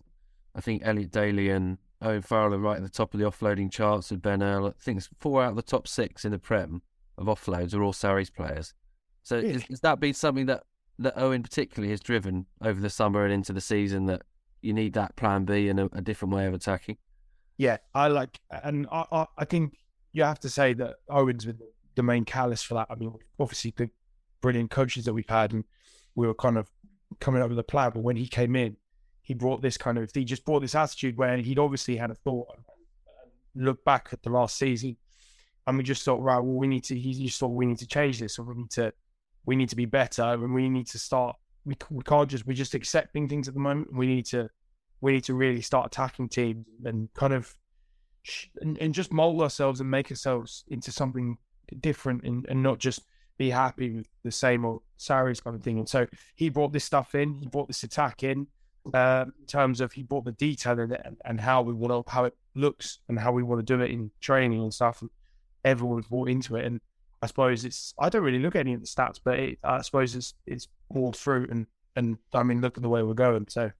I 0.54 0.60
think, 0.60 0.82
Elliot 0.84 1.10
Daly 1.10 1.48
and 1.48 1.78
Owen 2.02 2.22
Farrell 2.22 2.52
are 2.54 2.58
right 2.58 2.76
at 2.76 2.82
the 2.82 2.90
top 2.90 3.14
of 3.14 3.20
the 3.20 3.26
offloading 3.26 3.72
charts 3.72 4.10
with 4.10 4.20
Ben 4.20 4.42
Earl. 4.42 4.66
I 4.66 4.72
think 4.80 4.98
it's 4.98 5.08
four 5.18 5.42
out 5.42 5.50
of 5.50 5.56
the 5.56 5.62
top 5.62 5.88
six 5.88 6.24
in 6.24 6.32
the 6.32 6.38
Prem 6.38 6.82
of 7.16 7.26
offloads 7.26 7.74
are 7.74 7.82
all 7.82 7.92
Sarries 7.92 8.30
players. 8.30 8.74
So 9.22 9.36
Really? 9.36 9.54
is, 9.54 9.62
has 9.64 9.80
that 9.80 9.98
been 9.98 10.14
something 10.14 10.46
that, 10.46 10.64
that 10.98 11.18
Owen 11.18 11.42
particularly 11.42 11.90
has 11.90 12.00
driven 12.00 12.46
over 12.62 12.80
the 12.80 12.90
summer 12.90 13.24
and 13.24 13.32
into 13.32 13.52
the 13.52 13.60
season 13.60 14.06
that 14.06 14.22
you 14.60 14.72
need 14.72 14.92
that 14.92 15.16
plan 15.16 15.44
B 15.44 15.68
and 15.68 15.80
a, 15.80 15.88
a 15.92 16.00
different 16.00 16.34
way 16.34 16.46
of 16.46 16.54
attacking? 16.54 16.98
Yeah, 17.56 17.78
I 17.94 18.08
like, 18.08 18.38
and 18.50 18.86
I, 18.92 19.04
I, 19.10 19.26
I 19.38 19.44
think 19.44 19.74
you 20.12 20.22
have 20.22 20.40
to 20.40 20.50
say 20.50 20.74
that 20.74 20.96
Owen's 21.08 21.44
been 21.44 21.58
the 21.96 22.02
main 22.04 22.24
callous 22.24 22.62
for 22.62 22.74
that. 22.74 22.86
I 22.90 22.94
mean, 22.94 23.12
obviously 23.40 23.74
the 23.76 23.90
brilliant 24.40 24.70
coaches 24.70 25.04
that 25.04 25.14
we've 25.14 25.28
had, 25.28 25.52
and 25.52 25.64
we 26.14 26.26
were 26.26 26.34
kind 26.34 26.58
of 26.58 26.70
coming 27.20 27.42
up 27.42 27.48
with 27.48 27.58
a 27.58 27.64
plan. 27.64 27.90
But 27.94 28.02
when 28.02 28.16
he 28.16 28.26
came 28.26 28.56
in, 28.56 28.76
he 29.22 29.34
brought 29.34 29.62
this 29.62 29.76
kind 29.76 29.98
of, 29.98 30.10
he 30.12 30.24
just 30.24 30.44
brought 30.44 30.60
this 30.60 30.74
attitude 30.74 31.16
where 31.16 31.36
he'd 31.36 31.58
obviously 31.58 31.96
had 31.96 32.10
a 32.10 32.14
thought 32.14 32.48
um, 32.50 32.64
and 33.54 33.64
looked 33.64 33.84
back 33.84 34.08
at 34.12 34.22
the 34.22 34.30
last 34.30 34.56
season, 34.56 34.96
and 35.66 35.76
we 35.76 35.84
just 35.84 36.02
thought, 36.04 36.22
right, 36.22 36.38
well, 36.38 36.54
we 36.54 36.66
need 36.66 36.84
to. 36.84 36.98
He 36.98 37.26
just 37.26 37.38
thought 37.38 37.48
we 37.48 37.66
need 37.66 37.78
to 37.78 37.86
change 37.86 38.20
this, 38.20 38.38
and 38.38 38.46
we 38.46 38.54
need 38.54 38.70
to, 38.70 38.92
we 39.46 39.56
need 39.56 39.68
to 39.68 39.76
be 39.76 39.86
better, 39.86 40.22
and 40.22 40.54
we 40.54 40.68
need 40.68 40.86
to 40.88 40.98
start. 40.98 41.36
We, 41.64 41.76
we 41.90 42.02
can't 42.02 42.30
just 42.30 42.46
we're 42.46 42.54
just 42.54 42.74
accepting 42.74 43.28
things 43.28 43.48
at 43.48 43.54
the 43.54 43.60
moment. 43.60 43.92
We 43.92 44.06
need 44.06 44.26
to 44.26 44.48
we 45.00 45.12
need 45.12 45.24
to 45.24 45.34
really 45.34 45.60
start 45.60 45.86
attacking 45.86 46.28
teams 46.28 46.66
and 46.84 47.12
kind 47.14 47.32
of 47.32 47.54
and, 48.60 48.78
and 48.78 48.94
just 48.94 49.12
mold 49.12 49.40
ourselves 49.42 49.80
and 49.80 49.90
make 49.90 50.10
ourselves 50.10 50.64
into 50.68 50.90
something 50.90 51.38
different 51.80 52.24
and, 52.24 52.46
and 52.48 52.62
not 52.62 52.78
just 52.78 53.02
be 53.38 53.50
happy 53.50 53.90
with 53.90 54.08
the 54.24 54.30
same 54.30 54.64
old 54.64 54.82
Sarries 54.96 55.40
kind 55.40 55.56
of 55.56 55.62
thing. 55.62 55.78
And 55.78 55.88
so 55.88 56.06
he 56.34 56.48
brought 56.48 56.72
this 56.72 56.84
stuff 56.84 57.14
in, 57.14 57.34
he 57.34 57.46
brought 57.46 57.68
this 57.68 57.82
attack 57.84 58.22
in, 58.22 58.46
uh, 58.92 59.26
in 59.38 59.46
terms 59.46 59.80
of 59.80 59.92
he 59.92 60.02
brought 60.02 60.24
the 60.24 60.32
detail 60.32 60.78
in 60.78 60.92
and, 60.92 61.16
and 61.24 61.40
how 61.40 61.62
we 61.62 61.72
want 61.72 62.06
to, 62.06 62.10
how 62.10 62.24
it 62.24 62.36
looks 62.54 62.98
and 63.08 63.18
how 63.18 63.32
we 63.32 63.42
want 63.42 63.60
to 63.60 63.76
do 63.76 63.82
it 63.82 63.90
in 63.90 64.10
training 64.20 64.60
and 64.60 64.74
stuff. 64.74 65.00
And 65.00 65.10
everyone's 65.64 66.06
bought 66.08 66.28
into 66.28 66.56
it. 66.56 66.66
And 66.66 66.80
I 67.22 67.26
suppose 67.26 67.64
it's, 67.64 67.94
I 67.98 68.08
don't 68.08 68.22
really 68.22 68.40
look 68.40 68.56
at 68.56 68.60
any 68.60 68.74
of 68.74 68.80
the 68.80 68.86
stats, 68.86 69.20
but 69.22 69.38
it, 69.38 69.58
I 69.62 69.82
suppose 69.82 70.14
it's, 70.14 70.34
it's 70.46 70.68
all 70.90 71.12
fruit 71.12 71.50
and, 71.50 71.66
and 71.96 72.18
I 72.32 72.42
mean, 72.42 72.60
look 72.60 72.76
at 72.76 72.82
the 72.82 72.88
way 72.88 73.02
we're 73.02 73.14
going. 73.14 73.46
So 73.48 73.70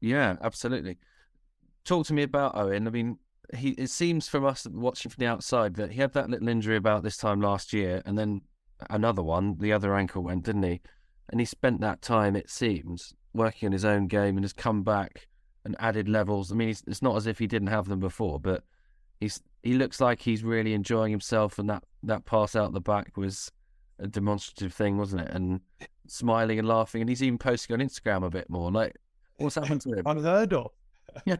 Yeah, 0.00 0.36
absolutely. 0.42 0.98
Talk 1.84 2.06
to 2.06 2.14
me 2.14 2.22
about 2.22 2.56
Owen. 2.56 2.86
I 2.86 2.90
mean, 2.90 3.18
he 3.56 3.70
it 3.70 3.88
seems 3.88 4.28
from 4.28 4.44
us 4.44 4.66
watching 4.70 5.10
from 5.10 5.20
the 5.20 5.30
outside 5.30 5.74
that 5.74 5.92
he 5.92 6.00
had 6.00 6.12
that 6.12 6.28
little 6.30 6.48
injury 6.48 6.76
about 6.76 7.02
this 7.02 7.16
time 7.16 7.40
last 7.40 7.72
year, 7.72 8.02
and 8.04 8.18
then 8.18 8.42
another 8.90 9.22
one. 9.22 9.56
The 9.58 9.72
other 9.72 9.94
ankle 9.94 10.22
went, 10.22 10.44
didn't 10.44 10.62
he? 10.62 10.80
and 11.30 11.40
he 11.40 11.44
spent 11.44 11.80
that 11.80 12.02
time, 12.02 12.36
it 12.36 12.50
seems, 12.50 13.14
working 13.34 13.66
on 13.66 13.72
his 13.72 13.84
own 13.84 14.06
game 14.06 14.36
and 14.36 14.44
has 14.44 14.52
come 14.52 14.82
back 14.82 15.28
and 15.64 15.76
added 15.78 16.08
levels. 16.08 16.50
I 16.50 16.54
mean, 16.54 16.70
it's 16.70 17.02
not 17.02 17.16
as 17.16 17.26
if 17.26 17.38
he 17.38 17.46
didn't 17.46 17.68
have 17.68 17.88
them 17.88 18.00
before, 18.00 18.40
but 18.40 18.64
he's 19.20 19.40
he 19.62 19.74
looks 19.74 20.00
like 20.00 20.22
he's 20.22 20.44
really 20.44 20.72
enjoying 20.72 21.10
himself, 21.10 21.58
and 21.58 21.68
that 21.68 21.84
that 22.04 22.24
pass 22.24 22.56
out 22.56 22.72
the 22.72 22.80
back 22.80 23.16
was 23.16 23.52
a 23.98 24.06
demonstrative 24.06 24.72
thing, 24.72 24.96
wasn't 24.96 25.22
it? 25.22 25.30
And 25.34 25.60
smiling 26.06 26.58
and 26.58 26.68
laughing, 26.68 27.02
and 27.02 27.10
he's 27.10 27.22
even 27.22 27.38
posting 27.38 27.74
on 27.74 27.86
Instagram 27.86 28.24
a 28.24 28.30
bit 28.30 28.48
more. 28.48 28.70
Like, 28.70 28.96
what's 29.36 29.56
happened 29.56 29.82
to 29.82 29.94
him? 29.94 30.02
Unheard 30.06 30.54
of. 30.54 30.70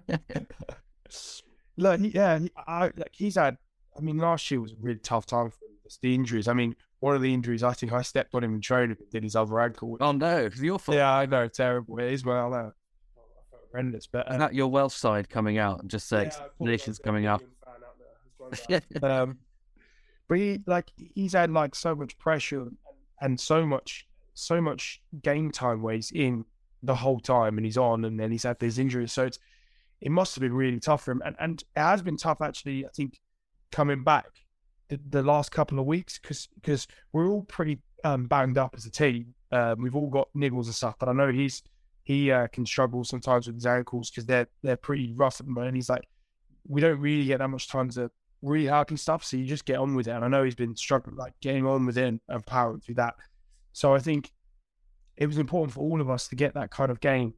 Look, 1.77 2.01
he, 2.01 2.09
yeah, 2.09 2.41
I, 2.67 2.91
like 2.97 3.13
he's 3.13 3.37
had. 3.37 3.57
I 3.97 4.01
mean, 4.01 4.19
last 4.19 4.51
year 4.51 4.61
was 4.61 4.73
a 4.73 4.77
really 4.81 4.99
tough 4.99 5.25
time 5.25 5.51
for. 5.51 5.59
It's 5.89 5.99
the 5.99 6.15
injuries. 6.15 6.49
I 6.49 6.53
mean, 6.53 6.77
one 7.01 7.15
of 7.15 7.23
the 7.23 7.33
injuries, 7.33 7.63
I 7.63 7.73
think 7.73 7.93
I 7.93 8.03
stepped 8.03 8.35
on 8.35 8.45
him 8.45 8.55
in 8.55 8.61
training 8.61 8.97
and 8.99 9.11
did 9.11 9.23
his 9.23 9.35
other 9.35 9.59
ankle. 9.59 9.97
Oh 10.01 10.13
no, 10.13 10.45
it's 10.45 10.61
your 10.61 10.79
fault. 10.79 10.97
Yeah, 10.97 11.11
I 11.11 11.25
know, 11.25 11.49
terrible. 11.49 11.99
It 11.99 12.13
is 12.13 12.25
well, 12.25 12.53
I 12.53 12.57
know. 12.57 12.73
Horrendous, 13.73 14.07
but 14.07 14.29
uh, 14.29 14.37
that 14.37 14.55
your 14.55 14.69
Welsh 14.69 14.95
side 14.95 15.31
coming 15.31 15.57
out 15.57 15.81
and 15.81 15.91
just 15.91 16.09
saying 16.09 16.31
yeah, 16.61 16.77
coming 17.03 17.27
out. 17.27 17.43
um, 19.03 19.39
but 20.29 20.39
he 20.39 20.61
like 20.67 20.93
he's 21.15 21.33
had 21.33 21.51
like 21.51 21.75
so 21.75 21.95
much 21.95 22.19
pressure 22.19 22.67
and 23.21 23.41
so 23.41 23.65
much 23.67 24.07
so 24.35 24.61
much 24.61 25.03
game 25.23 25.51
time 25.51 25.83
where 25.83 25.95
he's 25.95 26.13
in 26.13 26.45
the 26.83 26.95
whole 26.95 27.19
time 27.19 27.57
and 27.57 27.65
he's 27.65 27.79
on 27.79 28.05
and 28.05 28.21
then 28.21 28.31
he's 28.31 28.45
had 28.45 28.59
these 28.59 28.79
injuries. 28.79 29.13
So 29.13 29.25
it's 29.25 29.39
it 30.01 30.11
must 30.11 30.35
have 30.35 30.43
been 30.43 30.55
really 30.55 30.81
tough 30.81 31.05
for 31.05 31.13
him. 31.13 31.23
And 31.25 31.37
and 31.41 31.63
it 31.75 31.81
has 31.81 32.03
been 32.03 32.19
tough 32.19 32.43
actually, 32.43 32.85
I 32.85 32.91
think, 32.95 33.21
coming 33.73 34.05
back 34.05 34.27
the, 34.89 35.01
the 35.11 35.23
last 35.23 35.51
couple 35.51 35.79
of 35.79 35.87
weeks 35.87 36.19
because 36.19 36.49
because 36.61 36.87
we're 37.13 37.29
all 37.29 37.43
pretty 37.45 37.79
um, 38.05 38.27
banged 38.27 38.59
up 38.59 38.75
as 38.77 38.87
a 38.87 38.91
team. 38.91 39.35
Um, 39.51 39.83
we've 39.83 39.97
all 39.97 40.11
got 40.11 40.29
niggles 40.37 40.67
and 40.67 40.75
stuff, 40.75 40.97
but 40.99 41.09
I 41.09 41.13
know 41.13 41.31
he's 41.31 41.63
he 42.05 42.31
uh, 42.31 42.47
can 42.49 42.65
struggle 42.65 43.05
sometimes 43.05 43.47
with 43.47 43.57
his 43.57 43.67
ankles 43.67 44.11
because 44.11 44.27
they're 44.27 44.49
they're 44.63 44.77
pretty 44.77 45.13
rough 45.15 45.41
at 45.41 45.47
the 45.47 45.53
moment. 45.53 45.77
He's 45.77 45.91
like, 45.91 46.07
we 46.67 46.81
don't 46.81 47.01
really 47.01 47.27
get 47.27 47.39
that 47.39 47.49
much 47.49 47.69
time 47.69 47.91
to 47.91 48.11
rehab 48.43 48.89
and 48.91 49.01
stuff, 49.01 49.25
so 49.25 49.37
you 49.37 49.45
just 49.45 49.65
get 49.65 49.79
on 49.79 49.95
with 49.95 50.09
it. 50.09 50.13
And 50.13 50.25
I 50.25 50.29
know 50.29 50.45
he's 50.45 50.55
been 50.55 50.77
struggling, 50.77 51.17
like 51.17 51.35
getting 51.41 51.67
on 51.67 51.87
with 51.87 51.99
it 51.99 52.21
and 52.29 52.47
powering 52.47 52.81
through 52.81 52.97
that. 52.97 53.15
So 53.73 53.95
I 53.95 53.99
think 53.99 54.33
it 55.17 55.27
was 55.27 55.39
important 55.39 55.75
for 55.75 55.81
all 55.81 56.01
of 56.01 56.09
us 56.09 56.29
to 56.29 56.37
get 56.37 56.55
that 56.55 56.71
kind 56.71 56.91
of 56.91 57.01
game 57.01 57.35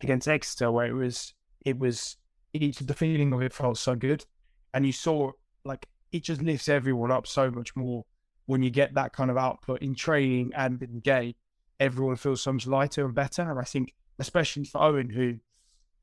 against 0.00 0.28
Exeter, 0.28 0.72
where 0.72 0.86
it 0.86 0.94
was 0.94 1.34
it 1.64 1.78
was 1.78 2.16
it, 2.52 2.86
the 2.86 2.94
feeling 2.94 3.32
of 3.32 3.42
it 3.42 3.52
felt 3.52 3.78
so 3.78 3.94
good, 3.94 4.24
and 4.72 4.86
you 4.86 4.92
saw 4.92 5.30
like 5.64 5.86
it 6.14 6.22
just 6.22 6.40
lifts 6.40 6.68
everyone 6.68 7.10
up 7.10 7.26
so 7.26 7.50
much 7.50 7.74
more 7.74 8.04
when 8.46 8.62
you 8.62 8.70
get 8.70 8.94
that 8.94 9.12
kind 9.12 9.32
of 9.32 9.36
output 9.36 9.82
in 9.82 9.96
training 9.96 10.52
and 10.54 10.80
in 10.80 11.00
game. 11.00 11.34
Everyone 11.80 12.14
feels 12.14 12.40
so 12.40 12.52
much 12.52 12.68
lighter 12.68 13.04
and 13.04 13.14
better, 13.14 13.42
and 13.42 13.58
I 13.58 13.64
think 13.64 13.94
especially 14.20 14.64
for 14.64 14.80
Owen, 14.80 15.10
who 15.10 15.38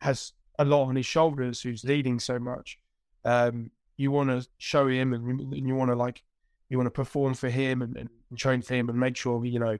has 0.02 0.34
a 0.60 0.65
lot 0.65 0.84
on 0.84 0.97
his 0.97 1.06
shoulders, 1.06 1.62
who's 1.62 1.86
leading 1.86 2.19
so 2.19 2.39
much. 2.39 2.78
Um, 3.24 3.71
you 3.95 4.12
want 4.12 4.30
to 4.32 4.45
show 4.58 4.86
him 4.89 5.13
and, 5.13 5.39
and 5.39 5.67
you 5.67 5.76
want 5.76 5.91
to 5.91 5.95
like 5.95 6.24
you 6.67 6.78
want 6.78 6.88
to 6.88 6.91
perform 6.91 7.34
for 7.34 7.50
him 7.50 7.82
and, 7.82 7.95
and 7.95 8.10
train 8.38 8.62
for 8.62 8.74
him 8.74 8.89
and 8.89 9.00
make 9.00 9.15
sure 9.15 9.45
you 9.45 9.60
know 9.60 9.78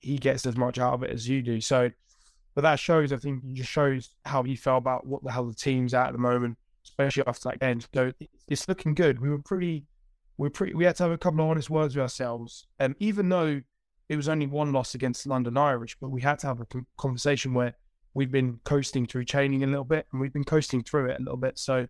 he 0.00 0.18
gets 0.18 0.44
as 0.44 0.56
much 0.56 0.76
out 0.76 0.94
of 0.94 1.04
it 1.04 1.10
as 1.10 1.28
you 1.28 1.40
do. 1.40 1.60
So, 1.60 1.92
but 2.56 2.62
that 2.62 2.80
shows, 2.80 3.12
I 3.12 3.18
think, 3.18 3.52
just 3.52 3.70
shows 3.70 4.10
how 4.24 4.42
he 4.42 4.56
felt 4.56 4.78
about 4.78 5.06
what 5.06 5.22
the 5.22 5.30
hell 5.30 5.46
the 5.46 5.54
team's 5.54 5.94
at 5.94 6.08
at 6.08 6.12
the 6.14 6.18
moment, 6.18 6.58
especially 6.88 7.24
after 7.26 7.50
that 7.50 7.60
game. 7.60 7.80
So 7.94 8.12
it's 8.48 8.68
looking 8.68 8.94
good. 8.94 9.20
We 9.20 9.28
were 9.30 9.42
pretty, 9.42 9.84
we 10.38 10.46
were 10.46 10.50
pretty. 10.50 10.74
We 10.74 10.84
had 10.84 10.96
to 10.96 11.02
have 11.04 11.12
a 11.12 11.18
couple 11.18 11.40
of 11.40 11.50
honest 11.50 11.70
words 11.70 11.94
with 11.94 12.02
ourselves, 12.02 12.66
and 12.78 12.92
um, 12.92 12.96
even 13.00 13.28
though 13.28 13.60
it 14.08 14.16
was 14.16 14.28
only 14.28 14.46
one 14.46 14.72
loss 14.72 14.94
against 14.94 15.26
London 15.26 15.56
Irish, 15.56 15.96
but 16.00 16.10
we 16.10 16.20
had 16.20 16.38
to 16.38 16.46
have 16.46 16.60
a 16.60 16.66
conversation 16.96 17.54
where 17.54 17.74
we've 18.14 18.30
been 18.30 18.60
coasting 18.64 19.04
through 19.04 19.24
training 19.24 19.64
a 19.64 19.66
little 19.66 19.84
bit, 19.84 20.06
and 20.12 20.20
we've 20.20 20.32
been 20.32 20.44
coasting 20.44 20.82
through 20.82 21.10
it 21.10 21.18
a 21.18 21.22
little 21.22 21.36
bit. 21.36 21.58
So 21.58 21.88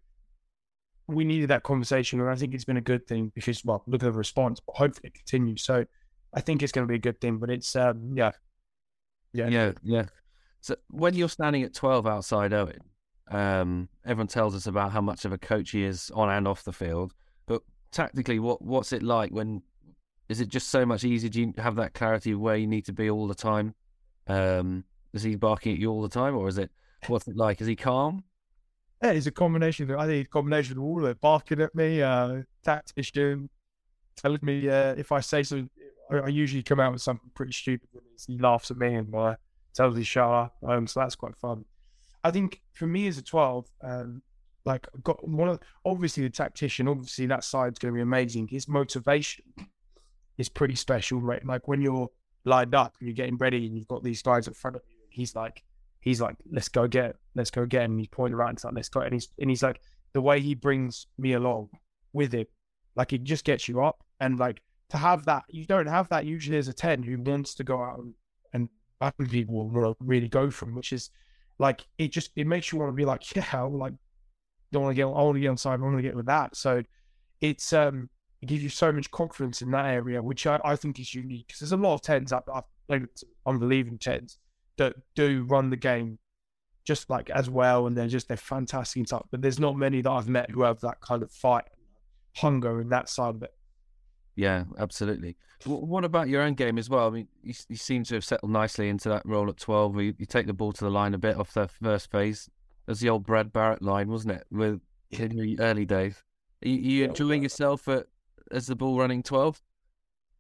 we 1.07 1.25
needed 1.25 1.51
that 1.51 1.63
conversation, 1.63 2.21
and 2.21 2.31
I 2.31 2.35
think 2.35 2.55
it's 2.55 2.65
been 2.65 2.79
a 2.79 2.81
good 2.81 3.07
thing 3.07 3.31
because, 3.35 3.65
well, 3.65 3.85
look 3.87 4.03
at 4.03 4.07
the 4.07 4.13
response, 4.13 4.61
but 4.67 4.77
hopefully 4.77 5.09
it 5.09 5.15
continues. 5.15 5.63
So 5.63 5.85
I 6.35 6.41
think 6.41 6.63
it's 6.63 6.73
going 6.73 6.87
to 6.87 6.91
be 6.91 6.97
a 6.97 6.99
good 6.99 7.21
thing. 7.21 7.39
But 7.39 7.51
it's, 7.51 7.77
um, 7.77 8.13
yeah, 8.15 8.33
yeah, 9.33 9.49
yeah, 9.49 9.73
yeah. 9.83 10.07
So 10.63 10.77
when 10.89 11.15
you're 11.15 11.29
standing 11.29 11.63
at 11.63 11.75
twelve 11.75 12.07
outside 12.07 12.53
Owen, 12.53 12.81
um, 13.29 13.89
everyone 14.05 14.29
tells 14.29 14.55
us 14.55 14.67
about 14.67 14.93
how 14.93 15.01
much 15.01 15.25
of 15.25 15.33
a 15.33 15.39
coach 15.39 15.71
he 15.71 15.85
is 15.85 16.11
on 16.15 16.31
and 16.31 16.47
off 16.47 16.65
the 16.65 16.73
field. 16.73 17.15
But 17.47 17.63
tactically, 17.91 18.39
what 18.39 18.63
what's 18.63 18.93
it 18.93 19.03
like 19.03 19.31
when? 19.33 19.63
Is 20.29 20.41
it 20.41 20.49
just 20.49 20.71
so 20.71 20.85
much 20.85 21.05
easier? 21.05 21.31
Do 21.31 21.41
you 21.41 21.55
have 21.59 21.77
that 21.77 21.95
clarity 21.95 22.33
of 22.33 22.41
where 22.41 22.57
you 22.57 22.67
need 22.67 22.85
to 22.87 22.93
be 22.93 23.09
all 23.09 23.29
the 23.29 23.35
time? 23.35 23.75
Um, 24.27 24.85
is 25.13 25.23
he 25.23 25.37
barking 25.37 25.73
at 25.73 25.79
you 25.79 25.91
all 25.91 26.03
the 26.03 26.09
time, 26.09 26.37
or 26.37 26.49
is 26.49 26.59
it 26.59 26.71
what's 27.07 27.29
it 27.29 27.37
like? 27.37 27.61
Is 27.61 27.67
he 27.67 27.77
calm? 27.77 28.25
Yeah, 29.03 29.11
it's 29.11 29.27
a 29.27 29.31
combination. 29.31 29.91
Of, 29.91 29.99
I 29.99 30.07
think 30.07 30.27
a 30.27 30.31
combination 30.31 30.79
of 30.79 30.85
all 30.85 31.05
of 31.05 31.11
it. 31.11 31.21
Barking 31.21 31.61
at 31.61 31.75
me, 31.75 32.03
uh, 32.03 32.43
tactician, 32.65 33.49
telling 34.17 34.41
me 34.43 34.69
uh, 34.69 34.95
if 34.97 35.13
I 35.13 35.21
say 35.21 35.43
something. 35.43 35.71
I 36.09 36.29
usually 36.29 36.63
come 36.63 36.79
out 36.79 36.93
with 36.93 37.03
something 37.03 37.31
pretty 37.35 37.53
stupid. 37.53 37.89
He 38.29 38.39
laughs 38.39 38.71
at 38.71 38.77
me 38.77 38.95
and 38.95 39.13
uh, 39.13 39.35
tells 39.75 39.97
me 39.97 40.05
shut 40.05 40.29
up. 40.29 40.57
Um, 40.65 40.87
so 40.87 41.01
that's 41.01 41.17
quite 41.17 41.37
fun. 41.37 41.65
I 42.27 42.33
think 42.33 42.61
for 42.75 42.87
me 42.89 43.07
as 43.07 43.19
a 43.19 43.23
12, 43.23 43.67
um, 43.85 44.21
like 44.65 44.89
got 45.05 45.27
one 45.27 45.49
of 45.49 45.61
obviously 45.85 46.25
the 46.25 46.31
tactician, 46.31 46.89
obviously 46.89 47.27
that 47.27 47.45
side's 47.45 47.79
going 47.79 47.95
to 47.95 47.97
be 47.97 48.03
amazing. 48.03 48.49
His 48.49 48.67
motivation 48.67 49.45
is 50.37 50.49
pretty 50.49 50.75
special, 50.75 51.21
right? 51.21 51.47
Like 51.47 51.69
when 51.69 51.81
you're 51.81 52.11
lined 52.45 52.75
up 52.75 52.97
and 52.99 53.07
you're 53.07 53.15
getting 53.15 53.37
ready 53.37 53.65
and 53.65 53.77
you've 53.77 53.87
got 53.87 54.03
these 54.03 54.23
guys 54.23 54.49
in 54.49 54.55
front 54.55 54.75
of 54.75 54.83
you, 54.89 54.97
he's 55.09 55.37
like, 55.37 55.63
he's 56.01 56.21
like, 56.21 56.35
let's 56.51 56.69
go 56.69 56.89
get, 56.89 57.15
let's 57.37 57.53
go 57.53 57.65
get, 57.65 57.83
it. 57.83 57.85
and 57.85 58.01
he's 58.01 58.09
pointing 58.09 58.35
around, 58.35 58.51
and 58.51 58.65
like, 58.65 58.75
let's 58.75 58.89
go, 58.89 59.03
and 59.03 59.15
he's 59.15 59.29
and 59.39 59.49
he's 59.49 59.63
like, 59.63 59.81
the 60.13 60.21
way 60.21 60.41
he 60.41 60.57
brings 60.57 61.07
me 61.19 61.35
along 61.35 61.69
with 62.13 62.33
him, 62.33 62.47
like 62.97 63.13
it 63.13 63.23
just 63.23 63.45
gets 63.45 63.69
you 63.69 63.85
up, 63.85 64.03
and 64.19 64.37
like 64.37 64.63
to 64.91 64.97
have 64.97 65.27
that, 65.27 65.45
you 65.49 65.65
don't 65.65 65.87
have 65.87 66.09
that 66.09 66.27
usually 66.27 66.59
as 66.59 66.67
a 66.67 66.73
ten 66.73 67.05
who 67.05 67.21
wants 67.21 67.55
to 67.55 67.63
go 67.63 67.81
out 67.81 68.01
and, 68.01 68.15
and 68.53 68.69
battling 68.99 69.29
people 69.29 69.69
will 69.69 69.97
really 70.01 70.29
go 70.29 70.51
from, 70.51 70.75
which 70.75 70.93
is 70.93 71.11
like 71.59 71.87
it 71.99 72.09
just 72.13 72.31
it 72.37 72.47
makes 72.47 72.73
you 72.73 72.79
want 72.79 72.91
to 72.91 72.97
be 72.97 73.05
like, 73.05 73.35
yeah, 73.35 73.63
like 73.63 73.95
don't 74.73 74.83
want 74.83 74.95
to 74.95 74.97
get, 74.97 75.05
I 75.05 75.09
want 75.09 75.37
to 75.37 75.41
get 75.41 75.49
on 75.49 75.57
side, 75.57 75.81
I 75.81 75.83
want 75.83 75.97
to 75.97 76.03
get 76.03 76.17
with 76.17 76.27
that. 76.27 76.57
So 76.57 76.83
it's 77.41 77.73
um 77.73 78.09
it 78.43 78.47
gives 78.47 78.63
you 78.63 78.69
so 78.69 78.93
much 78.93 79.11
confidence 79.11 79.63
in 79.63 79.71
that 79.71 79.87
area, 79.87 80.23
which 80.23 80.47
I, 80.47 80.61
I 80.65 80.77
think 80.77 81.01
is 81.01 81.15
unique 81.15 81.47
because 81.49 81.61
there's 81.61 81.73
a 81.73 81.77
lot 81.77 81.95
of 81.95 82.03
tens 82.03 82.33
I've, 82.33 82.43
I've 82.53 82.65
played 82.87 83.03
with 83.03 83.25
unbelieving 83.47 83.99
tens 83.99 84.39
that 84.77 84.95
do 85.15 85.47
run 85.49 85.71
the 85.71 85.77
game 85.77 86.19
just 86.85 87.11
like 87.11 87.31
as 87.31 87.51
well, 87.51 87.87
and 87.87 87.97
they're 87.97 88.07
just 88.07 88.29
they're 88.29 88.37
fantastic 88.37 89.01
and 89.01 89.07
stuff. 89.07 89.27
But 89.31 89.43
there's 89.43 89.59
not 89.59 89.77
many 89.77 90.03
that 90.03 90.11
I've 90.11 90.29
met 90.29 90.51
who 90.51 90.63
have 90.63 90.81
that 90.81 91.01
kind 91.01 91.23
of 91.23 91.33
fight 91.33 91.65
hunger 92.37 92.81
and 92.81 92.93
that 92.93 93.09
side 93.09 93.35
of 93.35 93.43
it. 93.43 93.55
Yeah, 94.37 94.65
absolutely. 94.79 95.37
What 95.65 96.05
about 96.05 96.29
your 96.29 96.43
own 96.43 96.55
game 96.55 96.77
as 96.77 96.91
well? 96.91 97.09
I 97.09 97.11
mean, 97.11 97.29
you, 97.43 97.55
you 97.71 97.77
seem 97.77 98.05
to 98.05 98.15
have 98.17 98.25
settled 98.25 98.53
nicely 98.53 98.91
into 98.91 99.09
that 99.09 99.25
role 99.25 99.49
at 99.49 99.57
12 99.57 99.95
where 99.95 100.05
you, 100.05 100.15
you, 100.19 100.27
take 100.27 100.47
the 100.47 100.53
ball 100.53 100.73
to 100.73 100.85
the 100.85 100.91
line 100.91 101.15
a 101.15 101.19
bit 101.19 101.37
off 101.37 101.55
the 101.55 101.67
first 101.67 102.11
phase. 102.11 102.51
As 102.87 103.01
the 103.01 103.09
old 103.09 103.27
Brad 103.27 103.53
Barritt 103.53 103.83
line, 103.83 104.09
wasn't 104.09 104.35
it? 104.35 104.47
With 104.51 104.81
in 105.11 105.37
the 105.37 105.59
early 105.59 105.87
days. 105.87 106.23
Are 106.65 106.69
you, 106.69 106.77
are 106.77 106.81
you 106.81 107.05
enjoying 107.07 107.43
yourself 107.43 107.89
at, 107.89 108.07
as 108.53 108.67
the 108.67 108.77
ball 108.77 108.99
running 108.99 109.23
12? 109.23 109.61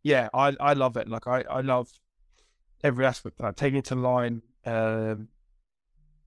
Yeah, 0.02 0.28
I, 0.32 0.54
I 0.60 0.74
love 0.74 0.96
it. 0.96 1.08
Like, 1.08 1.26
I, 1.26 1.42
I 1.50 1.62
love 1.62 1.90
every 2.84 3.06
aspect 3.06 3.40
of 3.40 3.46
that. 3.46 3.56
Taking 3.56 3.78
it 3.78 3.86
to 3.86 3.94
the 3.94 4.00
line, 4.02 4.42
um, 4.66 5.28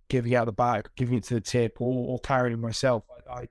giving 0.09 0.35
out 0.35 0.47
the 0.47 0.51
back, 0.51 0.89
giving 0.95 1.17
it 1.17 1.23
to 1.25 1.35
the 1.35 1.41
tip, 1.41 1.79
or, 1.79 2.13
or 2.13 2.19
carrying 2.19 2.59
myself. 2.59 3.05
I, 3.31 3.47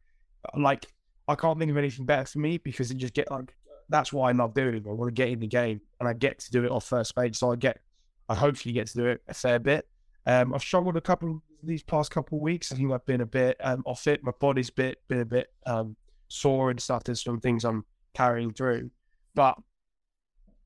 I 0.53 0.59
like, 0.59 0.87
I 1.29 1.37
can't 1.37 1.59
think 1.59 1.71
of 1.71 1.77
anything 1.77 2.05
better 2.05 2.27
for 2.27 2.41
me 2.41 2.59
because 2.59 2.91
it 2.91 2.97
just 2.97 3.15
get 3.15 3.31
like 3.31 3.55
that's 3.89 4.13
why 4.13 4.29
I 4.29 4.33
love 4.33 4.55
doing 4.55 4.75
it. 4.75 4.85
I 4.87 4.93
want 4.93 5.09
to 5.09 5.13
get 5.13 5.29
in 5.29 5.41
the 5.41 5.47
game 5.47 5.81
and 5.99 6.09
I 6.09 6.13
get 6.13 6.39
to 6.41 6.51
do 6.51 6.65
it 6.65 6.71
off 6.71 6.85
first 6.85 7.15
page. 7.17 7.37
So 7.37 7.53
I 7.53 7.57
get, 7.57 7.81
I 8.29 8.35
hopefully 8.35 8.73
get 8.73 8.87
to 8.89 8.95
do 8.95 9.07
it 9.07 9.23
a 9.29 9.35
fair 9.35 9.59
bit. 9.59 9.89
Um, 10.27 10.55
I've 10.55 10.63
struggled 10.63 10.97
a 10.97 11.01
couple 11.01 11.31
of 11.31 11.41
these 11.63 11.83
past 11.83 12.11
couple 12.11 12.39
of 12.39 12.43
weeks. 12.43 12.71
I 12.71 12.77
think 12.77 12.93
I've 12.93 13.07
been 13.07 13.23
a 13.23 13.27
bit 13.27 13.57
um, 13.61 13.83
off 13.87 14.07
it. 14.07 14.23
My 14.23 14.33
body's 14.39 14.71
bit 14.71 14.99
been 15.09 15.21
a 15.21 15.25
bit 15.25 15.49
um, 15.67 15.97
sore 16.29 16.71
and 16.71 16.81
stuff. 16.81 17.05
There's 17.05 17.23
some 17.23 17.41
things 17.41 17.65
I'm 17.65 17.85
carrying 18.15 18.53
through, 18.53 18.91
but 19.35 19.57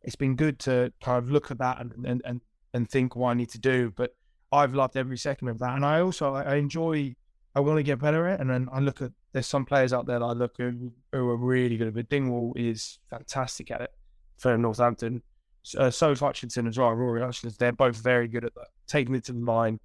it's 0.03 0.16
been 0.16 0.35
good 0.35 0.59
to 0.61 0.93
kind 1.01 1.18
of 1.18 1.31
look 1.31 1.51
at 1.51 1.59
that 1.59 1.81
and 1.81 1.93
and 2.05 2.23
and, 2.25 2.41
and 2.75 2.91
think 2.91 3.14
what 3.14 3.31
I 3.31 3.35
need 3.35 3.51
to 3.51 3.59
do. 3.59 3.93
But 3.95 4.14
I've 4.51 4.75
loved 4.75 4.97
every 4.97 5.16
second 5.16 5.49
of 5.49 5.59
that, 5.61 5.77
and 5.77 5.85
I 5.85 6.01
also 6.01 6.35
I 6.35 6.57
enjoy. 6.57 7.14
I 7.55 7.61
want 7.61 7.78
to 7.78 7.82
get 7.82 7.98
better 7.98 8.28
at, 8.28 8.34
it, 8.34 8.40
and 8.40 8.50
then 8.50 8.68
I 8.72 8.80
look 8.80 9.03
at 9.03 9.12
there's 9.32 9.46
some 9.46 9.64
players 9.64 9.92
out 9.92 10.07
there 10.07 10.18
that 10.18 10.24
I 10.24 10.32
look 10.32 10.59
at 10.59 10.72
who, 10.72 10.92
are 11.12 11.36
really 11.36 11.76
good 11.76 11.88
at 11.88 11.96
it. 11.96 12.09
Dingwall 12.09 12.53
is 12.57 12.98
fantastic 13.11 13.70
at 13.70 13.82
it 13.82 13.90
for 14.38 14.57
Northampton. 14.57 15.22
Uh, 15.76 15.90
so 15.90 16.11
is 16.11 16.20
Hutchinson 16.20 16.66
as 16.66 16.78
well, 16.78 16.92
Rory 16.92 17.20
Hutchinson. 17.20 17.57
They're 17.59 17.72
both 17.72 17.96
very 17.96 18.26
good 18.26 18.44
at 18.44 18.55
that, 18.55 18.68
taking 18.88 19.14
it 19.14 19.24
to 19.24 19.32
the 19.32 19.40
line, 19.40 19.80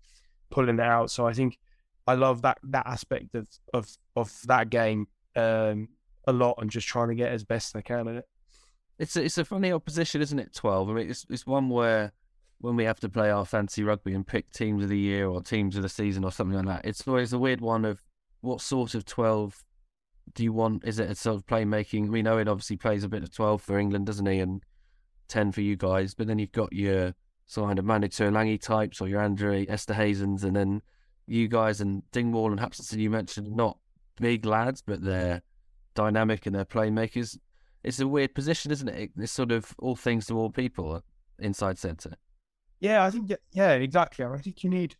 pulling 0.49 0.79
it 0.79 0.81
out. 0.81 1.11
So 1.11 1.27
I 1.27 1.33
think 1.33 1.59
I 2.07 2.15
love 2.15 2.41
that 2.43 2.57
that 2.63 2.87
aspect 2.87 3.35
of 3.35 3.47
of 3.73 3.87
of 4.15 4.33
that 4.45 4.69
game 4.69 5.07
um, 5.35 5.89
a 6.25 6.33
lot, 6.33 6.55
and 6.59 6.71
just 6.71 6.87
trying 6.87 7.09
to 7.09 7.15
get 7.15 7.31
as 7.31 7.43
best 7.43 7.75
I 7.75 7.81
can 7.81 8.07
at 8.07 8.15
it. 8.15 8.25
It's 8.97 9.15
a, 9.15 9.23
it's 9.23 9.37
a 9.37 9.45
funny 9.45 9.71
opposition, 9.71 10.21
isn't 10.21 10.39
it? 10.39 10.53
Twelve. 10.53 10.89
I 10.89 10.93
mean, 10.93 11.09
it's 11.09 11.25
it's 11.29 11.45
one 11.45 11.69
where 11.69 12.13
when 12.59 12.75
we 12.75 12.85
have 12.85 12.99
to 13.01 13.09
play 13.09 13.29
our 13.29 13.45
fancy 13.45 13.83
rugby 13.83 14.13
and 14.13 14.25
pick 14.25 14.51
teams 14.51 14.83
of 14.83 14.89
the 14.89 14.97
year 14.97 15.27
or 15.27 15.41
teams 15.41 15.75
of 15.75 15.83
the 15.83 15.89
season 15.89 16.23
or 16.23 16.31
something 16.31 16.57
like 16.57 16.83
that, 16.83 16.89
it's 16.89 17.07
always 17.07 17.33
a 17.33 17.39
weird 17.39 17.61
one 17.61 17.85
of 17.85 18.01
what 18.41 18.61
sort 18.61 18.95
of 18.95 19.05
12 19.05 19.63
do 20.33 20.43
you 20.43 20.53
want? 20.53 20.83
Is 20.85 20.99
it 20.99 21.09
a 21.09 21.15
sort 21.15 21.37
of 21.37 21.45
playmaking? 21.45 22.09
We 22.09 22.21
know 22.21 22.37
it 22.37 22.47
obviously 22.47 22.77
plays 22.77 23.03
a 23.03 23.09
bit 23.09 23.23
of 23.23 23.33
12 23.33 23.61
for 23.61 23.79
England, 23.79 24.05
doesn't 24.05 24.25
he? 24.25 24.39
And 24.39 24.61
10 25.27 25.51
for 25.51 25.61
you 25.61 25.75
guys. 25.75 26.13
But 26.13 26.27
then 26.27 26.39
you've 26.39 26.51
got 26.51 26.73
your 26.73 27.13
sort 27.45 27.79
of 27.79 27.85
Manu 27.85 28.07
Tuilagi 28.07 28.61
types 28.61 28.99
or 29.01 29.07
your 29.07 29.21
Andre 29.21 29.65
Esterhuizens, 29.65 30.43
and 30.43 30.55
then 30.55 30.81
you 31.27 31.47
guys 31.47 31.81
and 31.81 32.03
Dingwall 32.11 32.51
and 32.51 32.59
Hutchinson, 32.59 32.99
you 32.99 33.09
mentioned, 33.09 33.55
not 33.55 33.77
big 34.19 34.45
lads, 34.45 34.81
but 34.81 35.01
they're 35.01 35.41
dynamic 35.93 36.45
and 36.45 36.55
they're 36.55 36.65
playmakers. 36.65 37.37
It's 37.83 37.99
a 37.99 38.07
weird 38.07 38.35
position, 38.35 38.71
isn't 38.71 38.87
it? 38.87 39.11
It's 39.17 39.31
sort 39.31 39.51
of 39.51 39.73
all 39.79 39.95
things 39.95 40.27
to 40.27 40.37
all 40.37 40.49
people 40.49 41.03
inside 41.39 41.77
centre. 41.77 42.15
Yeah, 42.79 43.03
I 43.03 43.09
think 43.09 43.31
yeah, 43.53 43.73
exactly. 43.73 44.25
I 44.25 44.37
think 44.37 44.63
you 44.63 44.69
need. 44.69 44.95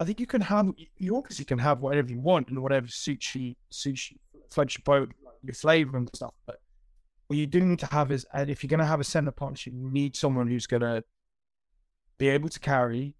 I 0.00 0.04
think 0.04 0.20
you 0.20 0.26
can 0.26 0.42
have 0.42 0.70
you 0.96 1.16
obviously 1.16 1.44
can 1.44 1.58
have 1.58 1.80
whatever 1.80 2.08
you 2.10 2.20
want 2.20 2.48
and 2.48 2.62
whatever 2.62 2.86
suits 2.86 3.34
you 3.34 3.54
suits 3.70 4.10
you, 4.10 4.18
floats 4.50 4.76
your 4.76 4.82
boat, 4.84 5.12
your 5.42 5.54
flavour 5.54 5.96
and 5.96 6.08
stuff. 6.14 6.34
But 6.46 6.60
what 7.26 7.36
you 7.36 7.46
do 7.46 7.60
need 7.60 7.80
to 7.80 7.86
have 7.86 8.12
is, 8.12 8.24
and 8.32 8.48
if 8.48 8.62
you're 8.62 8.68
going 8.68 8.78
to 8.78 8.86
have 8.86 9.00
a 9.00 9.04
centre 9.04 9.32
partnership, 9.32 9.72
you 9.74 9.90
need 9.90 10.16
someone 10.16 10.48
who's 10.48 10.66
going 10.66 10.82
to 10.82 11.02
be 12.18 12.28
able 12.28 12.48
to 12.48 12.60
carry 12.60 13.14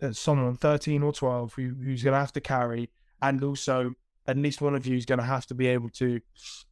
uh, 0.00 0.12
someone 0.12 0.56
13 0.56 1.02
or 1.02 1.12
12 1.12 1.54
who, 1.54 1.74
who's 1.84 2.02
going 2.02 2.12
to 2.12 2.18
have 2.18 2.32
to 2.32 2.40
carry, 2.40 2.90
and 3.20 3.42
also 3.42 3.92
at 4.26 4.36
least 4.36 4.60
one 4.60 4.74
of 4.74 4.86
you 4.86 4.96
is 4.96 5.04
going 5.04 5.18
to 5.18 5.24
have 5.24 5.46
to 5.46 5.54
be 5.54 5.66
able 5.66 5.90
to 5.90 6.20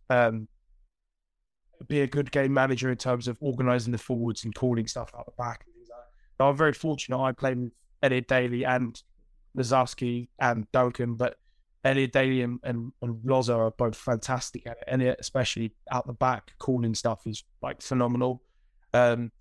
um, 0.08 0.46
be 1.88 2.00
a 2.00 2.06
good 2.06 2.30
game 2.30 2.52
manager 2.52 2.90
in 2.90 2.96
terms 2.96 3.26
of 3.26 3.36
organising 3.40 3.92
the 3.92 3.98
forwards 3.98 4.44
and 4.44 4.54
calling 4.54 4.86
stuff 4.86 5.10
out 5.16 5.26
the 5.26 5.32
back 5.36 5.64
I'm 6.44 6.56
very 6.56 6.72
fortunate. 6.72 7.18
I 7.18 7.32
played 7.32 7.58
with 7.58 7.72
Elliot 8.02 8.28
Daly 8.28 8.64
and 8.64 9.00
Lozowski 9.56 10.28
and 10.38 10.70
Duncan, 10.72 11.14
but 11.14 11.36
Elliot 11.84 12.12
Daly 12.12 12.42
and, 12.42 12.60
and, 12.62 12.92
and 13.02 13.16
Loza 13.24 13.56
are 13.56 13.70
both 13.70 13.96
fantastic 13.96 14.66
at 14.66 14.78
it. 14.78 14.84
Elliot, 14.86 15.16
especially 15.20 15.72
out 15.90 16.06
the 16.06 16.12
back, 16.12 16.52
calling 16.58 16.94
stuff 16.94 17.26
is 17.26 17.44
like 17.62 17.82
phenomenal. 17.82 18.42
Um, 18.92 19.32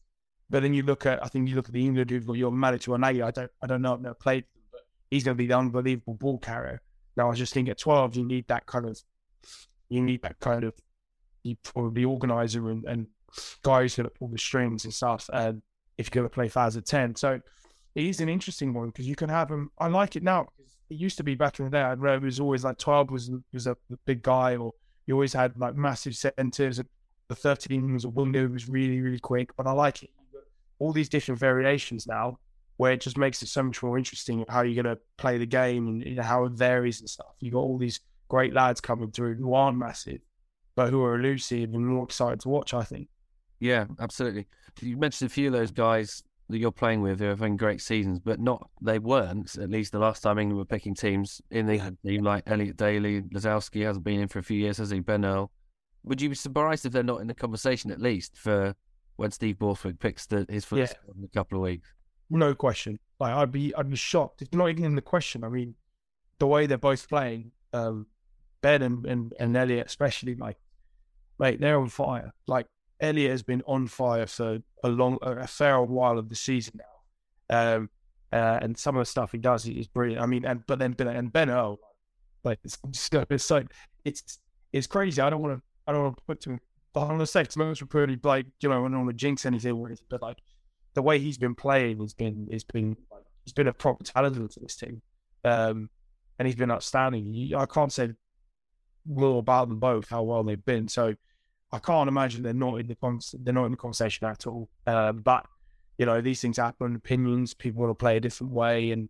but 0.50 0.64
then 0.64 0.74
you 0.74 0.84
look 0.84 1.06
at, 1.06 1.24
I 1.24 1.28
think 1.28 1.48
you 1.48 1.56
look 1.56 1.68
at 1.68 1.74
the 1.74 1.86
England 1.86 2.10
who've 2.10 2.26
got 2.26 2.34
your 2.34 2.52
Manu 2.52 2.78
Tuilagi. 2.78 3.24
I 3.24 3.32
don't, 3.32 3.52
I 3.62 3.68
don't 3.68 3.82
know, 3.82 3.94
I've 3.94 4.02
never 4.02 4.16
played 4.16 4.46
but 4.72 4.82
he's 5.12 5.24
going 5.24 5.36
to 5.36 5.42
be 5.42 5.48
the 5.48 5.58
unbelievable 5.58 6.16
ball 6.16 6.40
carrier. 6.40 6.82
Now 7.18 7.30
I 7.30 7.36
just 7.36 7.54
think 7.54 7.70
at 7.70 7.78
12 7.78 8.16
you 8.16 8.26
need 8.26 8.48
that 8.48 8.66
kind 8.66 8.86
of, 8.86 9.00
you 9.90 10.02
need 10.02 10.22
that 10.24 10.40
kind 10.40 10.64
of, 10.64 10.74
you 11.44 11.56
probably 11.64 12.06
organizer 12.06 12.70
and, 12.70 12.86
and 12.86 13.08
guys 13.64 13.96
who 13.96 14.04
pull 14.10 14.30
the 14.30 14.38
strings 14.38 14.86
and 14.86 14.94
stuff. 14.94 15.30
And 15.32 15.62
if 16.00 16.08
you're 16.08 16.22
going 16.24 16.30
to 16.30 16.34
play 16.34 16.48
Faz 16.48 16.78
at 16.78 16.86
10, 16.86 17.16
so 17.16 17.40
it 17.96 18.06
is 18.06 18.22
an 18.22 18.30
interesting 18.30 18.74
one 18.74 18.88
because 18.88 19.08
you 19.08 19.16
can 19.16 19.30
have 19.30 19.50
them. 19.50 19.72
I 19.78 19.88
like 19.88 20.16
it 20.16 20.24
now 20.24 20.48
because 20.58 20.74
it 20.90 20.96
used 20.96 21.18
to 21.18 21.24
be 21.24 21.36
back 21.36 21.60
in 21.60 21.66
the 21.66 21.72
day. 21.72 21.82
I 21.82 21.90
remember 21.90 22.26
it 22.26 22.30
was 22.30 22.40
always 22.40 22.64
like 22.64 22.78
12 22.78 23.12
was 23.12 23.32
was 23.54 23.68
a, 23.68 23.76
big 24.06 24.22
guy, 24.22 24.56
or 24.56 24.74
you 25.06 25.14
always 25.14 25.34
had 25.34 25.58
like 25.60 25.76
massive 25.76 26.16
centers. 26.16 26.82
The 27.28 27.36
13 27.36 27.94
was 27.94 28.06
a 28.06 28.10
window 28.10 28.48
was 28.48 28.70
really 28.70 29.02
really 29.02 29.20
quick, 29.20 29.56
but 29.56 29.68
I 29.68 29.72
like 29.72 30.04
it. 30.04 30.10
All 30.80 30.94
these 30.94 31.10
different 31.10 31.40
variations 31.40 32.08
now, 32.08 32.40
where 32.78 32.94
it 32.94 33.02
just 33.02 33.18
makes 33.18 33.44
it 33.44 33.48
so 33.48 33.64
much 33.64 33.84
more 33.84 33.98
interesting 33.98 34.46
how 34.48 34.62
you're 34.62 34.82
going 34.82 34.96
to 34.96 35.02
play 35.18 35.38
the 35.38 35.46
game 35.46 35.88
and 35.88 36.04
you 36.04 36.16
know, 36.16 36.24
how 36.24 36.46
it 36.46 36.54
varies 36.54 37.02
and 37.02 37.10
stuff. 37.10 37.36
You 37.40 37.52
got 37.52 37.60
all 37.60 37.78
these 37.78 38.00
great 38.30 38.54
lads 38.54 38.80
coming 38.80 39.12
through 39.12 39.36
who 39.36 39.54
aren't 39.54 39.78
massive, 39.78 40.22
but 40.76 40.90
who 40.90 41.04
are 41.04 41.20
elusive 41.20 41.74
and 41.74 41.86
more 41.86 42.06
excited 42.06 42.40
to 42.42 42.50
watch. 42.50 42.74
I 42.74 42.84
think. 42.84 43.10
Yeah, 43.60 43.86
absolutely. 44.00 44.48
You 44.82 44.98
mentioned 44.98 45.30
a 45.30 45.34
few 45.34 45.48
of 45.48 45.54
those 45.54 45.72
guys 45.72 46.24
that 46.50 46.58
you're 46.58 46.72
playing 46.72 47.02
with 47.02 47.20
who 47.20 47.28
are 47.28 47.30
having 47.30 47.58
great 47.58 47.82
seasons, 47.82 48.20
but 48.20 48.40
not 48.40 48.70
they 48.82 49.00
weren't. 49.00 49.56
At 49.56 49.70
least 49.70 49.92
the 49.92 50.00
last 50.00 50.22
time 50.22 50.40
England 50.40 50.58
were 50.58 50.66
picking 50.66 50.96
teams 50.96 51.42
in 51.52 51.68
the 51.68 51.96
team, 52.06 52.24
like 52.24 52.44
Elliot 52.48 52.78
Daly, 52.78 53.22
Lozowski 53.22 53.86
hasn't 53.86 54.04
been 54.04 54.20
in 54.20 54.28
for 54.28 54.40
a 54.40 54.44
few 54.44 54.58
years, 54.58 54.78
has 54.78 54.90
he? 54.90 55.00
Ben 55.00 55.26
Earl. 55.26 55.52
Would 56.04 56.22
you 56.22 56.30
be 56.30 56.36
surprised 56.36 56.86
if 56.86 56.92
they're 56.92 57.04
not 57.04 57.22
in 57.22 57.28
the 57.28 57.36
conversation 57.36 57.92
at 57.92 58.02
least 58.02 58.38
for 58.38 58.74
when 59.18 59.32
Steve 59.32 59.60
Borthwick 59.60 60.00
picks 60.00 60.26
the, 60.26 60.46
his 60.50 60.66
first 60.66 60.96
yeah. 61.06 61.14
in 61.18 61.24
a 61.24 61.28
couple 61.28 61.58
of 61.58 61.64
weeks? 61.64 61.94
No 62.30 62.56
question. 62.56 62.98
Like 63.20 63.34
I'd 63.34 63.52
be, 63.52 63.76
I'd 63.76 63.90
be 63.90 63.98
shocked 63.98 64.42
It's 64.42 64.54
not 64.54 64.70
even 64.70 64.86
in 64.86 64.96
the 64.96 65.02
question. 65.02 65.44
I 65.44 65.50
mean, 65.50 65.76
the 66.40 66.48
way 66.48 66.66
they're 66.66 66.78
both 66.78 67.08
playing, 67.10 67.52
um, 67.74 68.08
Ben 68.62 68.82
and, 68.82 69.06
and, 69.06 69.34
and 69.40 69.56
Elliot 69.56 69.88
especially, 69.88 70.36
like, 70.36 70.58
mate, 71.38 71.60
they're 71.60 71.80
on 71.80 71.90
fire. 71.90 72.34
Like 72.48 72.66
Elliot 73.02 73.32
has 73.32 73.44
been 73.44 73.62
on 73.66 73.88
fire 73.88 74.28
for 74.28 74.60
a 74.84 74.90
long, 74.90 75.18
a 75.22 75.48
fair 75.48 75.82
while 75.82 76.18
of 76.18 76.30
the 76.30 76.36
season 76.36 76.80
now, 77.50 77.76
um, 77.76 77.90
uh, 78.32 78.60
and 78.62 78.78
some 78.78 78.96
of 78.96 79.02
the 79.02 79.06
stuff 79.06 79.32
he 79.32 79.38
does 79.38 79.68
is 79.68 79.88
brilliant. 79.88 80.22
I 80.22 80.26
mean, 80.26 80.46
and 80.46 80.66
but 80.68 80.80
then 80.80 80.94
Ben 80.94 81.08
and 81.08 81.32
Ben 81.32 81.50
Earl, 81.50 81.80
like 82.44 82.60
it's 82.64 82.78
it's 82.90 83.46
so 83.46 83.64
it's 84.06 84.40
it's 84.74 84.88
crazy. 84.88 85.22
I 85.22 85.30
don't 85.30 85.42
want 85.42 85.58
to 85.58 85.64
I 85.88 85.94
don't 85.94 86.04
want 86.04 86.18
to 86.18 86.24
put 86.26 86.42
to 86.42 86.60
but 86.94 87.08
gonna 87.08 87.26
say 87.26 87.42
it's 87.42 87.56
most 87.56 87.88
pretty 87.90 88.18
like 88.24 88.46
you 88.62 88.70
know 88.70 88.86
I 88.86 88.90
don't 88.90 89.06
want 89.06 89.10
to 89.10 89.16
jinx 89.16 89.46
anything, 89.46 89.98
but 90.10 90.22
like 90.22 90.38
the 90.96 91.02
way 91.02 91.20
he's 91.20 91.38
been 91.38 91.56
playing 91.56 92.00
has 92.00 92.14
been 92.14 92.48
has 92.52 92.64
been 92.64 92.98
like, 93.12 93.24
he's 93.46 93.54
been 93.54 93.68
a 93.68 93.74
proper 93.74 94.04
talent 94.04 94.52
to 94.52 94.60
this 94.60 94.76
team, 94.76 95.02
um, 95.46 95.90
and 96.38 96.48
he's 96.48 96.56
been 96.56 96.72
outstanding. 96.72 97.52
I 97.56 97.66
can't 97.66 97.94
say 97.94 98.12
more 99.06 99.40
about 99.40 99.70
them 99.70 99.80
both 99.80 100.10
how 100.10 100.24
well 100.24 100.44
they've 100.44 100.64
been. 100.66 100.88
So 100.88 101.16
I 101.72 101.80
can't 101.80 102.08
imagine 102.08 102.44
they're 102.44 102.54
not 102.54 102.80
in 102.80 102.88
the 102.88 102.96
con- 102.96 103.20
they're 103.34 103.54
not 103.54 103.66
in 103.66 103.72
the 103.72 103.78
conversation 103.78 104.28
at 104.28 104.48
all. 104.48 104.70
Um, 104.88 105.20
but 105.20 105.46
you 105.98 106.06
know, 106.06 106.22
these 106.22 106.42
things 106.42 106.58
happen. 106.58 106.96
Opinions, 106.96 107.54
people 107.54 107.82
want 107.82 107.92
to 107.92 107.96
play 107.96 108.18
a 108.18 108.20
different 108.20 108.54
way, 108.54 108.92
and 108.92 109.10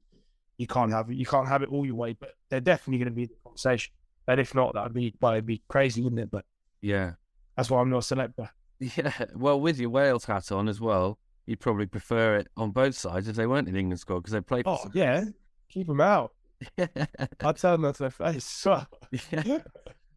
you 0.58 0.68
can't 0.68 0.92
have 0.92 1.12
you 1.12 1.26
can't 1.26 1.48
have 1.48 1.64
it 1.64 1.70
all 1.70 1.86
your 1.86 1.96
way. 1.96 2.14
But 2.14 2.34
they're 2.50 2.60
definitely 2.60 2.98
going 2.98 3.12
to 3.12 3.16
be 3.16 3.24
in 3.24 3.30
the 3.30 3.36
conversation. 3.44 3.94
And 4.28 4.40
if 4.40 4.54
not, 4.54 4.74
that'd 4.74 4.94
be 4.94 5.14
well, 5.22 5.34
it'd 5.34 5.46
be 5.46 5.62
crazy, 5.68 6.02
wouldn't 6.02 6.22
it? 6.22 6.32
But 6.32 6.46
yeah, 6.82 7.14
that's 7.56 7.70
why 7.70 7.80
I'm 7.80 7.90
not 7.90 8.00
a 8.00 8.02
selector. 8.02 8.50
Yeah, 8.80 9.12
well, 9.36 9.60
with 9.60 9.78
your 9.78 9.90
Wales 9.90 10.24
hat 10.24 10.54
on 10.54 10.70
as 10.70 10.80
well, 10.80 11.20
you'd 11.46 11.60
probably 11.60 11.86
prefer 11.86 12.38
it 12.38 12.48
on 12.56 12.72
both 12.72 12.96
sides 12.96 13.28
if 13.28 13.36
they 13.36 13.46
weren't 13.46 13.68
in 13.68 13.76
England 13.76 14.00
squad 14.00 14.20
because 14.20 14.32
they 14.32 14.42
play. 14.42 14.64
Oh 14.66 14.86
yeah, 14.94 15.26
keep 15.70 15.88
them 15.88 16.00
out. 16.00 16.34
I'd 16.78 17.58
tell 17.58 17.78
them 17.78 17.92
to 17.92 18.00
their 18.00 18.10
face. 18.10 18.66
yeah. 19.32 19.60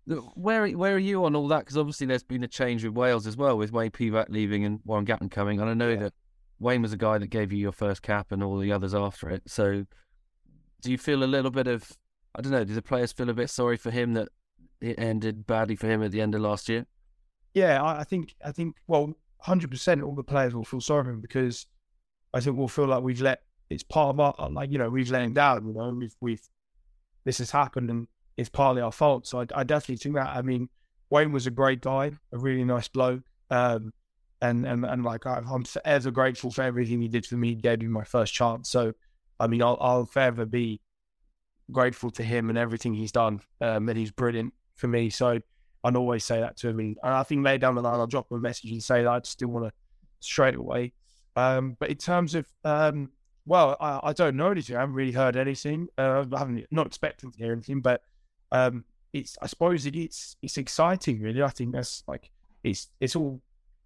Where 0.06 0.66
where 0.68 0.94
are 0.94 0.98
you 0.98 1.24
on 1.24 1.36
all 1.36 1.48
that? 1.48 1.60
Because 1.60 1.76
obviously 1.76 2.06
there's 2.06 2.24
been 2.24 2.42
a 2.42 2.48
change 2.48 2.84
with 2.84 2.94
Wales 2.94 3.26
as 3.26 3.36
well, 3.36 3.56
with 3.56 3.72
Wayne 3.72 3.90
Pivac 3.90 4.28
leaving 4.28 4.64
and 4.64 4.80
Warren 4.84 5.06
Gatland 5.06 5.30
coming. 5.30 5.60
And 5.60 5.70
I 5.70 5.74
know 5.74 5.90
yeah. 5.90 6.00
that 6.00 6.14
Wayne 6.58 6.82
was 6.82 6.92
a 6.92 6.96
guy 6.96 7.18
that 7.18 7.28
gave 7.28 7.52
you 7.52 7.58
your 7.58 7.72
first 7.72 8.02
cap 8.02 8.32
and 8.32 8.42
all 8.42 8.58
the 8.58 8.72
others 8.72 8.94
after 8.94 9.30
it. 9.30 9.42
So 9.46 9.84
do 10.80 10.90
you 10.90 10.98
feel 10.98 11.22
a 11.22 11.26
little 11.26 11.50
bit 11.50 11.66
of 11.68 11.92
I 12.34 12.40
don't 12.40 12.52
know? 12.52 12.64
Do 12.64 12.74
the 12.74 12.82
players 12.82 13.12
feel 13.12 13.30
a 13.30 13.34
bit 13.34 13.50
sorry 13.50 13.76
for 13.76 13.90
him 13.90 14.14
that 14.14 14.28
it 14.80 14.98
ended 14.98 15.46
badly 15.46 15.76
for 15.76 15.86
him 15.86 16.02
at 16.02 16.10
the 16.10 16.20
end 16.20 16.34
of 16.34 16.40
last 16.40 16.68
year? 16.68 16.86
Yeah, 17.54 17.84
I 17.84 18.04
think 18.04 18.34
I 18.44 18.52
think 18.52 18.76
well, 18.86 19.14
hundred 19.38 19.70
percent, 19.70 20.02
all 20.02 20.14
the 20.14 20.24
players 20.24 20.54
will 20.54 20.64
feel 20.64 20.80
sorry 20.80 21.04
for 21.04 21.10
him 21.10 21.20
because 21.20 21.66
I 22.34 22.40
think 22.40 22.56
we'll 22.56 22.68
feel 22.68 22.86
like 22.86 23.02
we've 23.02 23.20
let 23.20 23.42
it's 23.70 23.82
part 23.82 24.14
of 24.14 24.20
our 24.20 24.50
like 24.50 24.70
you 24.70 24.78
know 24.78 24.90
we've 24.90 25.10
let 25.10 25.22
him 25.22 25.34
down. 25.34 25.66
You 25.66 25.74
know, 25.74 25.90
we've 25.90 26.16
we've 26.20 26.48
this 27.24 27.38
has 27.38 27.50
happened 27.50 27.90
and 27.90 28.08
it's 28.36 28.48
partly 28.48 28.82
our 28.82 28.92
fault. 28.92 29.26
So 29.26 29.40
I, 29.40 29.46
I, 29.54 29.64
definitely 29.64 29.96
think 29.96 30.14
that. 30.14 30.28
I 30.28 30.42
mean, 30.42 30.68
Wayne 31.10 31.32
was 31.32 31.46
a 31.46 31.50
great 31.50 31.80
guy, 31.80 32.12
a 32.32 32.38
really 32.38 32.64
nice 32.64 32.88
bloke, 32.88 33.22
um, 33.50 33.92
and 34.40 34.66
and 34.66 34.84
and 34.84 35.04
like 35.04 35.26
I, 35.26 35.38
am 35.38 35.64
forever 35.64 36.10
grateful 36.10 36.50
for 36.50 36.62
everything 36.62 37.00
he 37.00 37.08
did 37.08 37.26
for 37.26 37.36
me. 37.36 37.50
He 37.50 37.54
gave 37.56 37.80
me 37.80 37.88
my 37.88 38.04
first 38.04 38.32
chance. 38.34 38.70
So 38.70 38.92
I 39.38 39.46
mean, 39.46 39.62
I'll, 39.62 39.78
I'll 39.80 40.06
forever 40.06 40.46
be 40.46 40.80
grateful 41.70 42.10
to 42.12 42.22
him 42.22 42.48
and 42.48 42.58
everything 42.58 42.94
he's 42.94 43.12
done. 43.12 43.40
Um, 43.60 43.88
and 43.88 43.98
he's 43.98 44.10
brilliant 44.10 44.54
for 44.76 44.88
me. 44.88 45.10
So 45.10 45.40
I'd 45.84 45.96
always 45.96 46.24
say 46.24 46.40
that 46.40 46.56
to 46.58 46.68
him. 46.68 46.78
And 46.78 46.96
I 47.02 47.22
think 47.22 47.44
later 47.44 47.58
down 47.58 47.74
the 47.74 47.82
line, 47.82 47.98
I'll 47.98 48.06
drop 48.06 48.30
him 48.30 48.38
a 48.38 48.40
message 48.40 48.70
and 48.70 48.82
say 48.82 49.02
that 49.02 49.08
I 49.08 49.20
still 49.24 49.48
want 49.48 49.66
to 49.66 49.72
straight 50.20 50.54
away. 50.54 50.92
Um, 51.34 51.76
but 51.78 51.90
in 51.90 51.96
terms 51.96 52.34
of 52.34 52.46
um, 52.64 53.10
well, 53.46 53.76
I, 53.80 54.00
I, 54.04 54.12
don't 54.12 54.36
know 54.36 54.50
anything. 54.50 54.76
I 54.76 54.80
haven't 54.80 54.94
really 54.94 55.12
heard 55.12 55.36
anything. 55.36 55.88
Uh, 55.98 56.24
I 56.32 56.38
haven't 56.38 56.66
not 56.70 56.86
expecting 56.86 57.32
to 57.32 57.38
hear 57.38 57.52
anything, 57.52 57.80
but 57.80 58.02
um, 58.52 58.84
it's 59.12 59.36
I 59.42 59.46
suppose 59.46 59.86
it, 59.86 59.96
it's 59.96 60.36
it's 60.42 60.58
exciting 60.58 61.20
really. 61.20 61.42
I 61.42 61.48
think 61.48 61.72
that's 61.72 62.04
like 62.06 62.30
it's 62.62 62.88
it's 63.00 63.16
all 63.16 63.40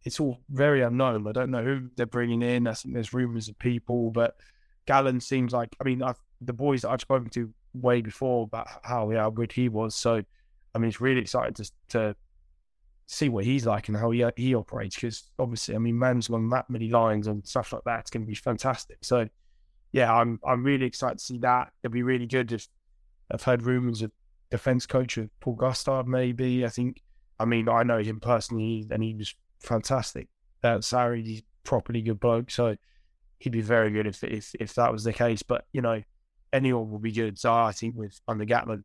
it's 0.05 0.21
all 0.21 0.39
very 0.51 0.83
unknown. 0.83 1.27
I 1.27 1.33
don't 1.33 1.51
know 1.51 1.65
who 1.65 1.89
they're 1.97 2.07
bringing 2.07 2.43
in. 2.43 2.67
I 2.67 2.75
think 2.75 2.95
there's 2.95 3.13
rumors 3.13 3.49
of 3.49 3.59
people, 3.59 4.11
but 4.11 4.37
Gatland 4.87 5.23
seems 5.23 5.53
like 5.53 5.75
I 5.81 5.85
mean 5.85 6.03
I've, 6.03 6.21
the 6.41 6.53
boys 6.53 6.83
that 6.83 6.91
I've 6.91 7.01
spoken 7.01 7.31
to 7.31 7.53
way 7.75 8.03
before 8.03 8.45
about 8.45 8.69
how 8.83 9.11
yeah, 9.11 9.31
good 9.33 9.53
he 9.53 9.69
was. 9.69 9.95
So 9.95 10.23
I 10.75 10.79
mean 10.79 10.89
it's 10.89 11.01
really 11.01 11.21
exciting 11.21 11.55
to 11.55 11.71
to 11.89 12.17
see 13.07 13.29
what 13.29 13.45
he's 13.45 13.65
like 13.67 13.87
and 13.89 13.97
how 13.97 14.11
he 14.11 14.25
he 14.37 14.55
operates 14.55 14.97
because 14.97 15.31
obviously 15.39 15.77
I 15.77 15.79
mean 15.79 15.99
man's 15.99 16.29
on 16.29 16.51
that 16.51 16.69
many 16.69 16.91
lines 16.91 17.29
and 17.29 17.47
stuff 17.47 17.73
like 17.73 17.85
that. 17.85 18.01
It's 18.01 18.11
going 18.11 18.25
to 18.25 18.29
be 18.29 18.35
fantastic. 18.35 18.99
So 19.03 19.29
yeah, 19.93 20.13
I'm 20.13 20.41
I'm 20.45 20.65
really 20.65 20.87
excited 20.87 21.19
to 21.19 21.25
see 21.25 21.39
that. 21.39 21.73
It'll 21.83 21.93
be 21.93 22.03
really 22.03 22.27
good. 22.27 22.53
If 22.53 22.69
I've 23.31 23.43
heard 23.43 23.63
rumors 23.63 24.03
of 24.03 24.13
defense 24.51 24.87
coach 24.87 25.17
of 25.19 25.29
Paul 25.41 25.55
Gustard, 25.55 26.07
maybe. 26.07 26.65
I 26.65 26.69
think, 26.69 27.03
I 27.39 27.45
mean, 27.45 27.69
I 27.69 27.83
know 27.83 27.99
him 27.99 28.21
personally 28.21 28.87
and 28.91 29.03
he 29.03 29.15
was 29.15 29.35
fantastic. 29.61 30.29
Uh, 30.63 30.79
Sarri, 30.79 31.25
he's 31.25 31.43
properly 31.65 32.03
good 32.03 32.21
bloke. 32.21 32.51
So 32.51 32.77
he'd 33.39 33.53
be 33.53 33.61
very 33.61 33.91
good 33.91 34.07
if 34.07 34.25
if 34.25 34.55
if 34.59 34.75
that 34.75 34.93
was 34.93 35.05
the 35.05 35.13
case. 35.13 35.43
But 35.43 35.67
you 35.73 35.83
know, 35.83 36.03
anyone 36.53 36.91
will 36.91 36.99
be 36.99 37.13
good. 37.13 37.39
So 37.39 37.53
I 37.53 37.73
think 37.73 37.95
with 37.97 38.19
under 38.27 38.45
Gatland. 38.45 38.85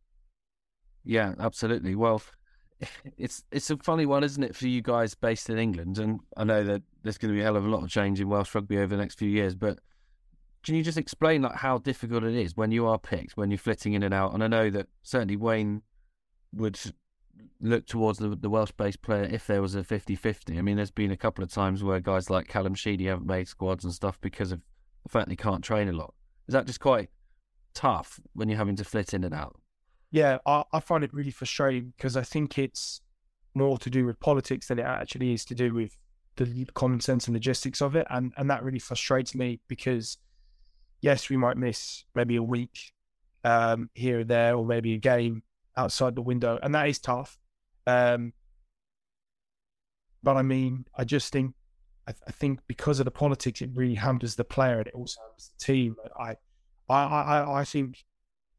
Yeah, 1.04 1.34
absolutely. 1.40 1.96
Well, 1.96 2.22
it's 3.18 3.44
it's 3.52 3.70
a 3.70 3.78
funny 3.78 4.06
one, 4.06 4.24
isn't 4.24 4.44
it, 4.44 4.56
for 4.56 4.68
you 4.68 4.82
guys 4.82 5.16
based 5.16 5.50
in 5.50 5.58
England? 5.58 5.98
And 6.00 6.20
I 6.36 6.44
know 6.44 6.64
that 6.64 6.82
there's 7.04 7.18
going 7.18 7.34
to 7.34 7.36
be 7.36 7.42
a 7.42 7.46
hell 7.46 7.58
of 7.58 7.66
a 7.66 7.70
lot 7.70 7.84
of 7.84 7.90
change 7.90 8.20
in 8.20 8.30
Welsh 8.30 8.54
rugby 8.54 8.78
over 8.78 8.96
the 8.96 9.02
next 9.02 9.18
few 9.18 9.30
years. 9.30 9.56
But 9.56 9.80
can 10.64 10.76
you 10.76 10.84
just 10.84 10.98
explain 10.98 11.42
like 11.42 11.56
how 11.56 11.78
difficult 11.80 12.24
it 12.24 12.36
is 12.36 12.56
when 12.56 12.72
you 12.72 12.86
are 12.86 13.00
picked, 13.00 13.38
when 13.38 13.50
you're 13.50 13.58
flitting 13.58 13.94
in 13.94 14.04
and 14.04 14.14
out? 14.14 14.34
And 14.34 14.44
I 14.44 14.48
know 14.48 14.70
that 14.70 14.88
certainly 15.02 15.36
Wayne 15.36 15.82
would 16.54 16.80
look 17.60 17.86
towards 17.86 18.20
the, 18.20 18.30
the 18.30 18.50
Welsh-based 18.50 19.02
player 19.02 19.24
if 19.24 19.48
there 19.48 19.62
was 19.62 19.76
a 19.76 19.82
50-50. 19.82 20.58
I 20.58 20.62
mean, 20.62 20.78
there's 20.78 20.92
been 20.92 21.12
a 21.12 21.18
couple 21.18 21.44
of 21.44 21.52
times 21.52 21.84
where 21.84 22.00
guys 22.00 22.30
like 22.30 22.48
Callum 22.48 22.76
Sheedy 22.76 23.06
haven't 23.06 23.26
made 23.26 23.48
squads 23.48 23.84
and 23.84 23.94
stuff 23.94 24.20
because 24.22 24.52
of 24.52 24.62
the 25.04 25.10
fact 25.10 25.30
they 25.30 25.36
can't 25.36 25.64
train 25.64 25.90
a 25.90 25.94
lot. 25.94 26.14
Is 26.48 26.54
that 26.54 26.68
just 26.68 26.80
quite 26.80 27.10
tough 27.74 28.20
when 28.34 28.50
you're 28.50 28.58
having 28.58 28.76
to 28.76 28.84
flit 28.84 29.14
in 29.14 29.24
and 29.24 29.34
out? 29.34 29.60
Yeah, 30.12 30.40
I, 30.46 30.64
I 30.74 30.80
find 30.80 31.04
it 31.04 31.14
really 31.14 31.32
frustrating 31.32 31.94
because 31.96 32.18
I 32.18 32.24
think 32.24 32.58
it's 32.58 33.02
more 33.54 33.78
to 33.78 33.90
do 33.90 34.06
with 34.06 34.20
politics 34.20 34.68
than 34.68 34.80
it 34.80 34.86
actually 34.86 35.34
is 35.34 35.46
to 35.46 35.56
do 35.56 35.74
with 35.74 35.98
the 36.36 36.66
common 36.74 37.00
sense 37.00 37.28
and 37.28 37.34
logistics 37.34 37.82
of 37.82 37.96
it, 37.96 38.08
and 38.10 38.34
and 38.38 38.50
that 38.50 38.64
really 38.64 38.80
frustrates 38.80 39.36
me 39.36 39.60
because 39.68 40.18
yes, 41.02 41.30
we 41.30 41.38
might 41.38 41.58
miss 41.58 42.06
maybe 42.16 42.36
a 42.36 42.44
week 42.44 42.94
um, 43.44 43.90
here 43.94 44.20
and 44.20 44.30
there, 44.30 44.56
or 44.56 44.66
maybe 44.66 44.94
a 44.94 45.00
game 45.00 45.44
outside 45.76 46.16
the 46.16 46.22
window, 46.22 46.60
and 46.62 46.74
that 46.76 46.88
is 46.88 47.00
tough. 47.00 47.38
Um, 47.88 48.34
but 50.24 50.38
I 50.38 50.44
mean, 50.44 50.86
I 50.96 51.04
just 51.04 51.34
think 51.34 51.54
I, 52.08 52.14
I, 52.28 52.32
think 52.32 52.60
because 52.68 53.00
of 53.00 53.06
the 53.06 53.12
politics, 53.12 53.62
it 53.62 53.72
really 53.74 53.96
hampers 53.96 54.36
the 54.36 54.44
player 54.44 54.78
and 54.78 54.88
it 54.88 54.94
also 54.94 55.20
hampers 55.22 55.52
the 55.58 55.66
team. 55.66 55.96
I 56.20 56.36
I 56.90 57.04
I, 57.04 57.60
I 57.62 57.66
think 57.66 58.06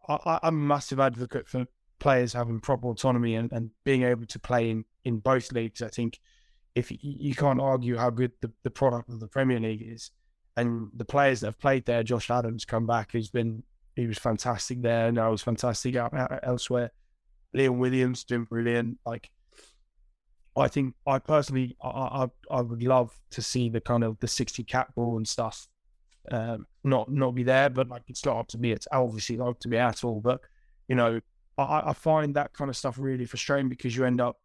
I, 0.09 0.41
am 0.43 0.55
a 0.55 0.67
massive 0.67 1.01
advocate 1.01 1.49
for 1.49 1.67
players 2.01 2.33
having 2.33 2.61
proper 2.61 2.89
autonomy 2.89 3.37
and, 3.37 3.53
and 3.53 3.71
being 3.85 4.03
able 4.03 4.27
to 4.27 4.39
play 4.41 4.71
in, 4.71 4.85
in 5.05 5.19
both 5.19 5.53
leagues. 5.53 5.83
I 5.83 5.89
think 5.89 6.19
if 6.75 6.91
you, 6.91 6.99
you 7.01 7.35
can't 7.35 7.61
argue 7.61 7.97
how 7.97 8.11
good 8.11 8.33
the, 8.41 8.51
the 8.65 8.71
product 8.71 9.09
of 9.09 9.21
the 9.21 9.29
Premier 9.29 9.61
League 9.61 9.85
is, 9.87 10.11
and 10.57 10.89
the 10.95 11.05
players 11.05 11.41
that 11.41 11.49
have 11.49 11.59
played 11.59 11.87
there, 11.87 12.03
Josh 12.03 12.31
Adams 12.31 12.65
come 12.65 12.87
back, 12.87 13.13
he's 13.13 13.31
been 13.31 13.63
he 13.97 14.07
was 14.07 14.19
fantastic 14.19 14.83
there, 14.83 15.09
and 15.09 15.19
I 15.19 15.29
was 15.29 15.43
fantastic 15.43 15.97
out, 15.97 16.15
out, 16.15 16.41
elsewhere. 16.43 16.93
Liam 17.55 17.79
Williams 17.79 18.25
doing 18.25 18.45
brilliant. 18.45 18.99
Like, 19.05 19.31
I 20.57 20.69
think 20.69 20.95
I 21.07 21.19
personally, 21.19 21.77
I, 21.83 21.89
I, 21.89 22.27
I 22.51 22.61
would 22.63 22.83
love 22.83 23.13
to 23.33 23.43
see 23.43 23.69
the 23.69 23.81
kind 23.81 24.05
of 24.05 24.19
the 24.21 24.29
sixty 24.29 24.65
cap 24.65 24.95
ball 24.95 25.17
and 25.17 25.29
stuff, 25.29 25.69
um, 26.31 26.67
not 26.85 27.11
not 27.11 27.35
be 27.35 27.43
there. 27.43 27.71
But 27.71 27.89
like, 27.89 28.03
it's 28.09 28.25
not 28.25 28.39
up 28.39 28.49
to 28.49 28.59
me. 28.59 28.73
It's 28.73 28.89
obviously 28.93 29.37
not 29.37 29.49
up 29.49 29.61
to 29.61 29.69
me 29.69 29.77
at 29.77 30.05
all. 30.05 30.21
But 30.21 30.41
you 30.89 30.95
know, 30.95 31.21
I, 31.59 31.83
I 31.87 31.93
find 31.93 32.35
that 32.35 32.53
kind 32.53 32.71
of 32.71 32.77
stuff 32.77 32.97
really 32.99 33.27
frustrating 33.27 33.69
because 33.69 33.95
you 33.97 34.05
end 34.05 34.21
up 34.21 34.39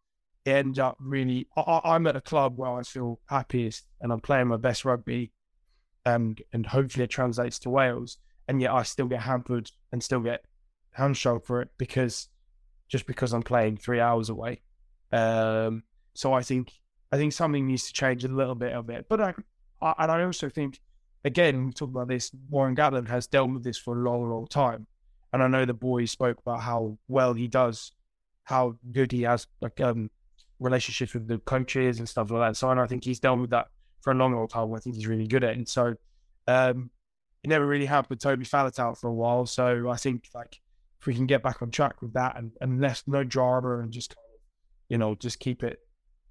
end 0.45 0.80
up 0.80 0.97
really. 0.99 1.47
I, 1.55 1.82
I'm 1.84 2.08
at 2.08 2.16
a 2.16 2.22
club 2.22 2.58
where 2.58 2.72
I 2.72 2.84
feel 2.84 3.20
happiest 3.30 3.86
and 4.01 4.12
I'm 4.12 4.22
playing 4.22 4.47
my 4.47 4.58
best 4.58 4.84
rugby, 4.86 5.32
and 6.08 6.41
and 6.53 6.66
hopefully 6.66 7.03
it 7.03 7.10
translates 7.10 7.60
to 7.60 7.70
Wales. 7.70 8.18
And 8.47 8.62
yet 8.62 8.72
I 8.72 8.84
still 8.84 9.08
get 9.08 9.22
hampered 9.22 9.70
and 9.91 10.01
still 10.01 10.22
get 10.22 10.45
hamstrung 10.91 11.41
for 11.41 11.62
it 11.62 11.70
because 11.78 12.30
just 12.88 13.05
because 13.05 13.34
I'm 13.34 13.43
playing 13.43 13.78
three 13.78 13.99
hours 13.99 14.30
away. 14.30 14.62
Um, 15.12 15.84
so 16.14 16.32
I 16.32 16.41
think 16.41 16.72
I 17.12 17.18
think 17.18 17.34
something 17.34 17.68
needs 17.68 17.88
to 17.88 17.93
change 17.93 18.24
a 18.24 18.30
little 18.30 18.55
bit 18.55 18.72
of 18.72 18.89
it. 18.89 19.08
But 19.10 19.22
I, 19.22 19.34
I 19.82 19.93
and 19.99 20.12
I 20.12 20.24
also 20.24 20.49
think 20.49 20.80
again 21.26 21.66
we 21.66 21.74
talk 21.74 21.89
about 21.89 22.08
this. 22.08 22.32
Warren 22.49 22.76
Gatland 22.76 23.10
has 23.10 23.28
dealt 23.28 23.51
with 23.51 23.66
this 23.66 23.78
for 23.78 23.99
a 23.99 24.01
long, 24.01 24.30
long 24.30 24.47
time, 24.47 24.88
and 25.34 25.43
I 25.43 25.47
know 25.47 25.66
the 25.66 25.74
boys 25.74 26.12
spoke 26.12 26.39
about 26.39 26.62
how 26.62 26.97
well 27.10 27.34
he 27.34 27.49
does, 27.49 27.91
how 28.45 28.78
good 28.93 29.12
he 29.12 29.24
has 29.24 29.45
like 29.60 29.82
um 29.82 30.10
relationships 30.60 31.14
with 31.14 31.28
the 31.28 31.39
coaches 31.39 31.99
and 31.99 32.08
stuff 32.08 32.32
like 32.32 32.51
that. 32.51 32.55
So 32.58 32.70
and 32.70 32.80
I 32.80 32.88
think 32.88 33.03
he's 33.03 33.20
dealt 33.20 33.39
with 33.39 33.49
that 33.49 33.68
for 34.08 34.12
a 34.12 34.16
long, 34.16 34.34
long 34.34 34.47
time. 34.47 34.74
I 34.74 34.80
think 34.80 34.95
he's 34.95 35.05
really 35.05 35.28
good 35.28 35.43
at 35.43 35.49
it. 35.49 35.58
And 35.58 35.68
so 35.68 35.93
um, 36.47 36.89
it 37.43 37.49
never 37.49 37.68
really 37.68 37.86
happened 37.86 38.12
with 38.12 38.20
Toby 38.22 38.45
out 38.53 38.97
for 38.97 39.10
a 39.10 39.14
while. 39.14 39.45
So 39.45 39.89
I 39.89 39.97
think 39.97 40.30
like 40.34 40.62
if 41.01 41.08
we 41.08 41.14
can 41.14 41.26
get 41.26 41.43
back 41.43 41.62
on 41.62 41.72
track 41.72 42.01
with 42.01 42.14
that 42.14 42.38
and, 42.38 42.53
and 42.62 42.80
less 42.80 43.03
no 43.05 43.26
drama 43.26 43.80
and 43.80 43.91
just 43.91 44.16
kind 44.16 44.26
of, 44.34 44.39
you 44.88 44.97
know, 44.97 45.14
just 45.16 45.41
keep 45.41 45.62
it 45.62 45.80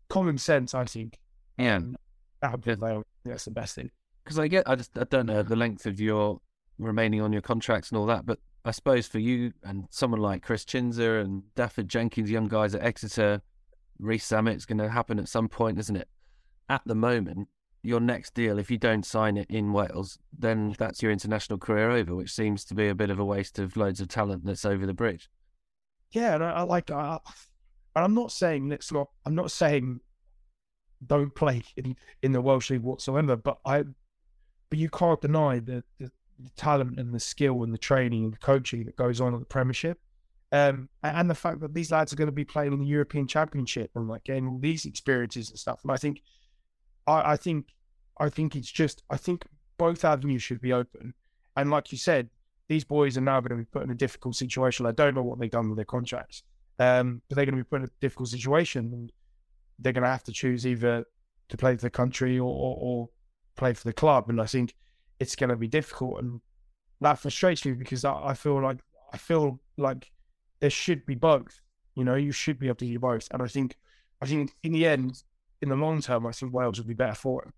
common 0.08 0.38
sense, 0.38 0.74
I 0.74 0.86
think. 0.86 1.18
Yeah. 1.58 1.76
Um, 1.76 1.96
that 2.40 2.66
yeah. 2.66 3.02
that's 3.26 3.44
the 3.44 3.50
best 3.50 3.74
thing. 3.74 3.90
Because 4.24 4.38
I 4.38 4.48
get, 4.48 4.66
I 4.66 4.74
just, 4.74 4.96
I 4.96 5.04
don't 5.04 5.26
know 5.26 5.42
the 5.42 5.54
length 5.54 5.84
of 5.84 6.00
your 6.00 6.40
remaining 6.78 7.20
on 7.20 7.30
your 7.30 7.42
contracts 7.42 7.90
and 7.90 7.98
all 7.98 8.06
that, 8.06 8.24
but 8.24 8.38
I 8.64 8.70
suppose 8.70 9.06
for 9.06 9.18
you 9.18 9.52
and 9.64 9.84
someone 9.90 10.20
like 10.20 10.42
Christ 10.42 10.70
Tshiunza 10.70 11.20
and 11.20 11.42
Dafydd 11.56 11.88
Jenkins, 11.88 12.30
young 12.30 12.48
guys 12.48 12.74
at 12.74 12.82
Exeter, 12.82 13.42
Rees 13.98 14.24
Zammit's 14.24 14.64
going 14.64 14.78
to 14.78 14.88
happen 14.88 15.18
at 15.18 15.28
some 15.28 15.50
point, 15.50 15.78
isn't 15.78 15.96
it? 15.96 16.08
At 16.70 16.80
the 16.86 16.94
moment, 16.94 17.48
your 17.86 18.00
next 18.00 18.34
deal, 18.34 18.58
if 18.58 18.70
you 18.70 18.78
don't 18.78 19.06
sign 19.06 19.36
it 19.36 19.46
in 19.48 19.72
Wales, 19.72 20.18
then 20.36 20.74
that's 20.78 21.02
your 21.02 21.12
international 21.12 21.58
career 21.58 21.90
over, 21.90 22.14
which 22.14 22.32
seems 22.32 22.64
to 22.66 22.74
be 22.74 22.88
a 22.88 22.94
bit 22.94 23.10
of 23.10 23.18
a 23.18 23.24
waste 23.24 23.58
of 23.58 23.76
loads 23.76 24.00
of 24.00 24.08
talent 24.08 24.44
that's 24.44 24.64
over 24.64 24.86
the 24.86 24.94
bridge. 24.94 25.28
Yeah, 26.10 26.34
and 26.34 26.44
I, 26.44 26.50
I 26.50 26.62
like, 26.62 26.90
I, 26.90 27.18
and 27.94 28.04
I'm 28.04 28.14
not 28.14 28.32
saying 28.32 28.68
let's 28.68 28.92
not. 28.92 29.08
I'm 29.24 29.34
not 29.34 29.50
saying 29.50 30.00
don't 31.06 31.34
play 31.34 31.62
in 31.76 31.96
in 32.22 32.32
the 32.32 32.40
Welsh 32.40 32.70
league 32.70 32.82
whatsoever, 32.82 33.36
but 33.36 33.58
I, 33.64 33.84
but 34.70 34.78
you 34.78 34.88
can't 34.88 35.20
deny 35.20 35.58
the, 35.58 35.84
the, 35.98 36.10
the 36.38 36.50
talent 36.56 36.98
and 36.98 37.14
the 37.14 37.20
skill 37.20 37.62
and 37.62 37.72
the 37.72 37.78
training 37.78 38.24
and 38.24 38.32
the 38.32 38.38
coaching 38.38 38.84
that 38.84 38.96
goes 38.96 39.20
on 39.20 39.34
at 39.34 39.40
the 39.40 39.46
Premiership. 39.46 39.98
Um, 40.52 40.88
and 41.02 41.28
the 41.28 41.34
fact 41.34 41.60
that 41.60 41.74
these 41.74 41.90
lads 41.90 42.12
are 42.12 42.16
going 42.16 42.26
to 42.28 42.32
be 42.32 42.44
playing 42.44 42.72
in 42.72 42.78
the 42.78 42.86
European 42.86 43.26
Championship 43.26 43.90
and 43.94 44.08
like 44.08 44.24
getting 44.24 44.46
all 44.46 44.58
these 44.58 44.84
experiences 44.86 45.50
and 45.50 45.58
stuff. 45.58 45.80
And 45.82 45.90
I 45.90 45.96
think, 45.96 46.22
I, 47.06 47.32
I 47.32 47.36
think 47.36 47.66
I 48.18 48.28
think 48.28 48.56
it's 48.56 48.70
just, 48.70 49.02
I 49.10 49.16
think 49.16 49.44
both 49.78 50.04
avenues 50.04 50.42
should 50.42 50.60
be 50.60 50.72
open. 50.72 51.14
And 51.56 51.70
like 51.70 51.92
you 51.92 51.98
said, 51.98 52.30
these 52.68 52.84
boys 52.84 53.16
are 53.16 53.22
now 53.22 53.40
going 53.40 53.50
to 53.50 53.64
be 53.64 53.70
put 53.70 53.82
in 53.82 53.90
a 53.90 53.94
difficult 53.94 54.36
situation. 54.36 54.86
I 54.86 54.92
don't 54.92 55.14
know 55.14 55.22
what 55.22 55.38
they've 55.38 55.50
done 55.50 55.68
with 55.68 55.76
their 55.76 55.84
contracts, 55.84 56.42
um, 56.78 57.22
but 57.28 57.36
they're 57.36 57.44
going 57.44 57.56
to 57.56 57.62
be 57.62 57.68
put 57.68 57.82
in 57.82 57.88
a 57.88 58.00
difficult 58.00 58.28
situation. 58.28 59.10
They're 59.78 59.92
going 59.92 60.04
to 60.04 60.10
have 60.10 60.24
to 60.24 60.32
choose 60.32 60.66
either 60.66 61.04
to 61.48 61.56
play 61.56 61.76
for 61.76 61.82
the 61.82 61.90
country 61.90 62.38
or, 62.38 62.48
or, 62.48 62.76
or 62.80 63.08
play 63.56 63.72
for 63.72 63.84
the 63.84 63.92
club. 63.92 64.28
And 64.28 64.40
I 64.40 64.46
think 64.46 64.74
it's 65.20 65.36
going 65.36 65.50
to 65.50 65.56
be 65.56 65.68
difficult. 65.68 66.20
And 66.20 66.40
that 67.00 67.18
frustrates 67.18 67.64
me 67.64 67.72
because 67.72 68.04
I, 68.04 68.14
I 68.14 68.34
feel 68.34 68.60
like 68.60 68.78
I 69.12 69.18
feel 69.18 69.60
like 69.76 70.10
there 70.60 70.70
should 70.70 71.06
be 71.06 71.14
both. 71.14 71.60
You 71.94 72.04
know, 72.04 72.14
you 72.14 72.32
should 72.32 72.58
be 72.58 72.66
able 72.66 72.76
to 72.76 72.86
do 72.86 72.98
both. 72.98 73.28
And 73.30 73.42
I 73.42 73.46
think, 73.46 73.76
I 74.20 74.26
think 74.26 74.52
in 74.62 74.72
the 74.72 74.86
end, 74.86 75.22
in 75.62 75.68
the 75.68 75.76
long 75.76 76.00
term, 76.00 76.26
I 76.26 76.32
think 76.32 76.52
Wales 76.52 76.78
would 76.78 76.88
be 76.88 76.94
better 76.94 77.14
for 77.14 77.44
it. 77.44 77.54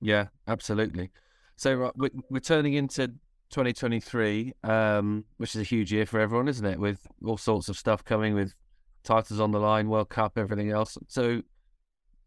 Yeah, 0.00 0.26
absolutely. 0.46 1.10
So 1.56 1.92
we're, 1.96 2.10
we're 2.30 2.40
turning 2.40 2.74
into 2.74 3.08
2023, 3.50 4.52
um, 4.64 5.24
which 5.38 5.54
is 5.54 5.60
a 5.60 5.64
huge 5.64 5.92
year 5.92 6.06
for 6.06 6.20
everyone, 6.20 6.48
isn't 6.48 6.64
it? 6.64 6.78
With 6.78 7.06
all 7.24 7.36
sorts 7.36 7.68
of 7.68 7.76
stuff 7.76 8.04
coming, 8.04 8.34
with 8.34 8.54
titles 9.02 9.40
on 9.40 9.50
the 9.50 9.58
line, 9.58 9.88
World 9.88 10.08
Cup, 10.08 10.38
everything 10.38 10.70
else. 10.70 10.96
So 11.08 11.42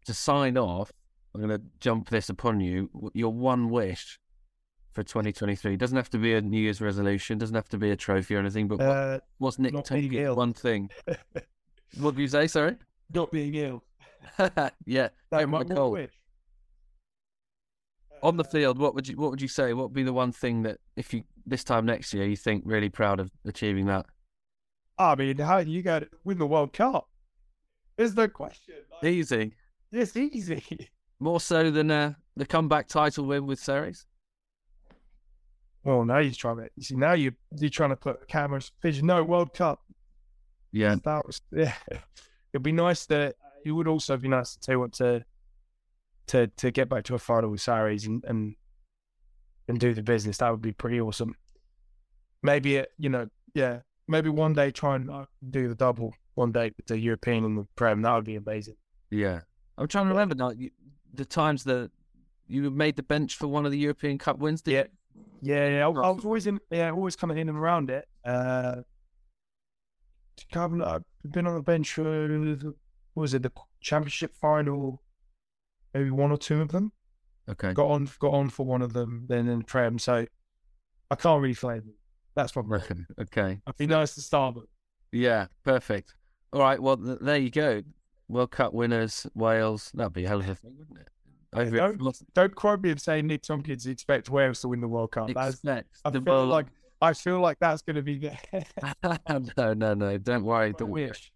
to 0.04 0.14
sign 0.14 0.58
off, 0.58 0.92
I'm 1.34 1.40
going 1.40 1.58
to 1.58 1.64
jump 1.80 2.10
this 2.10 2.28
upon 2.28 2.60
you. 2.60 2.90
Your 3.14 3.32
one 3.32 3.70
wish 3.70 4.18
for 4.92 5.02
2023 5.02 5.76
doesn't 5.76 5.96
have 5.96 6.10
to 6.10 6.18
be 6.18 6.34
a 6.34 6.42
New 6.42 6.60
Year's 6.60 6.82
resolution, 6.82 7.38
doesn't 7.38 7.54
have 7.54 7.68
to 7.70 7.78
be 7.78 7.90
a 7.90 7.96
trophy 7.96 8.34
or 8.34 8.40
anything. 8.40 8.68
But 8.68 8.80
uh, 8.82 9.20
what's 9.38 9.58
Nick 9.58 9.72
Tompkins' 9.72 10.36
one 10.36 10.52
thing? 10.52 10.90
what 11.98 12.14
did 12.16 12.18
you 12.18 12.28
say? 12.28 12.46
Sorry, 12.48 12.76
not 13.14 13.30
being 13.30 13.54
ill. 13.54 13.82
yeah, 14.84 15.08
that 15.30 15.48
might 15.48 15.68
wish 15.68 16.10
on 18.22 18.36
the 18.36 18.44
field, 18.44 18.78
what 18.78 18.94
would 18.94 19.08
you 19.08 19.16
what 19.16 19.30
would 19.30 19.42
you 19.42 19.48
say? 19.48 19.72
What 19.72 19.84
would 19.84 19.94
be 19.94 20.04
the 20.04 20.12
one 20.12 20.32
thing 20.32 20.62
that 20.62 20.78
if 20.96 21.12
you 21.12 21.24
this 21.46 21.64
time 21.64 21.84
next 21.84 22.14
year 22.14 22.24
you 22.24 22.36
think 22.36 22.62
really 22.64 22.88
proud 22.88 23.20
of 23.20 23.30
achieving 23.44 23.86
that? 23.86 24.06
I 24.98 25.14
mean, 25.16 25.38
how 25.38 25.58
you 25.58 25.82
got 25.82 26.00
to 26.00 26.08
win 26.24 26.38
the 26.38 26.46
World 26.46 26.72
Cup? 26.72 27.08
Is 27.98 28.14
the 28.14 28.28
question 28.28 28.74
like, 29.02 29.12
easy? 29.12 29.54
It's 29.90 30.16
easy. 30.16 30.62
More 31.20 31.40
so 31.40 31.70
than 31.70 31.90
uh, 31.90 32.14
the 32.36 32.46
comeback 32.46 32.88
title 32.88 33.26
win 33.26 33.46
with 33.46 33.58
Sarries. 33.58 34.06
Well, 35.84 36.04
now 36.04 36.18
you're 36.18 36.32
trying 36.32 36.58
to. 36.58 36.68
You 36.76 36.82
see, 36.84 36.96
now 36.96 37.12
you 37.12 37.32
you're 37.58 37.70
trying 37.70 37.90
to 37.90 37.96
put 37.96 38.28
cameras 38.28 38.70
vision. 38.80 39.06
No 39.06 39.22
World 39.24 39.52
Cup. 39.52 39.80
Yeah, 40.70 40.96
that 41.04 41.26
was 41.26 41.40
yeah. 41.52 41.74
It'd 42.52 42.62
be 42.62 42.72
nice 42.72 43.06
that 43.06 43.34
it 43.64 43.72
would 43.72 43.88
also 43.88 44.16
be 44.16 44.28
nice 44.28 44.54
to 44.54 44.60
tell 44.60 44.78
what 44.78 44.92
to 44.94 45.24
to 46.32 46.46
to 46.46 46.70
get 46.70 46.88
back 46.88 47.04
to 47.04 47.14
a 47.14 47.18
final 47.18 47.50
with 47.50 47.60
Sarries 47.60 48.06
and 48.06 48.24
and 48.24 48.54
and 49.68 49.78
do 49.78 49.92
the 49.94 50.02
business. 50.02 50.38
That 50.38 50.50
would 50.50 50.62
be 50.62 50.72
pretty 50.72 51.00
awesome. 51.00 51.34
Maybe 52.42 52.76
it, 52.76 52.90
you 52.98 53.08
know, 53.08 53.28
yeah, 53.54 53.80
maybe 54.08 54.28
one 54.30 54.54
day 54.54 54.70
try 54.70 54.96
and 54.96 55.08
uh, 55.10 55.26
do 55.50 55.68
the 55.68 55.74
double 55.74 56.14
one 56.34 56.50
day 56.50 56.72
with 56.76 56.86
the 56.86 56.98
European 56.98 57.44
and 57.44 57.58
the 57.58 57.66
Prem. 57.76 58.02
That 58.02 58.14
would 58.14 58.24
be 58.24 58.36
amazing. 58.36 58.76
Yeah, 59.10 59.40
I'm 59.78 59.86
trying 59.88 60.06
to 60.06 60.10
remember 60.10 60.34
now 60.34 60.52
the 61.14 61.24
times 61.26 61.64
that 61.64 61.90
you 62.48 62.70
made 62.70 62.96
the 62.96 63.02
bench 63.02 63.36
for 63.36 63.46
one 63.46 63.66
of 63.66 63.70
the 63.72 63.78
European 63.78 64.18
Cup 64.18 64.38
wins. 64.38 64.62
Did 64.62 64.72
Yeah. 64.72 64.80
you? 64.80 64.88
Yeah, 65.44 65.68
yeah. 65.68 65.86
I, 65.86 65.90
I 65.90 66.10
was 66.10 66.24
always 66.24 66.46
in. 66.46 66.60
Yeah, 66.70 66.90
always 66.90 67.14
kind 67.16 67.30
of 67.30 67.36
in 67.36 67.48
and 67.48 67.58
around 67.58 67.90
it. 67.90 68.08
Uh, 68.24 68.82
I've 70.54 70.70
been 71.30 71.46
on 71.46 71.54
the 71.54 71.62
bench 71.62 71.92
for 71.92 72.74
what 73.14 73.22
was 73.22 73.34
it 73.34 73.42
the 73.42 73.52
championship 73.80 74.34
final? 74.34 75.02
Maybe 75.94 76.10
one 76.10 76.30
or 76.30 76.38
two 76.38 76.60
of 76.60 76.68
them. 76.70 76.92
Okay. 77.48 77.72
Got 77.72 77.86
on, 77.90 78.08
got 78.18 78.32
on 78.34 78.48
for 78.50 78.64
one 78.66 78.82
of 78.82 78.92
them, 78.92 79.26
then 79.28 79.48
in 79.48 79.62
Prem. 79.62 79.98
So 79.98 80.26
I 81.10 81.14
can't 81.16 81.42
really 81.42 81.54
claim 81.54 81.78
it. 81.88 81.94
That's 82.34 82.52
probably. 82.52 82.80
Okay. 83.20 83.60
It'd 83.66 83.76
be 83.78 83.86
nice 83.86 84.14
to 84.14 84.20
start, 84.22 84.54
but 84.54 84.64
Yeah, 85.10 85.46
perfect. 85.64 86.14
All 86.52 86.60
right, 86.60 86.80
well, 86.80 86.96
th- 86.96 87.18
there 87.20 87.36
you 87.36 87.50
go. 87.50 87.82
World 88.28 88.50
Cup 88.52 88.72
winners, 88.72 89.26
Wales. 89.34 89.90
That'd 89.94 90.12
be 90.14 90.24
a 90.24 90.28
hell 90.28 90.40
of 90.40 90.48
a 90.48 90.54
thing, 90.54 90.74
wouldn't 90.78 90.98
it? 90.98 91.08
I 91.54 91.64
don't, 91.64 92.00
lost- 92.00 92.24
don't 92.32 92.54
quote 92.54 92.80
me 92.80 92.90
and 92.90 93.00
say 93.00 93.20
Nick 93.20 93.42
Tompkins 93.42 93.86
expect 93.86 94.30
Wales 94.30 94.60
to 94.62 94.68
win 94.68 94.80
the 94.80 94.88
World 94.88 95.10
Cup. 95.10 95.28
That's, 95.34 95.56
expect 95.56 95.88
I 96.04 96.10
the 96.10 96.20
feel 96.22 96.32
world- 96.34 96.48
like 96.48 96.66
I 97.02 97.12
feel 97.14 97.40
like 97.40 97.58
that's 97.58 97.82
going 97.82 97.96
to 97.96 98.02
be 98.02 98.16
the 98.18 98.64
no, 99.56 99.74
no, 99.74 99.92
no. 99.92 100.18
Don't 100.18 100.44
worry. 100.44 100.68
I 100.68 100.72
Don't 100.72 100.90
wish. 100.90 101.32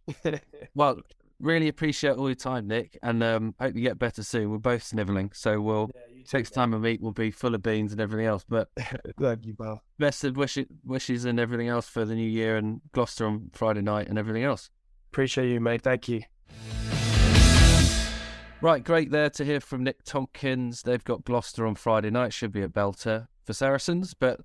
Well, 0.75 1.01
really 1.41 1.69
appreciate 1.69 2.17
all 2.17 2.29
your 2.29 2.35
time, 2.35 2.67
Nick, 2.67 2.99
and 3.03 3.23
um, 3.23 3.55
hope 3.61 3.75
you 3.75 3.83
get 3.83 3.99
better 3.99 4.23
soon. 4.23 4.51
We're 4.51 4.59
both 4.59 4.83
snivelling, 4.83 5.31
so 5.35 5.61
we'll 5.61 5.91
next 6.33 6.51
time 6.51 6.73
we 6.73 6.79
meet, 6.79 7.01
we'll 7.01 7.13
be 7.13 7.31
full 7.31 7.55
of 7.55 7.63
beans 7.63 7.93
and 7.93 8.01
everything 8.01 8.27
else. 8.27 8.45
But 8.49 8.69
Thank 9.19 9.47
you, 9.47 9.55
pal. 9.55 9.83
best 9.99 10.25
of 10.25 10.37
wishes, 10.37 10.67
wishes 10.85 11.25
and 11.25 11.39
everything 11.39 11.69
else 11.69 11.89
for 11.89 12.05
the 12.05 12.15
new 12.15 12.29
year 12.29 12.57
and 12.57 12.81
Gloucester 12.93 13.27
on 13.27 13.51
Friday 13.53 13.83
night 13.83 14.09
and 14.09 14.19
everything 14.19 14.45
else. 14.45 14.71
Appreciate 15.13 15.51
you, 15.51 15.61
mate. 15.61 15.83
Thank 15.83 16.09
you. 16.09 16.23
Right, 18.63 18.83
great 18.83 19.11
there 19.11 19.31
to 19.31 19.45
hear 19.45 19.61
from 19.61 19.85
Nick 19.85 20.03
Tompkins. 20.05 20.83
They've 20.83 21.05
got 21.05 21.25
Gloucester 21.25 21.67
on 21.67 21.75
Friday 21.75 22.11
night. 22.11 22.33
Should 22.33 22.53
be 22.53 22.63
a 22.63 22.69
belter 22.69 23.29
for 23.45 23.53
Saracens. 23.53 24.15
But 24.15 24.41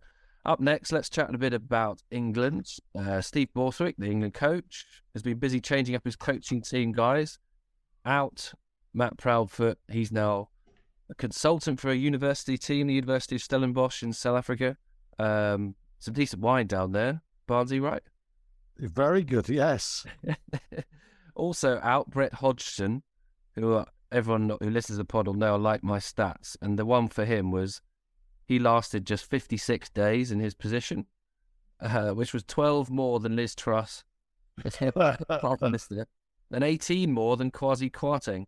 up 0.46 0.60
next, 0.60 0.92
let's 0.92 1.10
chat 1.10 1.34
a 1.34 1.38
bit 1.38 1.54
about 1.54 2.02
England. 2.10 2.68
Uh, 2.98 3.22
Steve 3.22 3.54
Borthwick, 3.54 3.96
the 3.98 4.10
England 4.10 4.34
coach, 4.34 4.86
has 5.14 5.22
been 5.22 5.38
busy 5.38 5.60
changing 5.60 5.96
up 5.96 6.04
his 6.04 6.16
coaching 6.16 6.62
team, 6.62 6.92
guys. 6.92 7.38
Out 8.06 8.54
Matt 8.94 9.18
Proudfoot. 9.18 9.76
He's 9.90 10.12
now 10.12 10.50
a 11.10 11.16
consultant 11.16 11.80
for 11.80 11.92
a 11.92 11.96
university 11.96 12.58
team, 12.58 12.88
the 12.88 12.94
University 12.94 13.36
of 13.36 13.44
Stellenbosch 13.44 14.02
in 14.02 14.14
South 14.14 14.38
Africa. 14.38 14.78
Um, 15.20 15.76
some 16.00 16.14
decent 16.14 16.42
wine 16.42 16.68
down 16.68 16.92
there. 16.92 17.22
Barnsey, 17.48 17.82
right? 17.82 18.02
Very 18.78 19.24
good, 19.24 19.48
yes. 19.50 20.06
also 21.36 21.80
out 21.84 22.10
Brett 22.10 22.34
Hodgson, 22.34 23.04
who 23.56 23.76
uh, 23.76 23.86
everyone 24.12 24.50
who 24.60 24.70
listens 24.70 24.98
to 24.98 25.04
the 25.04 25.06
pod 25.06 25.28
will 25.28 25.34
know 25.34 25.54
I 25.54 25.58
like 25.58 25.84
my 25.84 26.00
stats, 26.00 26.56
and 26.62 26.80
the 26.80 26.86
one 26.86 27.08
for 27.08 27.26
him 27.26 27.52
was 27.52 27.82
he 28.52 28.60
lasted 28.60 29.06
just 29.06 29.30
56 29.30 29.90
days 29.92 30.30
in 30.30 30.42
his 30.42 30.54
position, 30.54 31.06
uh, 31.80 32.10
which 32.10 32.34
was 32.34 32.44
12 32.44 32.92
more 32.92 33.22
than 33.22 33.38
Liz 33.38 33.56
Truss, 33.56 34.04
and 34.82 36.62
18 36.62 37.14
more 37.14 37.38
than 37.38 37.50
Kwasi 37.50 37.90
Kwarteng. 37.90 38.48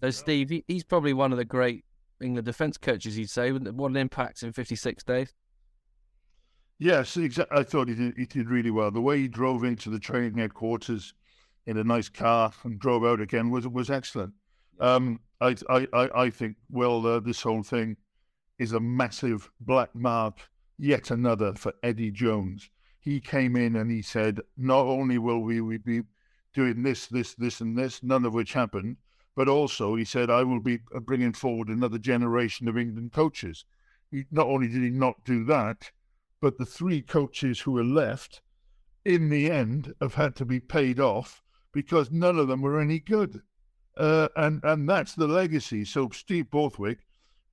So 0.00 0.10
Steve, 0.10 0.50
he, 0.50 0.64
he's 0.68 0.84
probably 0.84 1.14
one 1.14 1.32
of 1.32 1.38
the 1.38 1.44
great 1.44 1.84
England 2.20 2.46
defence 2.46 2.78
coaches, 2.78 3.18
you'd 3.18 3.28
say. 3.28 3.50
What 3.50 3.90
an 3.90 3.96
impact 3.96 4.44
in 4.44 4.52
56 4.52 5.02
days. 5.02 5.34
Yes, 6.78 7.16
exactly. 7.16 7.58
I 7.58 7.64
thought 7.64 7.88
he 7.88 7.94
did, 7.96 8.14
he 8.16 8.26
did 8.26 8.48
really 8.48 8.70
well. 8.70 8.92
The 8.92 9.00
way 9.00 9.18
he 9.18 9.26
drove 9.26 9.64
into 9.64 9.90
the 9.90 9.98
training 9.98 10.38
headquarters 10.38 11.12
in 11.66 11.76
a 11.76 11.82
nice 11.82 12.08
car 12.08 12.52
and 12.62 12.78
drove 12.78 13.04
out 13.04 13.20
again 13.20 13.50
was 13.50 13.66
was 13.66 13.90
excellent. 13.90 14.34
Um, 14.78 15.18
I, 15.40 15.56
I, 15.68 15.88
I 15.92 16.08
I 16.14 16.30
think 16.30 16.56
well, 16.70 17.04
uh, 17.04 17.18
this 17.18 17.42
whole 17.42 17.64
thing 17.64 17.96
is 18.58 18.72
a 18.72 18.80
massive 18.80 19.50
black 19.60 19.94
mark, 19.94 20.38
yet 20.78 21.10
another 21.10 21.54
for 21.54 21.72
Eddie 21.82 22.10
Jones. 22.10 22.70
He 23.00 23.20
came 23.20 23.56
in 23.56 23.76
and 23.76 23.90
he 23.90 24.02
said, 24.02 24.40
not 24.56 24.86
only 24.86 25.18
will 25.18 25.40
we, 25.40 25.60
we 25.60 25.76
be 25.76 26.02
doing 26.54 26.82
this, 26.82 27.06
this, 27.06 27.34
this, 27.34 27.60
and 27.60 27.76
this, 27.76 28.02
none 28.02 28.24
of 28.24 28.34
which 28.34 28.52
happened, 28.52 28.96
but 29.34 29.48
also 29.48 29.94
he 29.94 30.04
said, 30.04 30.30
I 30.30 30.42
will 30.42 30.60
be 30.60 30.80
bringing 31.02 31.32
forward 31.32 31.68
another 31.68 31.98
generation 31.98 32.66
of 32.68 32.78
England 32.78 33.12
coaches. 33.12 33.64
He, 34.10 34.24
not 34.30 34.46
only 34.46 34.68
did 34.68 34.82
he 34.82 34.90
not 34.90 35.24
do 35.24 35.44
that, 35.44 35.90
but 36.40 36.58
the 36.58 36.66
three 36.66 37.02
coaches 37.02 37.60
who 37.60 37.72
were 37.72 37.84
left, 37.84 38.40
in 39.04 39.28
the 39.28 39.50
end, 39.50 39.94
have 40.00 40.14
had 40.14 40.34
to 40.36 40.44
be 40.44 40.60
paid 40.60 40.98
off 40.98 41.42
because 41.72 42.10
none 42.10 42.38
of 42.38 42.48
them 42.48 42.62
were 42.62 42.80
any 42.80 42.98
good. 42.98 43.42
Uh, 43.96 44.28
and 44.36 44.62
and 44.64 44.88
that's 44.88 45.14
the 45.14 45.26
legacy. 45.26 45.84
So 45.84 46.10
Steve 46.10 46.50
Borthwick, 46.50 46.98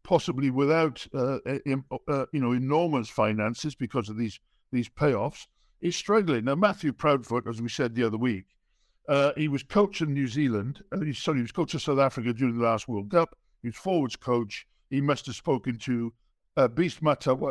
possibly 0.04 0.49
without 0.49 1.06
uh, 1.14 1.38
uh, 1.45 2.26
you 2.32 2.39
know 2.39 2.51
enormous 2.51 3.10
finances 3.10 3.76
because 3.76 4.10
of 4.10 4.18
these 4.18 4.39
these 4.72 4.89
payoffs, 4.89 5.47
is 5.82 5.95
struggling. 5.95 6.45
Now 6.45 6.56
Matthew 6.56 6.93
Proudfoot, 6.93 7.47
as 7.47 7.62
we 7.62 7.70
said 7.70 7.93
the 7.93 8.04
other 8.04 8.18
week, 8.18 8.45
uh, 9.08 9.32
he 9.36 9.47
was 9.47 9.64
coach 9.64 10.01
in 10.01 10.14
New 10.14 10.28
Zealand. 10.28 10.84
Uh, 10.91 11.01
he, 11.01 11.14
sorry, 11.14 11.38
he 11.38 11.41
was 11.43 11.51
coach 11.51 11.74
of 11.74 11.82
South 11.82 11.99
Africa 11.99 12.34
during 12.34 12.58
the 12.58 12.64
last 12.64 12.88
World 12.88 13.12
Cup. 13.12 13.36
He 13.62 13.70
was 13.70 13.76
forwards 13.76 14.16
coach. 14.16 14.66
He 14.89 15.01
must 15.01 15.26
have 15.26 15.36
spoken 15.36 15.78
to 15.80 16.14
uh, 16.56 16.68
Beast 16.68 16.99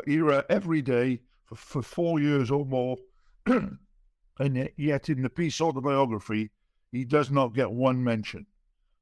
era 0.06 0.44
every 0.48 0.82
day 0.82 1.20
for, 1.44 1.56
for 1.56 1.82
four 1.82 2.20
years 2.20 2.50
or 2.50 2.64
more. 2.64 2.96
and 3.46 4.70
yet, 4.76 5.08
in 5.08 5.22
the 5.22 5.30
piece 5.30 5.60
autobiography, 5.60 6.50
he 6.90 7.04
does 7.04 7.30
not 7.30 7.54
get 7.54 7.70
one 7.70 8.02
mention. 8.02 8.46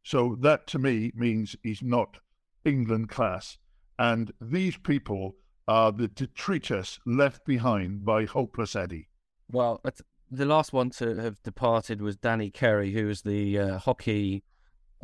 So 0.03 0.37
that 0.41 0.67
to 0.69 0.79
me 0.79 1.13
means 1.15 1.57
he's 1.63 1.83
not 1.83 2.19
England 2.65 3.09
class. 3.09 3.59
And 3.99 4.33
these 4.41 4.77
people 4.77 5.37
are 5.69 5.93
the 5.93 6.09
detritus 6.09 6.99
left 7.07 7.45
behind 7.45 8.05
by 8.05 8.25
hopeless 8.25 8.75
Eddie. 8.75 9.09
Well, 9.53 9.83
the 10.31 10.47
last 10.47 10.73
one 10.73 10.91
to 10.91 11.17
have 11.17 11.43
departed 11.43 12.01
was 12.01 12.17
Danny 12.17 12.51
Kerry, 12.51 12.93
who 12.93 13.07
was 13.07 13.23
the 13.23 13.59
uh, 13.59 13.79
hockey, 13.79 14.45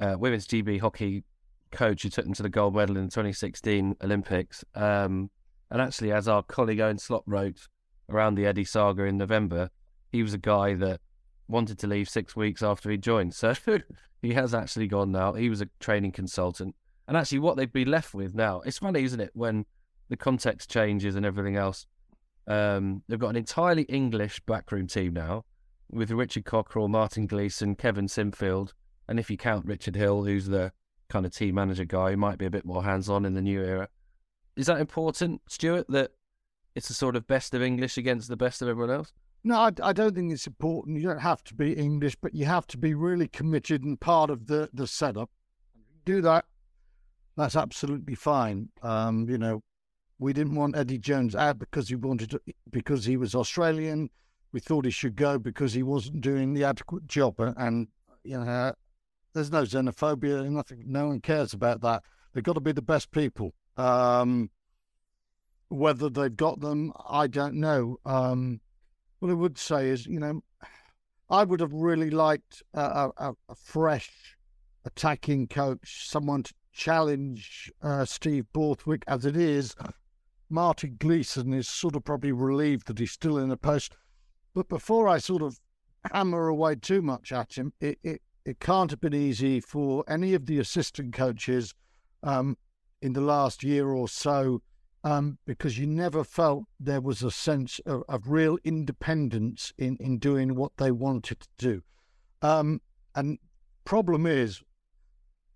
uh, 0.01 0.17
women's 0.19 0.47
GB 0.47 0.81
hockey 0.81 1.25
coach 1.73 2.03
who 2.03 2.09
took 2.09 2.25
them 2.25 2.35
to 2.35 2.43
the 2.43 2.49
gold 2.49 2.75
medal 2.75 2.97
in 2.97 3.05
the 3.05 3.11
2016 3.11 3.97
Olympics. 4.03 4.65
Um, 4.75 5.31
and 5.71 5.81
actually, 5.83 6.13
as 6.13 6.29
our 6.29 6.43
colleague 6.43 6.81
Owen 6.81 6.99
Slot 6.99 7.25
wrote 7.27 7.69
around 8.09 8.37
the 8.37 8.47
Eddie 8.47 8.65
saga 8.65 9.05
in 9.05 9.19
November, 9.19 9.71
he 10.13 10.23
was 10.23 10.33
a 10.33 10.39
guy 10.39 10.75
that 10.75 11.01
wanted 11.49 11.79
to 11.81 11.87
leave 11.87 12.09
six 12.09 12.37
weeks 12.37 12.63
after 12.63 12.91
he 12.91 12.97
joined. 12.97 13.35
So 13.35 13.55
he 14.23 14.33
has 14.35 14.55
actually 14.55 14.87
gone 14.87 15.13
now. 15.13 15.33
He 15.35 15.51
was 15.51 15.61
a 15.61 15.69
training 15.81 16.13
consultant. 16.13 16.75
And 17.09 17.17
actually, 17.17 17.39
what 17.39 17.57
they'd 17.57 17.73
be 17.73 17.85
left 17.85 18.15
with 18.15 18.35
now, 18.35 18.61
it's 18.63 18.79
funny, 18.79 19.05
isn't 19.05 19.21
it, 19.21 19.31
when 19.35 19.65
the 20.09 20.17
context 20.17 20.71
changes 20.71 21.17
and 21.17 21.25
everything 21.27 21.57
else. 21.57 21.87
Um, 22.47 23.03
they've 23.09 23.19
got 23.19 23.31
an 23.31 23.37
entirely 23.37 23.83
English 23.83 24.41
backroom 24.47 24.87
team 24.87 25.15
now 25.15 25.45
with 25.91 26.11
Richard 26.11 26.45
Cockerill, 26.45 26.89
Martin 26.89 27.27
Gleeson, 27.27 27.75
Kevin 27.75 28.07
Sinfield, 28.07 28.73
and 29.09 29.19
if 29.19 29.31
you 29.31 29.37
count 29.37 29.67
Richard 29.67 29.97
Hill, 29.97 30.25
who's 30.25 30.47
the 30.47 30.73
kind 31.09 31.25
of 31.27 31.35
team 31.35 31.55
manager 31.55 31.85
guy, 31.85 32.11
who 32.11 32.17
might 32.17 32.39
be 32.39 32.47
a 32.47 32.51
bit 32.51 32.65
more 32.65 32.83
hands 32.83 33.09
on 33.09 33.25
in 33.25 33.35
the 33.35 33.43
new 33.43 33.63
era. 33.63 33.89
Is 34.57 34.67
that 34.67 34.81
important, 34.81 35.43
Stuart, 35.49 35.87
that 35.89 36.13
it's 36.75 36.91
a 36.91 36.95
sort 36.95 37.17
of 37.17 37.27
best 37.27 37.55
of 37.55 37.63
English 37.63 37.99
against 37.99 38.29
the 38.29 38.37
best 38.37 38.63
of 38.63 38.69
everyone 38.69 38.95
else? 38.95 39.13
No, 39.45 39.57
I, 39.57 39.71
I 39.83 39.93
don't 39.93 40.15
think 40.15 40.33
it's 40.33 40.47
important. 40.47 40.99
You 40.99 41.09
don't 41.09 41.21
have 41.21 41.45
to 41.45 41.55
be 41.55 41.73
English, 41.73 42.17
but 42.17 42.35
you 42.35 42.47
have 42.47 42.67
to 42.69 42.79
be 42.79 42.95
really 42.95 43.29
committed 43.29 43.85
and 43.85 44.01
part 44.01 44.31
of 44.31 44.47
the, 44.47 44.69
the 44.73 44.87
setup. 44.87 45.31
Do 46.05 46.21
that. 46.23 46.47
That's 47.37 47.57
absolutely 47.57 48.14
fine. 48.14 48.70
Um, 48.82 49.28
you 49.28 49.39
know, 49.39 49.62
we 50.18 50.32
didn't 50.32 50.55
want 50.55 50.76
Eddie 50.76 50.99
Jones 50.99 51.34
out 51.34 51.59
because 51.59 51.89
he 51.89 51.95
wanted 51.95 52.30
to, 52.30 52.41
because 52.70 53.05
he 53.05 53.16
was 53.16 53.34
Australian. 53.34 54.11
We 54.53 54.61
thought 54.61 54.87
he 54.87 54.91
should 54.91 55.16
go 55.16 55.39
because 55.39 55.74
he 55.74 55.82
wasn't 55.82 56.22
doing 56.22 56.55
the 56.55 56.64
adequate 56.64 57.07
job. 57.07 57.39
And, 57.39 57.55
and 57.59 57.89
you 58.24 58.39
know, 58.39 58.72
there's 59.34 59.53
no 59.53 59.62
xenophobia. 59.64 60.49
Nothing. 60.51 60.84
No 60.87 61.09
one 61.09 61.20
cares 61.20 61.53
about 61.53 61.82
that. 61.82 62.03
They've 62.32 62.43
got 62.43 62.55
to 62.55 62.61
be 62.61 62.72
the 62.72 62.82
best 62.82 63.11
people. 63.11 63.53
Um, 63.76 64.51
whether 65.68 66.09
they've 66.09 66.34
got 66.34 66.61
them, 66.61 66.93
I 67.07 67.26
don't 67.26 67.55
know. 67.55 67.99
Um, 68.07 68.61
what 69.18 69.30
I 69.30 69.34
would 69.34 69.59
say 69.59 69.89
is, 69.91 70.07
you 70.07 70.20
know, 70.20 70.43
I 71.28 71.45
would 71.45 71.61
have 71.61 71.72
really 71.72 72.09
liked 72.09 72.62
a, 72.72 73.11
a, 73.18 73.32
a 73.49 73.55
fresh 73.55 74.37
attacking 74.84 75.49
coach, 75.49 76.09
someone 76.09 76.45
to 76.45 76.55
challenge 76.77 77.72
uh, 77.83 78.05
Steve 78.05 78.45
Borthwick. 78.53 79.03
As 79.09 79.24
it 79.24 79.37
is, 79.37 79.74
Martin 80.49 80.97
Gleeson 80.99 81.53
is 81.53 81.68
sort 81.68 81.97
of 81.97 82.05
probably 82.05 82.33
relieved 82.33 82.87
that 82.87 82.99
he's 82.99 83.12
still 83.12 83.39
in 83.39 83.49
the 83.49 83.57
post. 83.57 83.97
But 84.55 84.68
before 84.68 85.09
I 85.09 85.18
sort 85.18 85.43
of 85.43 85.59
hammer 86.12 86.49
away 86.49 86.77
too 86.77 87.03
much 87.03 87.33
at 87.33 87.55
him, 87.55 87.72
it, 87.81 87.99
it, 88.03 88.22
it 88.45 88.61
can't 88.61 88.91
have 88.91 89.01
been 89.01 89.14
easy 89.14 89.61
for 89.61 90.05
any 90.09 90.35
of 90.35 90.47
the 90.47 90.59
assistant 90.59 91.14
coaches 91.14 91.74
um, 92.22 92.57
in 93.03 93.12
the 93.14 93.20
last 93.20 93.64
year 93.64 93.89
or 93.89 94.09
so 94.09 94.62
um, 95.03 95.39
because 95.47 95.79
you 95.79 95.87
never 95.87 96.24
felt 96.24 96.64
there 96.81 97.01
was 97.01 97.22
a 97.22 97.31
sense 97.31 97.81
of, 97.87 98.03
of 98.09 98.29
real 98.29 98.59
independence 98.64 99.72
in, 99.79 99.97
in 100.01 100.18
doing 100.18 100.55
what 100.55 100.72
they 100.79 100.91
wanted 100.91 101.41
to 101.41 101.49
do. 101.59 101.83
Um, 102.43 102.81
and 103.14 103.39
problem 103.85 104.27
is, 104.27 104.62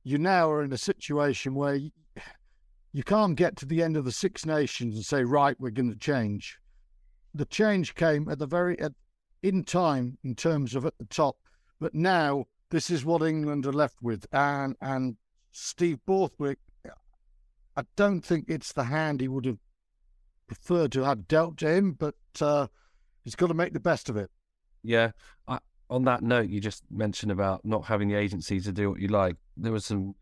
you 0.05 0.18
now 0.18 0.51
are 0.51 0.62
in 0.62 0.72
a 0.72 0.78
situation 0.78 1.55
where 1.55 1.74
you, 1.74 1.90
you 2.92 3.03
can't 3.03 3.36
get 3.36 3.57
to 3.57 3.66
the 3.66 3.82
end 3.82 3.96
of 3.96 4.05
the 4.05 4.12
Six 4.12 4.46
Nations 4.46 4.94
and 4.94 5.05
say, 5.05 5.24
right, 5.24 5.57
we're 5.59 5.70
going 5.70 5.92
to 5.92 5.98
change. 5.98 6.59
The 7.34 7.44
change 7.44 7.94
came 7.94 8.28
at 8.28 8.38
the 8.38 8.46
very 8.46 8.78
at, 8.80 8.92
in 9.42 9.64
time 9.64 10.18
in 10.24 10.34
terms 10.34 10.74
of 10.74 10.84
at 10.84 10.98
the 10.98 11.05
top, 11.05 11.36
but 11.80 11.94
now 11.94 12.46
this 12.70 12.90
is 12.90 13.05
what 13.05 13.22
England 13.22 13.66
are 13.66 13.72
left 13.72 14.03
with, 14.03 14.26
and 14.32 14.76
and 14.80 15.16
Steve 15.53 15.98
Borthwick, 16.07 16.59
I 17.76 17.82
don't 17.96 18.20
think 18.20 18.46
it's 18.48 18.72
the 18.72 18.84
hand 18.84 19.20
he 19.20 19.28
would 19.28 19.46
have 19.46 19.59
preferred 20.46 20.92
to 20.92 21.05
have 21.05 21.28
dealt 21.28 21.59
to 21.59 21.68
him, 21.68 21.92
but 21.92 22.14
uh, 22.40 22.66
he's 23.24 23.34
got 23.34 23.46
to 23.46 23.55
make 23.55 23.72
the 23.72 23.80
best 23.80 24.09
of 24.09 24.16
it. 24.16 24.30
Yeah. 24.82 25.12
I, 25.46 25.59
on 25.91 26.05
that 26.05 26.22
note, 26.22 26.49
you 26.49 26.61
just 26.61 26.84
mentioned 26.91 27.32
about 27.32 27.64
not 27.64 27.84
having 27.84 28.09
the 28.09 28.14
agency 28.14 28.61
to 28.61 28.72
do 28.72 28.91
what 28.91 29.01
you 29.01 29.09
like. 29.09 29.36
There 29.57 29.72
was 29.72 29.84
some 29.84 30.14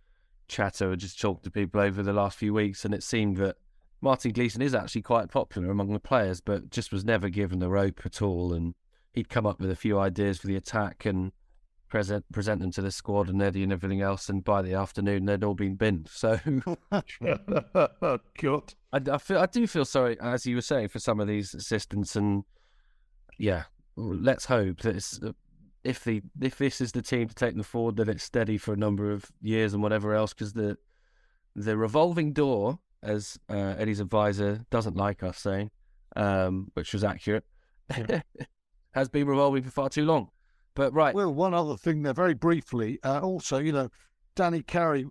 chatter, 0.49 0.97
just 0.97 1.21
talked 1.21 1.45
to 1.45 1.51
people 1.51 1.81
over 1.81 2.03
the 2.03 2.13
last 2.13 2.39
few 2.39 2.55
weeks, 2.55 2.85
and 2.85 2.95
it 2.95 3.03
seemed 3.03 3.37
that 3.37 3.57
Martin 4.01 4.33
Gleeson 4.33 4.63
is 4.63 4.75
actually 4.75 5.03
quite 5.03 5.31
popular 5.31 5.71
among 5.71 5.93
the 5.93 6.01
players, 6.01 6.41
but 6.41 6.71
just 6.71 6.91
was 6.91 7.05
never 7.05 7.29
given 7.29 7.59
the 7.59 7.69
rope 7.69 8.01
at 8.05 8.23
all. 8.23 8.55
And 8.55 8.75
he'd 9.13 9.29
come 9.29 9.47
up 9.47 9.61
with 9.61 9.71
a 9.71 9.77
few 9.77 9.99
ideas 9.99 10.39
for 10.39 10.47
the 10.47 10.57
attack 10.57 11.05
and 11.05 11.33
present 11.89 12.31
present 12.33 12.61
them 12.61 12.71
to 12.71 12.83
the 12.83 12.91
squad 12.91 13.29
and 13.29 13.43
Eddie 13.43 13.63
and 13.63 13.73
everything 13.73 14.01
else. 14.01 14.29
And 14.29 14.45
by 14.45 14.63
the 14.63 14.75
afternoon, 14.75 15.25
they'd 15.27 15.45
all 15.45 15.55
been 15.55 15.75
binned. 15.75 16.09
So, 16.19 16.39
God. 18.41 18.75
I, 18.93 19.01
I, 19.13 19.19
feel 19.19 19.39
I 19.39 19.47
do 19.47 19.67
feel 19.67 19.85
sorry, 19.85 20.19
as 20.21 20.47
you 20.47 20.55
were 20.55 20.63
saying, 20.63 20.89
for 20.89 20.99
some 20.99 21.21
of 21.21 21.29
these 21.29 21.53
assistants. 21.53 22.17
And 22.17 22.45
yeah, 23.37 23.65
let's 23.97 24.47
hope 24.47 24.81
that 24.81 24.97
it's, 24.97 25.21
if 25.85 26.05
the 26.05 26.23
if 26.41 26.59
this 26.59 26.81
is 26.81 26.93
the 26.93 27.03
team 27.03 27.29
to 27.29 27.35
take 27.35 27.55
them 27.55 27.63
forward, 27.63 27.97
then 27.97 28.09
it's 28.09 28.25
steady 28.25 28.59
for 28.59 28.73
a 28.73 28.77
number 28.77 29.11
of 29.11 29.27
years 29.41 29.73
and 29.75 29.83
whatever 29.83 30.15
else. 30.15 30.33
Because 30.33 30.53
the 30.53 30.77
the 31.55 31.77
revolving 31.77 32.33
door, 32.33 32.79
as 33.03 33.39
uh, 33.49 33.75
Eddie's 33.79 34.01
advisor 34.01 34.65
doesn't 34.71 34.97
like 34.97 35.23
us 35.23 35.39
saying, 35.39 35.71
um, 36.17 36.71
which 36.75 36.93
was 36.93 37.05
accurate, 37.05 37.45
has 38.93 39.09
been 39.09 39.27
revolving 39.27 39.63
for 39.63 39.71
far 39.71 39.89
too 39.89 40.05
long. 40.05 40.29
But 40.75 40.93
right. 40.93 41.15
Well, 41.15 41.35
one 41.35 41.55
other 41.55 41.77
thing 41.77 42.03
there, 42.03 42.13
very 42.13 42.35
briefly. 42.35 42.99
Uh, 43.03 43.21
also, 43.21 43.59
you 43.59 43.73
know, 43.73 43.89
Danny 44.37 44.63
Kerry, 44.63 45.07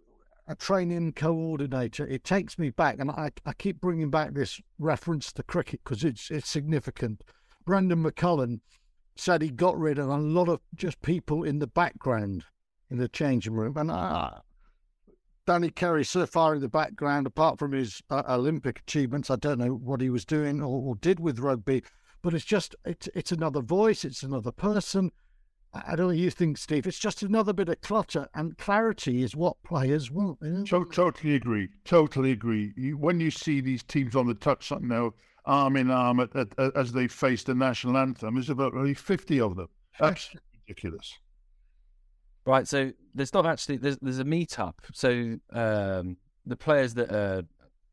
a 0.48 0.56
training 0.56 1.14
coordinator. 1.14 2.08
It 2.08 2.24
takes 2.24 2.58
me 2.58 2.70
back, 2.70 3.00
and 3.00 3.12
I, 3.12 3.32
I 3.46 3.54
keep 3.54 3.82
bringing 3.82 4.10
back 4.10 4.34
this 4.34 4.62
reference 4.80 5.34
to 5.34 5.44
cricket 5.44 5.82
because 5.84 6.04
it's 6.04 6.32
it's 6.32 6.50
significant. 6.50 7.24
Brendon 7.66 8.02
McCullum 8.02 8.62
said 9.20 9.42
he 9.42 9.50
got 9.50 9.78
rid 9.78 9.98
of 9.98 10.10
a 10.10 10.18
lot 10.18 10.50
of 10.50 10.62
just 10.76 11.02
people 11.02 11.44
in 11.44 11.60
the 11.60 11.68
background 11.68 12.46
in 12.90 12.98
the 12.98 13.08
changing 13.08 13.54
room, 13.54 13.76
and 13.78 13.92
uh, 13.92 14.32
Danny 15.46 15.70
Kerry 15.70 16.06
so 16.06 16.26
far 16.26 16.56
in 16.56 16.62
the 16.62 16.70
background, 16.70 17.28
apart 17.28 17.60
from 17.60 17.72
his 17.72 18.02
uh, 18.10 18.24
Olympic 18.30 18.80
achievements, 18.80 19.30
I 19.30 19.36
don't 19.36 19.60
know 19.60 19.74
what 19.74 20.02
he 20.02 20.10
was 20.10 20.26
doing 20.26 20.62
or, 20.62 20.82
or 20.82 20.96
did 20.96 21.20
with 21.20 21.40
rugby, 21.40 21.84
but 22.22 22.34
it's 22.34 22.46
just 22.46 22.76
it's 22.86 23.10
it's 23.14 23.32
another 23.32 23.62
voice, 23.62 24.06
it's 24.06 24.24
another 24.24 24.52
person 24.52 25.12
I 25.74 25.96
don't 25.96 26.08
know 26.08 26.14
you 26.14 26.32
think, 26.32 26.58
Steve. 26.58 26.88
It's 26.88 27.00
just 27.00 27.22
another 27.22 27.54
bit 27.54 27.70
of 27.70 27.82
clutter, 27.82 28.28
and 28.34 28.58
clarity 28.58 29.22
is 29.22 29.36
what 29.36 29.62
players 29.64 30.10
want. 30.10 30.40
Totally 30.66 31.36
agree. 31.36 31.70
Totally 31.84 32.32
agree. 32.32 32.94
When 32.94 33.20
you 33.20 33.32
see 33.32 33.62
these 33.62 33.84
teams 33.84 34.16
on 34.16 34.28
the 34.28 34.34
touch 34.34 34.72
now, 34.80 35.14
arm 35.48 35.78
in 35.78 35.90
arm 35.90 36.20
at, 36.20 36.36
at, 36.36 36.48
at, 36.60 36.76
as 36.76 36.92
they 36.92 37.08
face 37.08 37.44
the 37.44 37.56
national 37.56 37.98
anthem, 37.98 38.36
there's 38.36 38.50
about 38.50 38.74
really 38.74 38.94
50 38.94 39.42
of 39.42 39.56
them. 39.56 39.70
Absolutely 40.00 40.60
ridiculous. 40.68 41.14
Right. 42.46 42.68
So 42.68 42.92
there's 43.16 43.34
not 43.34 43.46
actually 43.46 43.78
there's 43.78 43.98
there's 44.02 44.20
a 44.20 44.24
meetup. 44.24 44.76
So 44.94 45.38
um, 45.52 46.18
the 46.46 46.56
players 46.56 46.94
that 46.94 47.12
are 47.12 47.44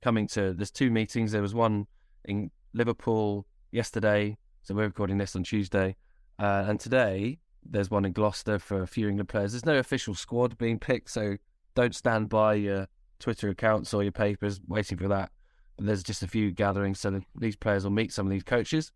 coming 0.02 0.28
to 0.28 0.52
there's 0.52 0.70
two 0.70 0.90
meetings. 0.90 1.32
There 1.32 1.42
was 1.42 1.55
one 1.55 1.86
in 2.26 2.50
Liverpool 2.72 3.46
yesterday. 3.72 4.36
So 4.62 4.74
we're 4.74 4.84
recording 4.84 5.18
this 5.18 5.34
on 5.34 5.42
Tuesday, 5.42 5.96
uh, 6.38 6.64
and 6.68 6.78
today 6.78 7.38
there's 7.68 7.90
one 7.90 8.05
in 8.05 8.12
Gloucester 8.12 8.59
for 8.59 8.82
a 8.82 8.86
few 8.86 9.09
England 9.09 9.28
players. 9.28 9.52
There's 9.52 9.66
no 9.66 9.78
official 9.78 10.14
squad 10.14 10.57
being 10.57 10.78
picked, 10.78 11.11
so 11.11 11.36
don't 11.74 11.94
stand 11.94 12.28
by 12.28 12.55
your 12.55 12.86
Twitter 13.18 13.48
accounts 13.48 13.92
or 13.92 14.02
your 14.02 14.12
papers 14.12 14.61
waiting 14.68 14.98
for 14.98 15.09
that. 15.09 15.30
There's 15.79 16.03
just 16.03 16.22
a 16.22 16.29
few 16.29 16.51
gatherings, 16.51 17.01
so 17.01 17.20
these 17.35 17.57
players 17.57 17.85
will 17.85 17.91
meet 17.91 18.12
some 18.12 18.27
of 18.27 18.31
these 18.31 18.45
coaches. 18.45 18.93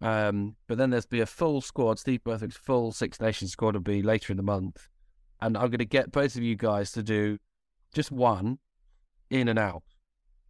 Um, 0.00 0.56
but 0.66 0.78
then 0.78 0.90
there's 0.90 1.06
be 1.06 1.20
a 1.20 1.26
full 1.26 1.60
squad. 1.60 1.98
Steve 1.98 2.24
Borthwick's 2.24 2.56
full 2.56 2.92
Six 2.92 3.20
Nations 3.20 3.52
squad 3.52 3.74
will 3.74 3.82
be 3.82 4.02
later 4.02 4.32
in 4.32 4.36
the 4.36 4.42
month, 4.42 4.88
and 5.40 5.56
I'm 5.56 5.68
going 5.68 5.78
to 5.78 5.84
get 5.84 6.12
both 6.12 6.36
of 6.36 6.42
you 6.42 6.56
guys 6.56 6.92
to 6.92 7.02
do 7.02 7.38
just 7.94 8.10
one 8.10 8.58
in 9.30 9.48
and 9.48 9.58
out. 9.58 9.82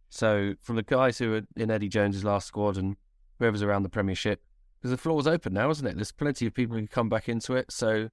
So 0.09 0.53
from 0.61 0.75
the 0.75 0.83
guys 0.83 1.17
who 1.17 1.35
are 1.35 1.41
in 1.55 1.71
Eddie 1.71 1.89
Jones's 1.89 2.23
last 2.23 2.47
squad 2.47 2.77
and 2.77 2.95
whoever's 3.39 3.63
around 3.63 3.83
the 3.83 3.89
Premiership, 3.89 4.41
because 4.79 4.91
the 4.91 4.97
floor's 4.97 5.27
open 5.27 5.53
now, 5.53 5.69
isn't 5.69 5.87
it? 5.87 5.95
There's 5.95 6.11
plenty 6.11 6.45
of 6.45 6.53
people 6.53 6.75
who 6.75 6.81
can 6.81 6.87
come 6.87 7.09
back 7.09 7.29
into 7.29 7.55
it. 7.55 7.71
So, 7.71 8.09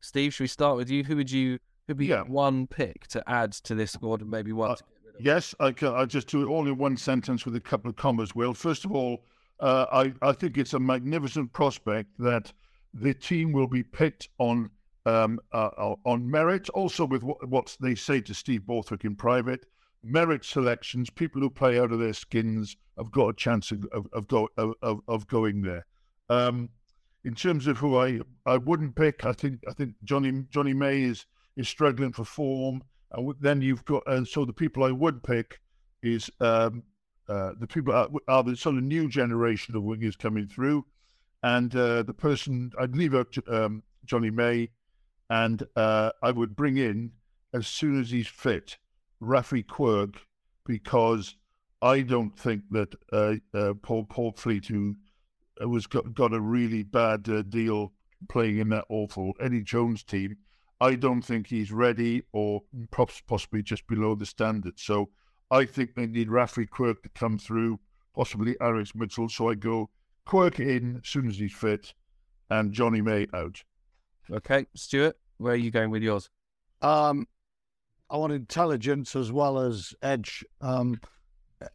Steve, 0.00 0.34
should 0.34 0.44
we 0.44 0.48
start 0.48 0.76
with 0.76 0.90
you? 0.90 1.04
Who 1.04 1.16
would 1.16 1.30
you 1.30 1.58
who'd 1.86 1.98
be 1.98 2.06
yeah. 2.06 2.22
one 2.22 2.66
pick 2.66 3.06
to 3.08 3.22
add 3.28 3.52
to 3.52 3.74
this 3.74 3.92
squad 3.92 4.22
and 4.22 4.30
maybe 4.30 4.52
one? 4.52 4.72
Uh, 4.72 4.76
yes, 5.18 5.54
I 5.60 5.72
can. 5.72 5.88
I 5.94 6.04
just 6.04 6.28
do 6.28 6.42
it 6.42 6.46
all 6.46 6.66
in 6.66 6.76
one 6.76 6.96
sentence 6.96 7.44
with 7.44 7.56
a 7.56 7.60
couple 7.60 7.90
of 7.90 7.96
commas. 7.96 8.34
Will 8.34 8.54
first 8.54 8.84
of 8.84 8.92
all, 8.92 9.24
uh, 9.60 9.86
I 9.92 10.12
I 10.22 10.32
think 10.32 10.58
it's 10.58 10.74
a 10.74 10.80
magnificent 10.80 11.52
prospect 11.52 12.10
that 12.18 12.52
the 12.92 13.14
team 13.14 13.52
will 13.52 13.66
be 13.66 13.82
picked 13.82 14.28
on 14.38 14.70
um, 15.06 15.38
uh, 15.52 15.70
uh 15.76 15.94
on 16.04 16.30
merit, 16.30 16.68
also 16.70 17.04
with 17.04 17.22
what, 17.22 17.48
what, 17.48 17.76
they 17.80 17.94
say 17.94 18.20
to 18.22 18.34
Steve 18.34 18.66
Borthwick 18.66 19.04
in 19.04 19.16
private. 19.16 19.66
Merit 20.02 20.44
selections, 20.44 21.08
people 21.08 21.40
who 21.40 21.48
play 21.48 21.78
out 21.78 21.90
of 21.90 21.98
their 21.98 22.12
skins 22.12 22.76
have 22.98 23.10
got 23.10 23.28
a 23.28 23.34
chance 23.34 23.70
of 23.70 23.84
of, 23.92 24.06
of, 24.12 24.28
go, 24.28 24.48
of, 24.56 25.00
of 25.08 25.26
going 25.26 25.62
there. 25.62 25.86
Um, 26.28 26.68
in 27.24 27.34
terms 27.34 27.66
of 27.66 27.78
who 27.78 27.98
I 27.98 28.20
I 28.46 28.58
wouldn't 28.58 28.96
pick, 28.96 29.24
I 29.24 29.32
think 29.32 29.60
I 29.68 29.72
think 29.72 29.94
Johnny 30.04 30.44
Johnny 30.50 30.74
May 30.74 31.02
is 31.02 31.26
is 31.56 31.68
struggling 31.68 32.12
for 32.12 32.24
form. 32.24 32.82
And 33.14 33.34
then 33.40 33.62
you've 33.62 33.84
got 33.84 34.02
and 34.06 34.26
so 34.26 34.44
the 34.44 34.52
people 34.52 34.84
I 34.84 34.90
would 34.90 35.22
pick 35.22 35.60
is 36.02 36.30
um, 36.40 36.82
uh, 37.28 37.52
the 37.58 37.66
people 37.66 37.94
are, 37.94 38.08
are, 38.28 38.42
the 38.42 38.56
sort 38.56 38.76
of 38.76 38.82
new 38.82 39.08
generation 39.08 39.74
of 39.76 39.82
wingers 39.82 40.18
coming 40.18 40.46
through, 40.46 40.84
and 41.42 41.74
uh, 41.74 42.02
the 42.02 42.12
person 42.12 42.70
I'd 42.78 42.96
leave 42.96 43.14
out 43.14 43.34
um, 43.48 43.82
Johnny 44.04 44.30
May, 44.30 44.70
and 45.30 45.62
uh, 45.76 46.10
I 46.22 46.30
would 46.30 46.54
bring 46.54 46.76
in 46.76 47.12
as 47.54 47.66
soon 47.66 48.00
as 48.00 48.10
he's 48.10 48.28
fit 48.28 48.76
Raffi 49.22 49.66
Quirke 49.66 50.20
because 50.66 51.36
I 51.80 52.00
don't 52.00 52.36
think 52.38 52.62
that 52.70 52.94
uh, 53.12 53.34
uh, 53.56 53.74
Paul 53.74 54.04
Poortvliet 54.04 54.66
who 54.66 54.96
was 55.60 55.86
got, 55.86 56.14
got 56.14 56.32
a 56.32 56.40
really 56.40 56.82
bad 56.82 57.28
uh, 57.28 57.42
deal 57.42 57.92
playing 58.28 58.58
in 58.58 58.70
that 58.70 58.86
awful 58.88 59.32
Eddie 59.40 59.62
Jones 59.62 60.02
team. 60.02 60.36
I 60.80 60.94
don't 60.94 61.22
think 61.22 61.46
he's 61.46 61.72
ready 61.72 62.22
or 62.32 62.62
possibly 62.90 63.62
just 63.62 63.86
below 63.86 64.14
the 64.14 64.26
standard. 64.26 64.78
So 64.78 65.10
I 65.50 65.64
think 65.64 65.94
they 65.94 66.06
need 66.06 66.28
Raffi 66.28 66.68
Quirke 66.68 67.02
to 67.02 67.08
come 67.10 67.38
through, 67.38 67.78
possibly 68.14 68.56
Alex 68.60 68.94
Mitchell. 68.94 69.28
So 69.28 69.50
I 69.50 69.54
go 69.54 69.90
Quirke 70.26 70.60
in 70.60 71.00
as 71.02 71.08
soon 71.08 71.28
as 71.28 71.38
he's 71.38 71.52
fit 71.52 71.94
and 72.50 72.72
Johnny 72.72 73.00
May 73.00 73.26
out. 73.32 73.62
Okay, 74.30 74.66
Stuart, 74.74 75.16
where 75.38 75.52
are 75.52 75.56
you 75.56 75.70
going 75.70 75.90
with 75.90 76.02
yours? 76.02 76.30
Um, 76.82 77.26
I 78.10 78.16
want 78.16 78.32
intelligence 78.32 79.16
as 79.16 79.32
well 79.32 79.58
as 79.58 79.94
edge. 80.02 80.44
Um, 80.60 81.00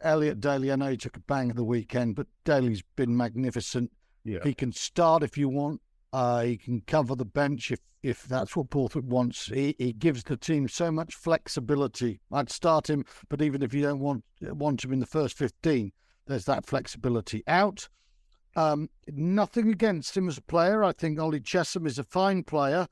Elliot 0.01 0.39
Daly, 0.39 0.71
I 0.71 0.75
know 0.75 0.89
he 0.89 0.97
took 0.97 1.17
a 1.17 1.21
bang 1.21 1.49
at 1.49 1.55
the 1.55 1.63
weekend, 1.63 2.15
but 2.15 2.27
Daly's 2.45 2.83
been 2.95 3.15
magnificent. 3.15 3.91
Yeah. 4.23 4.39
He 4.43 4.53
can 4.53 4.71
start 4.71 5.23
if 5.23 5.37
you 5.37 5.49
want. 5.49 5.81
Uh, 6.11 6.41
he 6.41 6.57
can 6.57 6.81
cover 6.81 7.15
the 7.15 7.25
bench 7.25 7.71
if, 7.71 7.79
if 8.01 8.23
that's 8.23 8.55
what 8.55 8.69
Borthwick 8.69 9.05
wants. 9.05 9.45
He, 9.45 9.75
he 9.77 9.93
gives 9.93 10.23
the 10.23 10.37
team 10.37 10.67
so 10.67 10.91
much 10.91 11.15
flexibility. 11.15 12.19
I'd 12.31 12.49
start 12.49 12.89
him, 12.89 13.05
but 13.29 13.41
even 13.41 13.61
if 13.61 13.73
you 13.73 13.81
don't 13.81 13.99
want 13.99 14.23
want 14.41 14.83
him 14.83 14.93
in 14.93 14.99
the 14.99 15.05
first 15.05 15.37
15, 15.37 15.91
there's 16.27 16.45
that 16.45 16.65
flexibility. 16.65 17.43
Out. 17.47 17.89
Um, 18.55 18.89
nothing 19.07 19.69
against 19.69 20.17
him 20.17 20.27
as 20.27 20.37
a 20.37 20.41
player. 20.41 20.83
I 20.83 20.91
think 20.91 21.19
Ollie 21.19 21.39
Chessum 21.39 21.85
is 21.85 21.99
a 21.99 22.03
fine 22.03 22.43
player, 22.43 22.87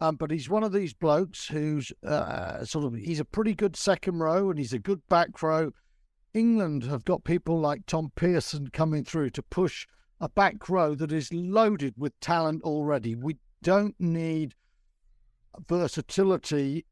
um, 0.00 0.16
but 0.16 0.30
he's 0.30 0.48
one 0.48 0.62
of 0.62 0.72
these 0.72 0.94
blokes 0.94 1.48
who's 1.48 1.92
uh, 2.06 2.64
sort 2.64 2.84
of 2.84 2.94
he's 2.94 3.20
a 3.20 3.24
pretty 3.24 3.54
good 3.54 3.76
second 3.76 4.18
row 4.18 4.50
and 4.50 4.58
he's 4.58 4.72
a 4.72 4.78
good 4.78 5.00
back 5.08 5.42
row 5.42 5.72
England 6.34 6.84
have 6.84 7.04
got 7.04 7.24
people 7.24 7.58
like 7.58 7.86
Tom 7.86 8.12
Pearson 8.14 8.68
coming 8.68 9.04
through 9.04 9.30
to 9.30 9.42
push 9.42 9.86
a 10.20 10.28
back 10.28 10.68
row 10.68 10.94
that 10.94 11.12
is 11.12 11.32
loaded 11.32 11.94
with 11.96 12.18
talent 12.20 12.62
already. 12.62 13.14
We 13.14 13.36
don't 13.62 13.94
need 13.98 14.54
versatility 15.68 16.84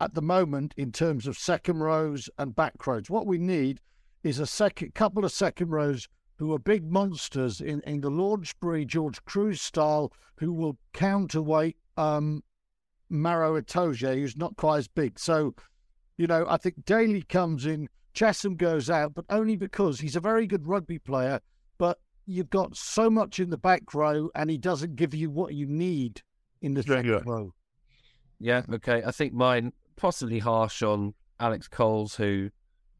at 0.00 0.14
the 0.14 0.22
moment 0.22 0.74
in 0.76 0.92
terms 0.92 1.26
of 1.26 1.38
second 1.38 1.80
rows 1.80 2.28
and 2.38 2.54
back 2.54 2.86
rows. 2.86 3.10
What 3.10 3.26
we 3.26 3.38
need 3.38 3.80
is 4.22 4.38
a 4.38 4.46
second 4.46 4.94
couple 4.94 5.24
of 5.24 5.32
second 5.32 5.70
rows 5.70 6.08
who 6.36 6.52
are 6.52 6.58
big 6.58 6.90
monsters 6.90 7.60
in, 7.60 7.80
in 7.82 8.00
the 8.00 8.10
Launchbury 8.10 8.86
George 8.86 9.24
Kruis 9.24 9.58
style 9.58 10.12
who 10.36 10.52
will 10.52 10.76
counterweight 10.92 11.76
um, 11.96 12.42
Maro 13.08 13.60
Itoje, 13.60 14.14
who's 14.14 14.36
not 14.36 14.56
quite 14.56 14.78
as 14.78 14.88
big. 14.88 15.18
So, 15.18 15.54
you 16.18 16.26
know, 16.26 16.44
I 16.48 16.56
think 16.58 16.84
Daly 16.84 17.22
comes 17.22 17.64
in 17.64 17.88
Chessum 18.14 18.56
goes 18.56 18.90
out, 18.90 19.14
but 19.14 19.24
only 19.30 19.56
because 19.56 20.00
he's 20.00 20.16
a 20.16 20.20
very 20.20 20.46
good 20.46 20.66
rugby 20.66 20.98
player, 20.98 21.40
you've 22.26 22.50
got 22.50 22.76
so 22.76 23.08
much 23.08 23.38
in 23.40 23.50
the 23.50 23.56
back 23.56 23.94
row 23.94 24.28
and 24.34 24.50
he 24.50 24.58
doesn't 24.58 24.96
give 24.96 25.14
you 25.14 25.30
what 25.30 25.54
you 25.54 25.66
need 25.66 26.22
in 26.60 26.74
the 26.74 26.82
Yeah, 26.82 26.96
second 26.96 27.10
yeah. 27.10 27.20
row. 27.24 27.54
Yeah, 28.38 28.62
okay. 28.72 29.02
I 29.04 29.12
think 29.12 29.32
mine 29.32 29.72
possibly 29.96 30.40
harsh 30.40 30.82
on 30.82 31.14
Alex 31.40 31.68
Coles, 31.68 32.16
who 32.16 32.50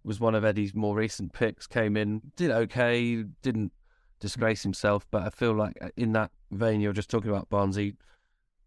was 0.04 0.20
one 0.20 0.34
of 0.34 0.44
Eddie's 0.44 0.74
more 0.74 0.94
recent 0.94 1.32
picks, 1.32 1.66
came 1.66 1.96
in, 1.96 2.22
did 2.36 2.50
okay, 2.50 3.24
didn't 3.42 3.72
disgrace 4.20 4.62
himself, 4.62 5.06
but 5.10 5.22
I 5.22 5.30
feel 5.30 5.52
like 5.52 5.76
uh, 5.82 5.88
in 5.96 6.12
that 6.12 6.30
vein 6.52 6.80
you're 6.80 6.92
just 6.92 7.10
talking 7.10 7.30
about 7.30 7.50
Barnsey, 7.50 7.96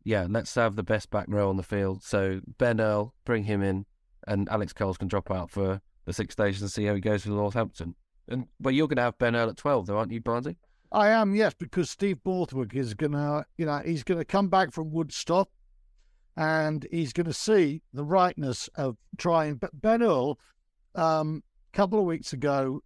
yeah, 0.03 0.27
let's 0.29 0.53
have 0.55 0.75
the 0.75 0.83
best 0.83 1.09
back 1.09 1.25
row 1.29 1.49
on 1.49 1.57
the 1.57 1.63
field. 1.63 2.03
So 2.03 2.41
Ben 2.57 2.79
Earl, 2.81 3.13
bring 3.25 3.45
him 3.45 3.63
in, 3.63 3.85
and 4.27 4.47
Alex 4.49 4.73
Coles 4.73 4.97
can 4.97 5.07
drop 5.07 5.31
out 5.31 5.49
for 5.49 5.81
the 6.05 6.13
Six 6.13 6.37
Nations 6.37 6.61
and 6.61 6.71
see 6.71 6.85
how 6.85 6.95
he 6.95 7.01
goes 7.01 7.25
with 7.25 7.35
Northampton. 7.35 7.95
And 8.29 8.45
but 8.59 8.73
you're 8.75 8.87
going 8.87 8.97
to 8.97 9.03
have 9.03 9.17
Ben 9.17 9.35
Earl 9.35 9.49
at 9.49 9.57
twelve, 9.57 9.87
though, 9.87 9.97
aren't 9.97 10.11
you, 10.11 10.21
Barnsey? 10.21 10.55
I 10.91 11.09
am, 11.09 11.35
yes, 11.35 11.53
because 11.53 11.89
Steve 11.89 12.23
Borthwick 12.23 12.75
is 12.75 12.95
gonna, 12.95 13.45
you 13.57 13.65
know, 13.65 13.79
he's 13.85 14.03
gonna 14.03 14.25
come 14.25 14.49
back 14.49 14.71
from 14.71 14.91
Woodstock, 14.91 15.47
and 16.35 16.87
he's 16.91 17.13
gonna 17.13 17.33
see 17.33 17.83
the 17.93 18.03
rightness 18.03 18.69
of 18.75 18.97
trying. 19.17 19.55
But 19.55 19.79
Ben 19.79 20.01
Earl, 20.01 20.39
um, 20.95 21.43
a 21.71 21.77
couple 21.77 21.99
of 21.99 22.05
weeks 22.05 22.33
ago, 22.33 22.81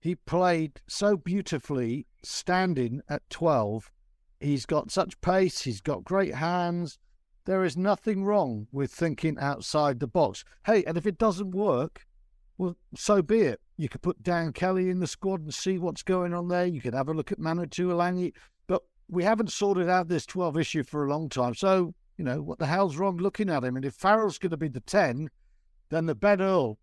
he 0.00 0.16
played 0.16 0.80
so 0.86 1.16
beautifully 1.16 2.06
standing 2.22 3.00
at 3.08 3.22
twelve. 3.30 3.90
He's 4.38 4.66
got 4.66 4.90
such 4.90 5.20
pace. 5.22 5.62
He's 5.62 5.80
got 5.80 6.04
great 6.04 6.34
hands. 6.34 6.98
There 7.46 7.64
is 7.64 7.76
nothing 7.76 8.24
wrong 8.24 8.66
with 8.70 8.92
thinking 8.92 9.38
outside 9.38 9.98
the 9.98 10.06
box. 10.06 10.44
Hey, 10.66 10.84
and 10.84 10.98
if 10.98 11.06
it 11.06 11.16
doesn't 11.16 11.52
work, 11.52 12.06
well, 12.58 12.76
so 12.94 13.22
be 13.22 13.40
it. 13.40 13.60
You 13.80 13.88
could 13.88 14.02
put 14.02 14.22
Dan 14.22 14.52
Kelly 14.52 14.90
in 14.90 15.00
the 15.00 15.06
squad 15.06 15.40
and 15.40 15.54
see 15.54 15.78
what's 15.78 16.02
going 16.02 16.34
on 16.34 16.48
there. 16.48 16.66
You 16.66 16.82
could 16.82 16.92
have 16.92 17.08
a 17.08 17.14
look 17.14 17.32
at 17.32 17.38
Manu 17.38 17.64
Tuilagi. 17.64 18.34
But 18.66 18.82
we 19.08 19.24
haven't 19.24 19.52
sorted 19.52 19.88
out 19.88 20.06
this 20.06 20.26
12 20.26 20.58
issue 20.58 20.82
for 20.82 21.06
a 21.06 21.08
long 21.08 21.30
time. 21.30 21.54
So, 21.54 21.94
you 22.18 22.24
know, 22.26 22.42
what 22.42 22.58
the 22.58 22.66
hell's 22.66 22.98
wrong 22.98 23.16
looking 23.16 23.48
at 23.48 23.64
him? 23.64 23.76
And 23.76 23.86
if 23.86 23.94
Farrell's 23.94 24.36
going 24.36 24.50
to 24.50 24.58
be 24.58 24.68
the 24.68 24.80
10, 24.80 25.30
then 25.88 26.04
the 26.04 26.14
Ben 26.14 26.42
Earl 26.42 26.76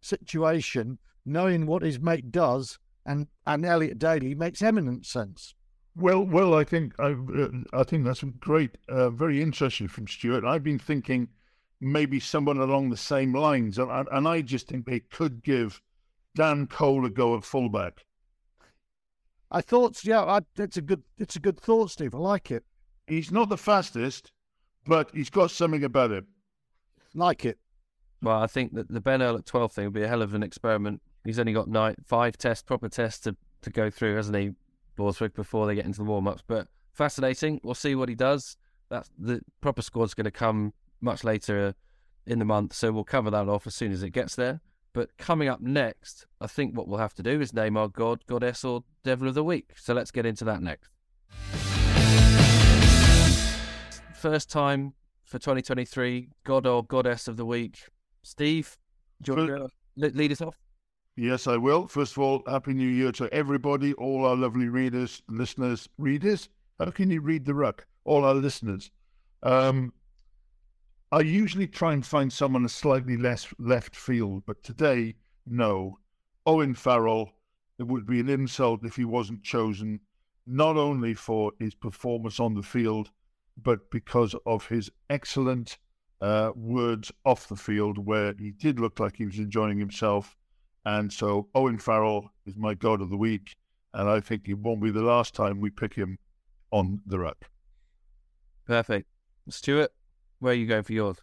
situation, 0.00 0.98
knowing 1.26 1.66
what 1.66 1.82
his 1.82 2.00
mate 2.00 2.32
does, 2.32 2.78
and, 3.04 3.26
and 3.46 3.66
Elliot 3.66 3.98
Daly 3.98 4.34
makes 4.34 4.62
eminent 4.62 5.04
sense. 5.04 5.54
Well, 5.96 6.24
well, 6.24 6.54
I 6.54 6.64
think 6.64 6.94
I, 6.98 7.10
uh, 7.10 7.48
I 7.74 7.82
think 7.82 8.06
that's 8.06 8.24
great, 8.40 8.78
uh, 8.88 9.10
very 9.10 9.42
interesting 9.42 9.86
from 9.86 10.08
Stuart. 10.08 10.46
I've 10.46 10.64
been 10.64 10.78
thinking 10.78 11.28
maybe 11.78 12.18
someone 12.18 12.56
along 12.56 12.88
the 12.88 12.96
same 12.96 13.34
lines, 13.34 13.78
and, 13.78 14.08
and 14.10 14.26
I 14.26 14.40
just 14.40 14.68
think 14.68 14.86
they 14.86 15.00
could 15.00 15.42
give 15.42 15.82
Dan 16.38 16.68
Cole 16.68 17.04
a 17.04 17.10
go 17.10 17.36
at 17.36 17.42
fullback. 17.42 18.06
I 19.50 19.60
thought, 19.60 20.04
yeah, 20.04 20.20
I, 20.20 20.40
it's 20.56 20.76
a 20.76 20.80
good, 20.82 21.02
it's 21.18 21.34
a 21.34 21.40
good 21.40 21.58
thought, 21.58 21.90
Steve. 21.90 22.14
I 22.14 22.18
like 22.18 22.52
it, 22.52 22.62
He's 23.08 23.32
not 23.32 23.48
the 23.48 23.56
fastest, 23.56 24.30
but 24.86 25.10
he's 25.12 25.30
got 25.30 25.50
something 25.50 25.82
about 25.82 26.12
him. 26.12 26.28
like 27.12 27.44
it. 27.44 27.58
Well, 28.22 28.40
I 28.40 28.46
think 28.46 28.74
that 28.74 28.88
the 28.88 29.00
Ben 29.00 29.20
Earl 29.20 29.36
at 29.38 29.46
12 29.46 29.72
thing 29.72 29.84
would 29.86 29.94
be 29.94 30.04
a 30.04 30.08
hell 30.08 30.22
of 30.22 30.32
an 30.32 30.44
experiment. 30.44 31.02
He's 31.24 31.40
only 31.40 31.52
got 31.52 31.66
nine, 31.66 31.96
five 32.06 32.38
tests, 32.38 32.62
proper 32.62 32.88
tests 32.88 33.20
to, 33.24 33.34
to 33.62 33.70
go 33.70 33.90
through, 33.90 34.14
hasn't 34.14 34.36
he, 34.36 34.52
Borthwick, 34.94 35.34
before 35.34 35.66
they 35.66 35.74
get 35.74 35.86
into 35.86 35.98
the 35.98 36.04
warm 36.04 36.28
ups. 36.28 36.44
But 36.46 36.68
fascinating. 36.92 37.60
We'll 37.64 37.74
see 37.74 37.96
what 37.96 38.08
he 38.08 38.14
does. 38.14 38.56
That's 38.90 39.10
the 39.18 39.40
proper 39.60 39.82
squad's 39.82 40.14
going 40.14 40.26
to 40.26 40.30
come 40.30 40.72
much 41.00 41.24
later 41.24 41.66
uh, 41.66 41.72
in 42.26 42.38
the 42.38 42.44
month, 42.44 42.74
so 42.74 42.92
we'll 42.92 43.02
cover 43.02 43.30
that 43.30 43.48
off 43.48 43.66
as 43.66 43.74
soon 43.74 43.90
as 43.90 44.04
it 44.04 44.10
gets 44.10 44.36
there. 44.36 44.60
But 44.92 45.16
coming 45.18 45.48
up 45.48 45.60
next, 45.60 46.26
I 46.40 46.46
think 46.46 46.76
what 46.76 46.88
we'll 46.88 46.98
have 46.98 47.14
to 47.14 47.22
do 47.22 47.40
is 47.40 47.52
name 47.52 47.76
our 47.76 47.88
god, 47.88 48.24
goddess, 48.26 48.64
or 48.64 48.84
devil 49.04 49.28
of 49.28 49.34
the 49.34 49.44
week. 49.44 49.72
So 49.76 49.94
let's 49.94 50.10
get 50.10 50.26
into 50.26 50.44
that 50.44 50.62
next. 50.62 50.90
First 54.14 54.50
time 54.50 54.94
for 55.24 55.38
2023, 55.38 56.30
god 56.44 56.66
or 56.66 56.84
goddess 56.84 57.28
of 57.28 57.36
the 57.36 57.44
week. 57.44 57.78
Steve, 58.22 58.76
do 59.22 59.32
you 59.32 59.38
want 59.38 59.70
to 59.98 60.10
lead 60.16 60.32
us 60.32 60.40
off? 60.40 60.56
Yes, 61.16 61.46
I 61.46 61.56
will. 61.56 61.88
First 61.88 62.12
of 62.12 62.18
all, 62.18 62.42
Happy 62.46 62.72
New 62.72 62.88
Year 62.88 63.12
to 63.12 63.32
everybody, 63.32 63.92
all 63.94 64.24
our 64.24 64.36
lovely 64.36 64.68
readers, 64.68 65.22
listeners, 65.28 65.88
readers. 65.98 66.48
How 66.78 66.90
can 66.90 67.10
you 67.10 67.20
read 67.20 67.44
the 67.44 67.54
ruck? 67.54 67.86
All 68.04 68.24
our 68.24 68.34
listeners. 68.34 68.90
Um, 69.42 69.92
I 71.10 71.20
usually 71.20 71.66
try 71.66 71.94
and 71.94 72.04
find 72.04 72.30
someone 72.30 72.66
a 72.66 72.68
slightly 72.68 73.16
less 73.16 73.46
left 73.58 73.96
field, 73.96 74.42
but 74.46 74.62
today, 74.62 75.16
no. 75.46 75.98
Owen 76.44 76.74
Farrell, 76.74 77.32
it 77.78 77.84
would 77.84 78.06
be 78.06 78.20
an 78.20 78.28
insult 78.28 78.84
if 78.84 78.96
he 78.96 79.06
wasn't 79.06 79.42
chosen, 79.42 80.00
not 80.46 80.76
only 80.76 81.14
for 81.14 81.52
his 81.58 81.74
performance 81.74 82.38
on 82.38 82.54
the 82.54 82.62
field, 82.62 83.10
but 83.56 83.90
because 83.90 84.34
of 84.44 84.66
his 84.66 84.90
excellent 85.08 85.78
uh, 86.20 86.52
words 86.54 87.10
off 87.24 87.48
the 87.48 87.56
field, 87.56 87.98
where 87.98 88.34
he 88.38 88.50
did 88.50 88.78
look 88.78 89.00
like 89.00 89.16
he 89.16 89.26
was 89.26 89.38
enjoying 89.38 89.78
himself. 89.78 90.36
And 90.84 91.10
so 91.10 91.48
Owen 91.54 91.78
Farrell 91.78 92.30
is 92.44 92.56
my 92.56 92.74
God 92.74 93.00
of 93.00 93.08
the 93.08 93.16
week, 93.16 93.56
and 93.94 94.10
I 94.10 94.20
think 94.20 94.46
it 94.46 94.58
won't 94.58 94.82
be 94.82 94.90
the 94.90 95.02
last 95.02 95.34
time 95.34 95.60
we 95.60 95.70
pick 95.70 95.94
him 95.94 96.18
on 96.70 97.00
the 97.06 97.18
ruck. 97.18 97.48
Perfect. 98.66 99.08
Stuart, 99.48 99.92
where 100.38 100.52
are 100.52 100.56
you 100.56 100.66
going 100.66 100.82
for 100.82 100.92
yours? 100.92 101.18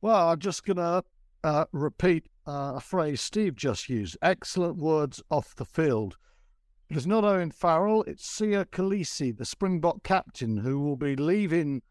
Well, 0.00 0.30
I'm 0.30 0.38
just 0.38 0.64
going 0.64 0.76
to 0.76 1.04
uh, 1.44 1.64
repeat 1.72 2.26
uh, 2.46 2.74
a 2.76 2.80
phrase 2.80 3.20
Steve 3.20 3.54
just 3.56 3.88
used. 3.88 4.16
Excellent 4.22 4.76
words 4.76 5.22
off 5.30 5.54
the 5.54 5.64
field. 5.64 6.16
It 6.88 6.96
is 6.96 7.06
not 7.06 7.24
Owen 7.24 7.50
Farrell, 7.50 8.02
it's 8.02 8.26
Siya 8.26 8.66
Kolisi, 8.66 9.36
the 9.36 9.44
Springbok 9.44 10.02
captain, 10.02 10.58
who 10.58 10.80
will 10.80 10.96
be 10.96 11.16
leaving 11.16 11.82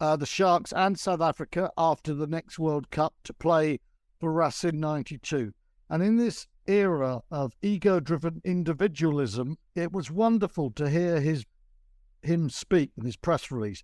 uh, 0.00 0.16
the 0.16 0.26
Sharks 0.26 0.72
and 0.72 0.98
South 0.98 1.20
Africa 1.20 1.70
after 1.78 2.14
the 2.14 2.26
next 2.26 2.58
World 2.58 2.90
Cup 2.90 3.14
to 3.24 3.34
play 3.34 3.78
for 4.18 4.32
Racing 4.32 4.80
92. 4.80 5.52
And 5.88 6.02
in 6.02 6.16
this 6.16 6.46
era 6.66 7.20
of 7.30 7.52
ego 7.62 8.00
driven 8.00 8.40
individualism, 8.44 9.58
it 9.74 9.92
was 9.92 10.10
wonderful 10.10 10.70
to 10.72 10.88
hear 10.88 11.20
his 11.20 11.44
him 12.22 12.50
speak 12.50 12.92
in 12.96 13.04
his 13.04 13.16
press 13.16 13.50
release. 13.50 13.82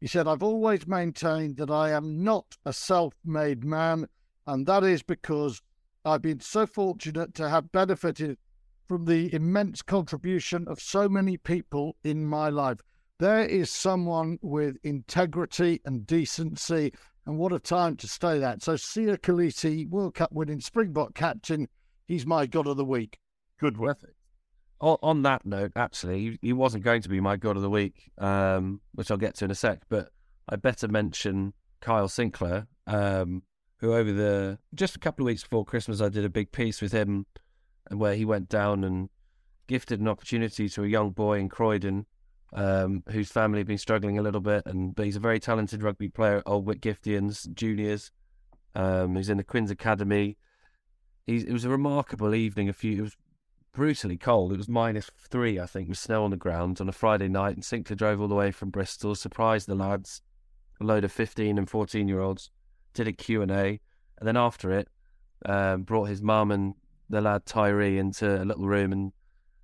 He 0.00 0.06
said, 0.06 0.28
I've 0.28 0.42
always 0.42 0.86
maintained 0.86 1.56
that 1.56 1.70
I 1.70 1.90
am 1.90 2.22
not 2.22 2.56
a 2.64 2.72
self 2.72 3.14
made 3.24 3.64
man, 3.64 4.06
and 4.46 4.66
that 4.66 4.84
is 4.84 5.02
because 5.02 5.60
I've 6.04 6.22
been 6.22 6.40
so 6.40 6.66
fortunate 6.66 7.34
to 7.34 7.48
have 7.48 7.72
benefited 7.72 8.38
from 8.86 9.04
the 9.04 9.32
immense 9.34 9.82
contribution 9.82 10.66
of 10.68 10.80
so 10.80 11.08
many 11.08 11.36
people 11.36 11.96
in 12.04 12.24
my 12.24 12.48
life. 12.48 12.78
There 13.18 13.44
is 13.44 13.70
someone 13.70 14.38
with 14.40 14.76
integrity 14.84 15.80
and 15.84 16.06
decency, 16.06 16.92
and 17.26 17.36
what 17.36 17.52
a 17.52 17.58
time 17.58 17.96
to 17.96 18.06
stay 18.06 18.38
that. 18.38 18.62
So, 18.62 18.74
Siya 18.74 19.18
Kolisi, 19.18 19.88
World 19.88 20.14
Cup 20.14 20.32
winning 20.32 20.60
Springbok 20.60 21.14
captain, 21.14 21.68
he's 22.06 22.24
my 22.24 22.46
God 22.46 22.68
of 22.68 22.76
the 22.76 22.84
week. 22.84 23.18
Good 23.58 23.76
one. 23.76 23.96
On, 24.80 25.22
that 25.22 25.44
note, 25.44 25.72
actually, 25.74 26.38
he, 26.40 26.52
wasn't 26.52 26.84
going 26.84 27.02
to 27.02 27.08
be 27.08 27.20
my 27.20 27.36
god 27.36 27.56
of 27.56 27.62
the 27.62 27.70
week, 27.70 28.12
um, 28.18 28.80
which 28.94 29.10
I'll 29.10 29.16
get 29.16 29.34
to 29.36 29.44
in 29.44 29.50
a 29.50 29.54
sec. 29.54 29.82
But 29.88 30.10
I 30.48 30.54
better 30.54 30.86
mention 30.86 31.52
Kyle 31.80 32.06
Sinckler, 32.06 32.68
um, 32.86 33.42
who 33.78 33.92
over 33.92 34.12
the 34.12 34.58
just 34.74 34.94
a 34.94 35.00
couple 35.00 35.24
of 35.24 35.26
weeks 35.26 35.42
before 35.42 35.64
Christmas, 35.64 36.00
I 36.00 36.08
did 36.08 36.24
a 36.24 36.30
big 36.30 36.52
piece 36.52 36.80
with 36.80 36.92
him, 36.92 37.26
where 37.90 38.14
he 38.14 38.24
went 38.24 38.48
down 38.48 38.84
and 38.84 39.08
gifted 39.66 40.00
an 40.00 40.08
opportunity 40.08 40.68
to 40.68 40.84
a 40.84 40.88
young 40.88 41.10
boy 41.10 41.38
in 41.38 41.48
Croydon, 41.48 42.06
um, 42.52 43.02
whose 43.10 43.30
family 43.30 43.58
had 43.58 43.66
been 43.66 43.78
struggling 43.78 44.18
a 44.18 44.22
little 44.22 44.40
bit, 44.40 44.62
and 44.66 44.94
but 44.94 45.06
he's 45.06 45.16
a 45.16 45.20
very 45.20 45.40
talented 45.40 45.82
rugby 45.82 46.08
player 46.08 46.38
at 46.38 46.44
Old 46.46 46.66
Whitgiftians 46.66 47.52
Juniors. 47.52 48.12
Um, 48.74 49.16
he's 49.16 49.28
in 49.28 49.38
the 49.38 49.44
Quins 49.44 49.70
Academy. 49.70 50.36
He's, 51.26 51.44
it 51.44 51.52
was 51.52 51.64
a 51.64 51.68
remarkable 51.68 52.34
evening. 52.34 52.68
A 52.68 52.72
few, 52.72 52.98
it 52.98 53.02
was 53.02 53.16
brutally 53.78 54.16
cold. 54.16 54.52
It 54.52 54.56
was 54.56 54.68
minus 54.68 55.08
three, 55.30 55.60
I 55.60 55.66
think, 55.66 55.88
with 55.88 55.98
snow 55.98 56.24
on 56.24 56.32
the 56.32 56.36
ground 56.36 56.80
on 56.80 56.88
a 56.88 56.92
Friday 56.92 57.28
night. 57.28 57.54
And 57.54 57.62
Sinckler 57.62 57.96
drove 57.96 58.20
all 58.20 58.26
the 58.26 58.34
way 58.34 58.50
from 58.50 58.70
Bristol, 58.70 59.14
surprised 59.14 59.68
the 59.68 59.76
lads, 59.76 60.20
a 60.80 60.84
load 60.84 61.04
of 61.04 61.12
15 61.12 61.56
and 61.56 61.70
14 61.70 62.08
year 62.08 62.18
olds, 62.18 62.50
did 62.92 63.06
a 63.06 63.12
Q&A. 63.12 63.46
And 64.18 64.26
then 64.26 64.36
after 64.36 64.72
it, 64.72 64.88
um, 65.46 65.84
brought 65.84 66.08
his 66.08 66.20
mum 66.20 66.50
and 66.50 66.74
the 67.08 67.20
lad 67.20 67.46
Tyree 67.46 67.98
into 67.98 68.42
a 68.42 68.44
little 68.44 68.66
room 68.66 68.90
and, 68.90 69.12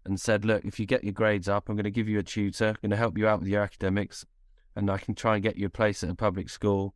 and 0.04 0.20
said, 0.20 0.44
look, 0.44 0.64
if 0.64 0.78
you 0.78 0.86
get 0.86 1.02
your 1.02 1.12
grades 1.12 1.48
up, 1.48 1.68
I'm 1.68 1.74
going 1.74 1.82
to 1.82 1.90
give 1.90 2.08
you 2.08 2.20
a 2.20 2.22
tutor, 2.22 2.68
I'm 2.68 2.76
going 2.82 2.90
to 2.90 2.96
help 2.96 3.18
you 3.18 3.26
out 3.26 3.40
with 3.40 3.48
your 3.48 3.62
academics, 3.62 4.24
and 4.76 4.92
I 4.92 4.98
can 4.98 5.16
try 5.16 5.34
and 5.34 5.42
get 5.42 5.56
you 5.56 5.66
a 5.66 5.70
place 5.70 6.04
at 6.04 6.10
a 6.10 6.14
public 6.14 6.50
school 6.50 6.94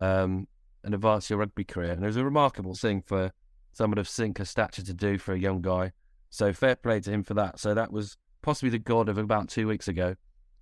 um, 0.00 0.48
and 0.82 0.94
advance 0.94 1.28
your 1.28 1.40
rugby 1.40 1.64
career. 1.64 1.92
And 1.92 2.02
it 2.02 2.06
was 2.06 2.16
a 2.16 2.24
remarkable 2.24 2.74
thing 2.74 3.02
for 3.02 3.32
someone 3.72 3.98
of 3.98 4.06
Sinckler's 4.06 4.48
stature 4.48 4.82
to 4.82 4.94
do 4.94 5.18
for 5.18 5.34
a 5.34 5.38
young 5.38 5.60
guy. 5.60 5.92
So 6.34 6.52
fair 6.52 6.74
play 6.74 6.98
to 6.98 7.12
him 7.12 7.22
for 7.22 7.34
that. 7.34 7.60
So 7.60 7.74
that 7.74 7.92
was 7.92 8.16
possibly 8.42 8.70
the 8.70 8.80
god 8.80 9.08
of 9.08 9.18
about 9.18 9.48
two 9.48 9.68
weeks 9.68 9.86
ago. 9.86 10.16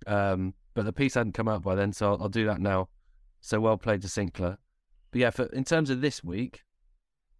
Um, 0.05 0.53
but 0.75 0.85
the 0.85 0.93
piece 0.93 1.15
hadn't 1.15 1.31
come 1.31 1.47
out 1.47 1.63
by 1.63 1.73
then, 1.73 1.91
so 1.93 2.11
I'll, 2.11 2.21
I'll 2.21 2.29
do 2.29 2.45
that 2.45 2.61
now. 2.61 2.89
So 3.41 3.59
well 3.59 3.79
played 3.79 4.03
to 4.03 4.07
Sinckler. 4.07 4.57
But 5.09 5.19
yeah, 5.19 5.31
for, 5.31 5.45
in 5.45 5.63
terms 5.63 5.89
of 5.89 5.99
this 5.99 6.23
week, 6.23 6.61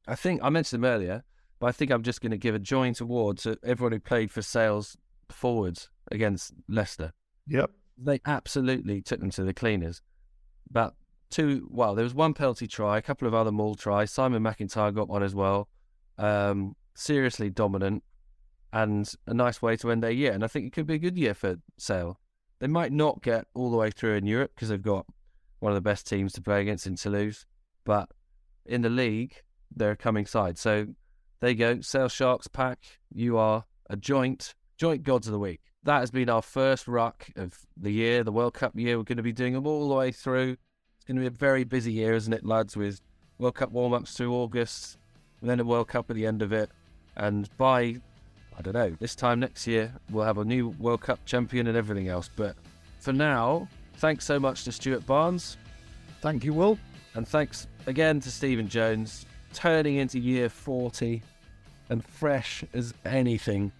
I 0.08 0.16
think 0.16 0.42
I 0.42 0.50
mentioned 0.50 0.84
him 0.84 0.90
earlier, 0.90 1.24
but 1.60 1.68
I 1.68 1.74
think 1.74 1.92
I'm 1.92 2.02
just 2.02 2.22
going 2.22 2.32
to 2.32 2.38
give 2.40 2.56
a 2.56 2.60
joint 2.60 3.02
award 3.02 3.38
to 3.40 3.56
everyone 3.64 3.92
who 3.92 4.00
played 4.00 4.32
for 4.32 4.42
Sales 4.42 4.98
forwards 5.30 5.92
against 6.12 6.54
Leicester. 6.68 7.14
Yep. 7.46 7.70
They 8.00 8.20
absolutely 8.26 9.04
took 9.04 9.20
them 9.20 9.30
to 9.30 9.44
the 9.44 9.54
cleaners. 9.54 10.02
About 10.72 10.96
two, 11.30 11.68
well, 11.70 11.94
there 11.94 12.04
was 12.04 12.16
one 12.16 12.34
penalty 12.34 12.66
try, 12.66 12.98
a 12.98 13.02
couple 13.04 13.28
of 13.28 13.36
other 13.36 13.52
maul 13.52 13.76
tries. 13.76 14.10
Simon 14.10 14.42
McIntyre 14.42 14.92
got 14.92 15.08
one 15.08 15.22
as 15.22 15.36
well. 15.36 15.70
Um, 16.18 16.76
seriously 16.96 17.52
dominant 17.52 18.04
and 18.74 19.14
a 19.28 19.34
nice 19.34 19.62
way 19.62 19.78
to 19.78 19.92
end 19.92 20.04
their 20.04 20.12
year. 20.12 20.34
And 20.34 20.44
I 20.44 20.48
think 20.48 20.66
it 20.66 20.74
could 20.74 20.88
be 20.88 20.96
a 20.96 21.00
good 21.00 21.18
year 21.18 21.36
for 21.36 21.58
Sale. 21.78 22.20
They 22.60 22.68
might 22.68 22.92
not 22.92 23.22
get 23.22 23.46
all 23.54 23.70
the 23.70 23.78
way 23.78 23.92
through 23.92 24.16
in 24.16 24.26
Europe 24.26 24.52
because 24.56 24.70
they've 24.70 24.82
got 24.82 25.06
one 25.60 25.72
of 25.72 25.76
the 25.76 25.82
best 25.82 26.08
teams 26.08 26.34
to 26.34 26.42
play 26.42 26.62
against 26.62 26.88
in 26.88 26.96
Toulouse, 26.96 27.46
but 27.86 28.10
in 28.66 28.82
the 28.82 28.90
league, 28.90 29.44
they're 29.74 29.92
a 29.92 29.98
coming 29.98 30.26
side. 30.26 30.58
So 30.58 30.88
there 31.40 31.52
you 31.52 31.56
go. 31.56 31.82
Sale 31.82 32.10
Sharks 32.10 32.48
pack, 32.48 32.80
you 33.14 33.38
are 33.38 33.66
a 33.90 33.96
joint, 33.96 34.56
joint 34.78 35.04
gods 35.04 35.28
of 35.28 35.34
the 35.34 35.40
week. 35.40 35.62
That 35.84 36.00
has 36.00 36.10
been 36.10 36.30
our 36.30 36.42
first 36.42 36.88
ruck 36.88 37.28
of 37.36 37.60
the 37.78 37.92
year, 37.92 38.24
the 38.24 38.32
World 38.32 38.56
Cup 38.56 38.74
year. 38.76 38.98
We're 38.98 39.04
going 39.04 39.18
to 39.18 39.24
be 39.24 39.34
doing 39.34 39.54
them 39.54 39.68
all 39.68 39.88
the 39.88 39.96
way 39.96 40.12
through. 40.12 40.58
It's 40.96 41.06
going 41.06 41.18
to 41.18 41.22
be 41.22 41.28
a 41.28 41.32
very 41.32 41.64
busy 41.64 41.92
year, 41.92 42.14
isn't 42.14 42.34
it, 42.34 42.46
lads, 42.46 42.76
with 42.76 43.02
World 43.38 43.56
Cup 43.56 43.72
warm 43.72 43.94
ups 43.94 44.14
through 44.14 44.34
August, 44.34 44.98
and 45.42 45.50
then 45.50 45.60
a 45.60 45.66
World 45.66 45.90
Cup 45.90 46.10
at 46.10 46.16
the 46.16 46.26
end 46.26 46.42
of 46.42 46.52
it. 46.54 46.72
And 47.16 47.50
by 47.58 47.98
I 48.58 48.62
don't 48.62 48.74
know. 48.74 48.96
This 49.00 49.16
time 49.16 49.40
next 49.40 49.68
year, 49.68 49.94
we'll 50.12 50.26
have 50.26 50.38
a 50.38 50.46
new 50.46 50.70
World 50.70 51.02
Cup 51.02 51.24
champion 51.26 51.68
and 51.68 51.78
everything 51.78 52.08
else. 52.08 52.30
But 52.36 52.56
for 53.00 53.14
now, 53.14 53.68
thanks 53.96 54.26
so 54.26 54.40
much 54.40 54.64
to 54.66 54.72
Stuart 54.72 55.06
Barnes. 55.06 55.58
Thank 56.22 56.44
you, 56.44 56.54
Will. 56.54 56.78
And 57.16 57.28
thanks 57.28 57.68
again 57.88 58.20
to 58.22 58.32
Stephen 58.32 58.68
Jones, 58.68 59.26
turning 59.54 59.98
into 59.98 60.20
year 60.20 60.50
40 60.50 61.22
and 61.90 62.04
fresh 62.04 62.64
as 62.74 62.94
anything 63.06 63.72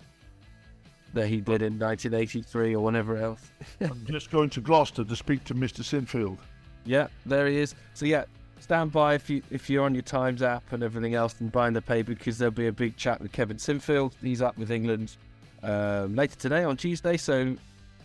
that 1.14 1.28
he 1.28 1.38
did 1.38 1.62
in 1.62 1.80
1983 1.80 2.76
or 2.76 2.84
whenever 2.84 3.18
else. 3.18 3.42
I'm 3.82 4.06
just 4.06 4.32
going 4.32 4.50
to 4.52 4.62
Gloucester 4.62 5.04
to 5.04 5.16
speak 5.16 5.44
to 5.46 5.56
Mr. 5.56 5.82
Sinfield. 5.82 6.38
Yeah, 6.86 7.08
there 7.26 7.48
he 7.48 7.58
is. 7.58 7.76
So, 7.94 8.06
yeah, 8.06 8.26
stand 8.64 8.94
by 8.94 9.14
if 9.14 9.30
you 9.30 9.44
if 9.52 9.70
you're 9.70 9.84
on 9.84 9.94
your 9.94 10.04
Times 10.04 10.42
app 10.42 10.72
and 10.72 10.82
everything 10.82 11.16
else 11.16 11.36
and 11.40 11.52
buying 11.52 11.74
the 11.74 11.82
paper 11.82 12.14
because 12.14 12.38
there'll 12.38 12.52
be 12.52 12.68
a 12.68 12.72
big 12.72 12.96
chat 12.96 13.20
with 13.22 13.32
Kevin 13.34 13.58
Sinfield. 13.58 14.14
He's 14.22 14.42
up 14.42 14.58
with 14.58 14.72
England 14.72 15.18
um, 15.62 16.16
later 16.16 16.36
today 16.38 16.64
on 16.64 16.78
Tuesday, 16.78 17.18
so 17.18 17.56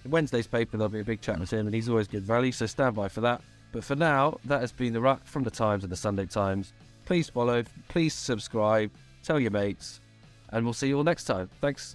Wednesday's 0.05 0.49
paper 0.49 0.77
there'll 0.77 0.91
be 0.91 1.01
a 1.01 1.05
big 1.05 1.21
chat 1.21 1.39
with 1.39 1.53
him, 1.53 1.67
and 1.67 1.75
he's 1.75 1.89
always 1.89 2.09
good 2.09 2.25
value. 2.25 2.51
So 2.51 2.67
stand 2.67 2.97
by 2.97 3.09
for 3.09 3.21
that. 3.21 3.41
But 3.71 3.85
for 3.85 3.95
now, 3.95 4.39
that 4.47 4.61
has 4.61 4.73
been 4.73 4.93
the 4.93 5.01
Ruck 5.01 5.25
from 5.27 5.45
the 5.45 5.51
Times 5.51 5.85
and 5.85 5.93
the 5.93 5.97
Sunday 5.97 6.27
Times. 6.27 6.73
Please 7.05 7.29
follow, 7.29 7.63
please 7.89 8.13
subscribe, 8.13 8.91
tell 9.23 9.39
your 9.39 9.51
mates, 9.51 10.01
and 10.51 10.65
we'll 10.65 10.75
see 10.75 10.89
you 10.89 10.97
all 10.97 11.05
next 11.05 11.25
time. 11.25 11.49
Thanks. 11.61 11.95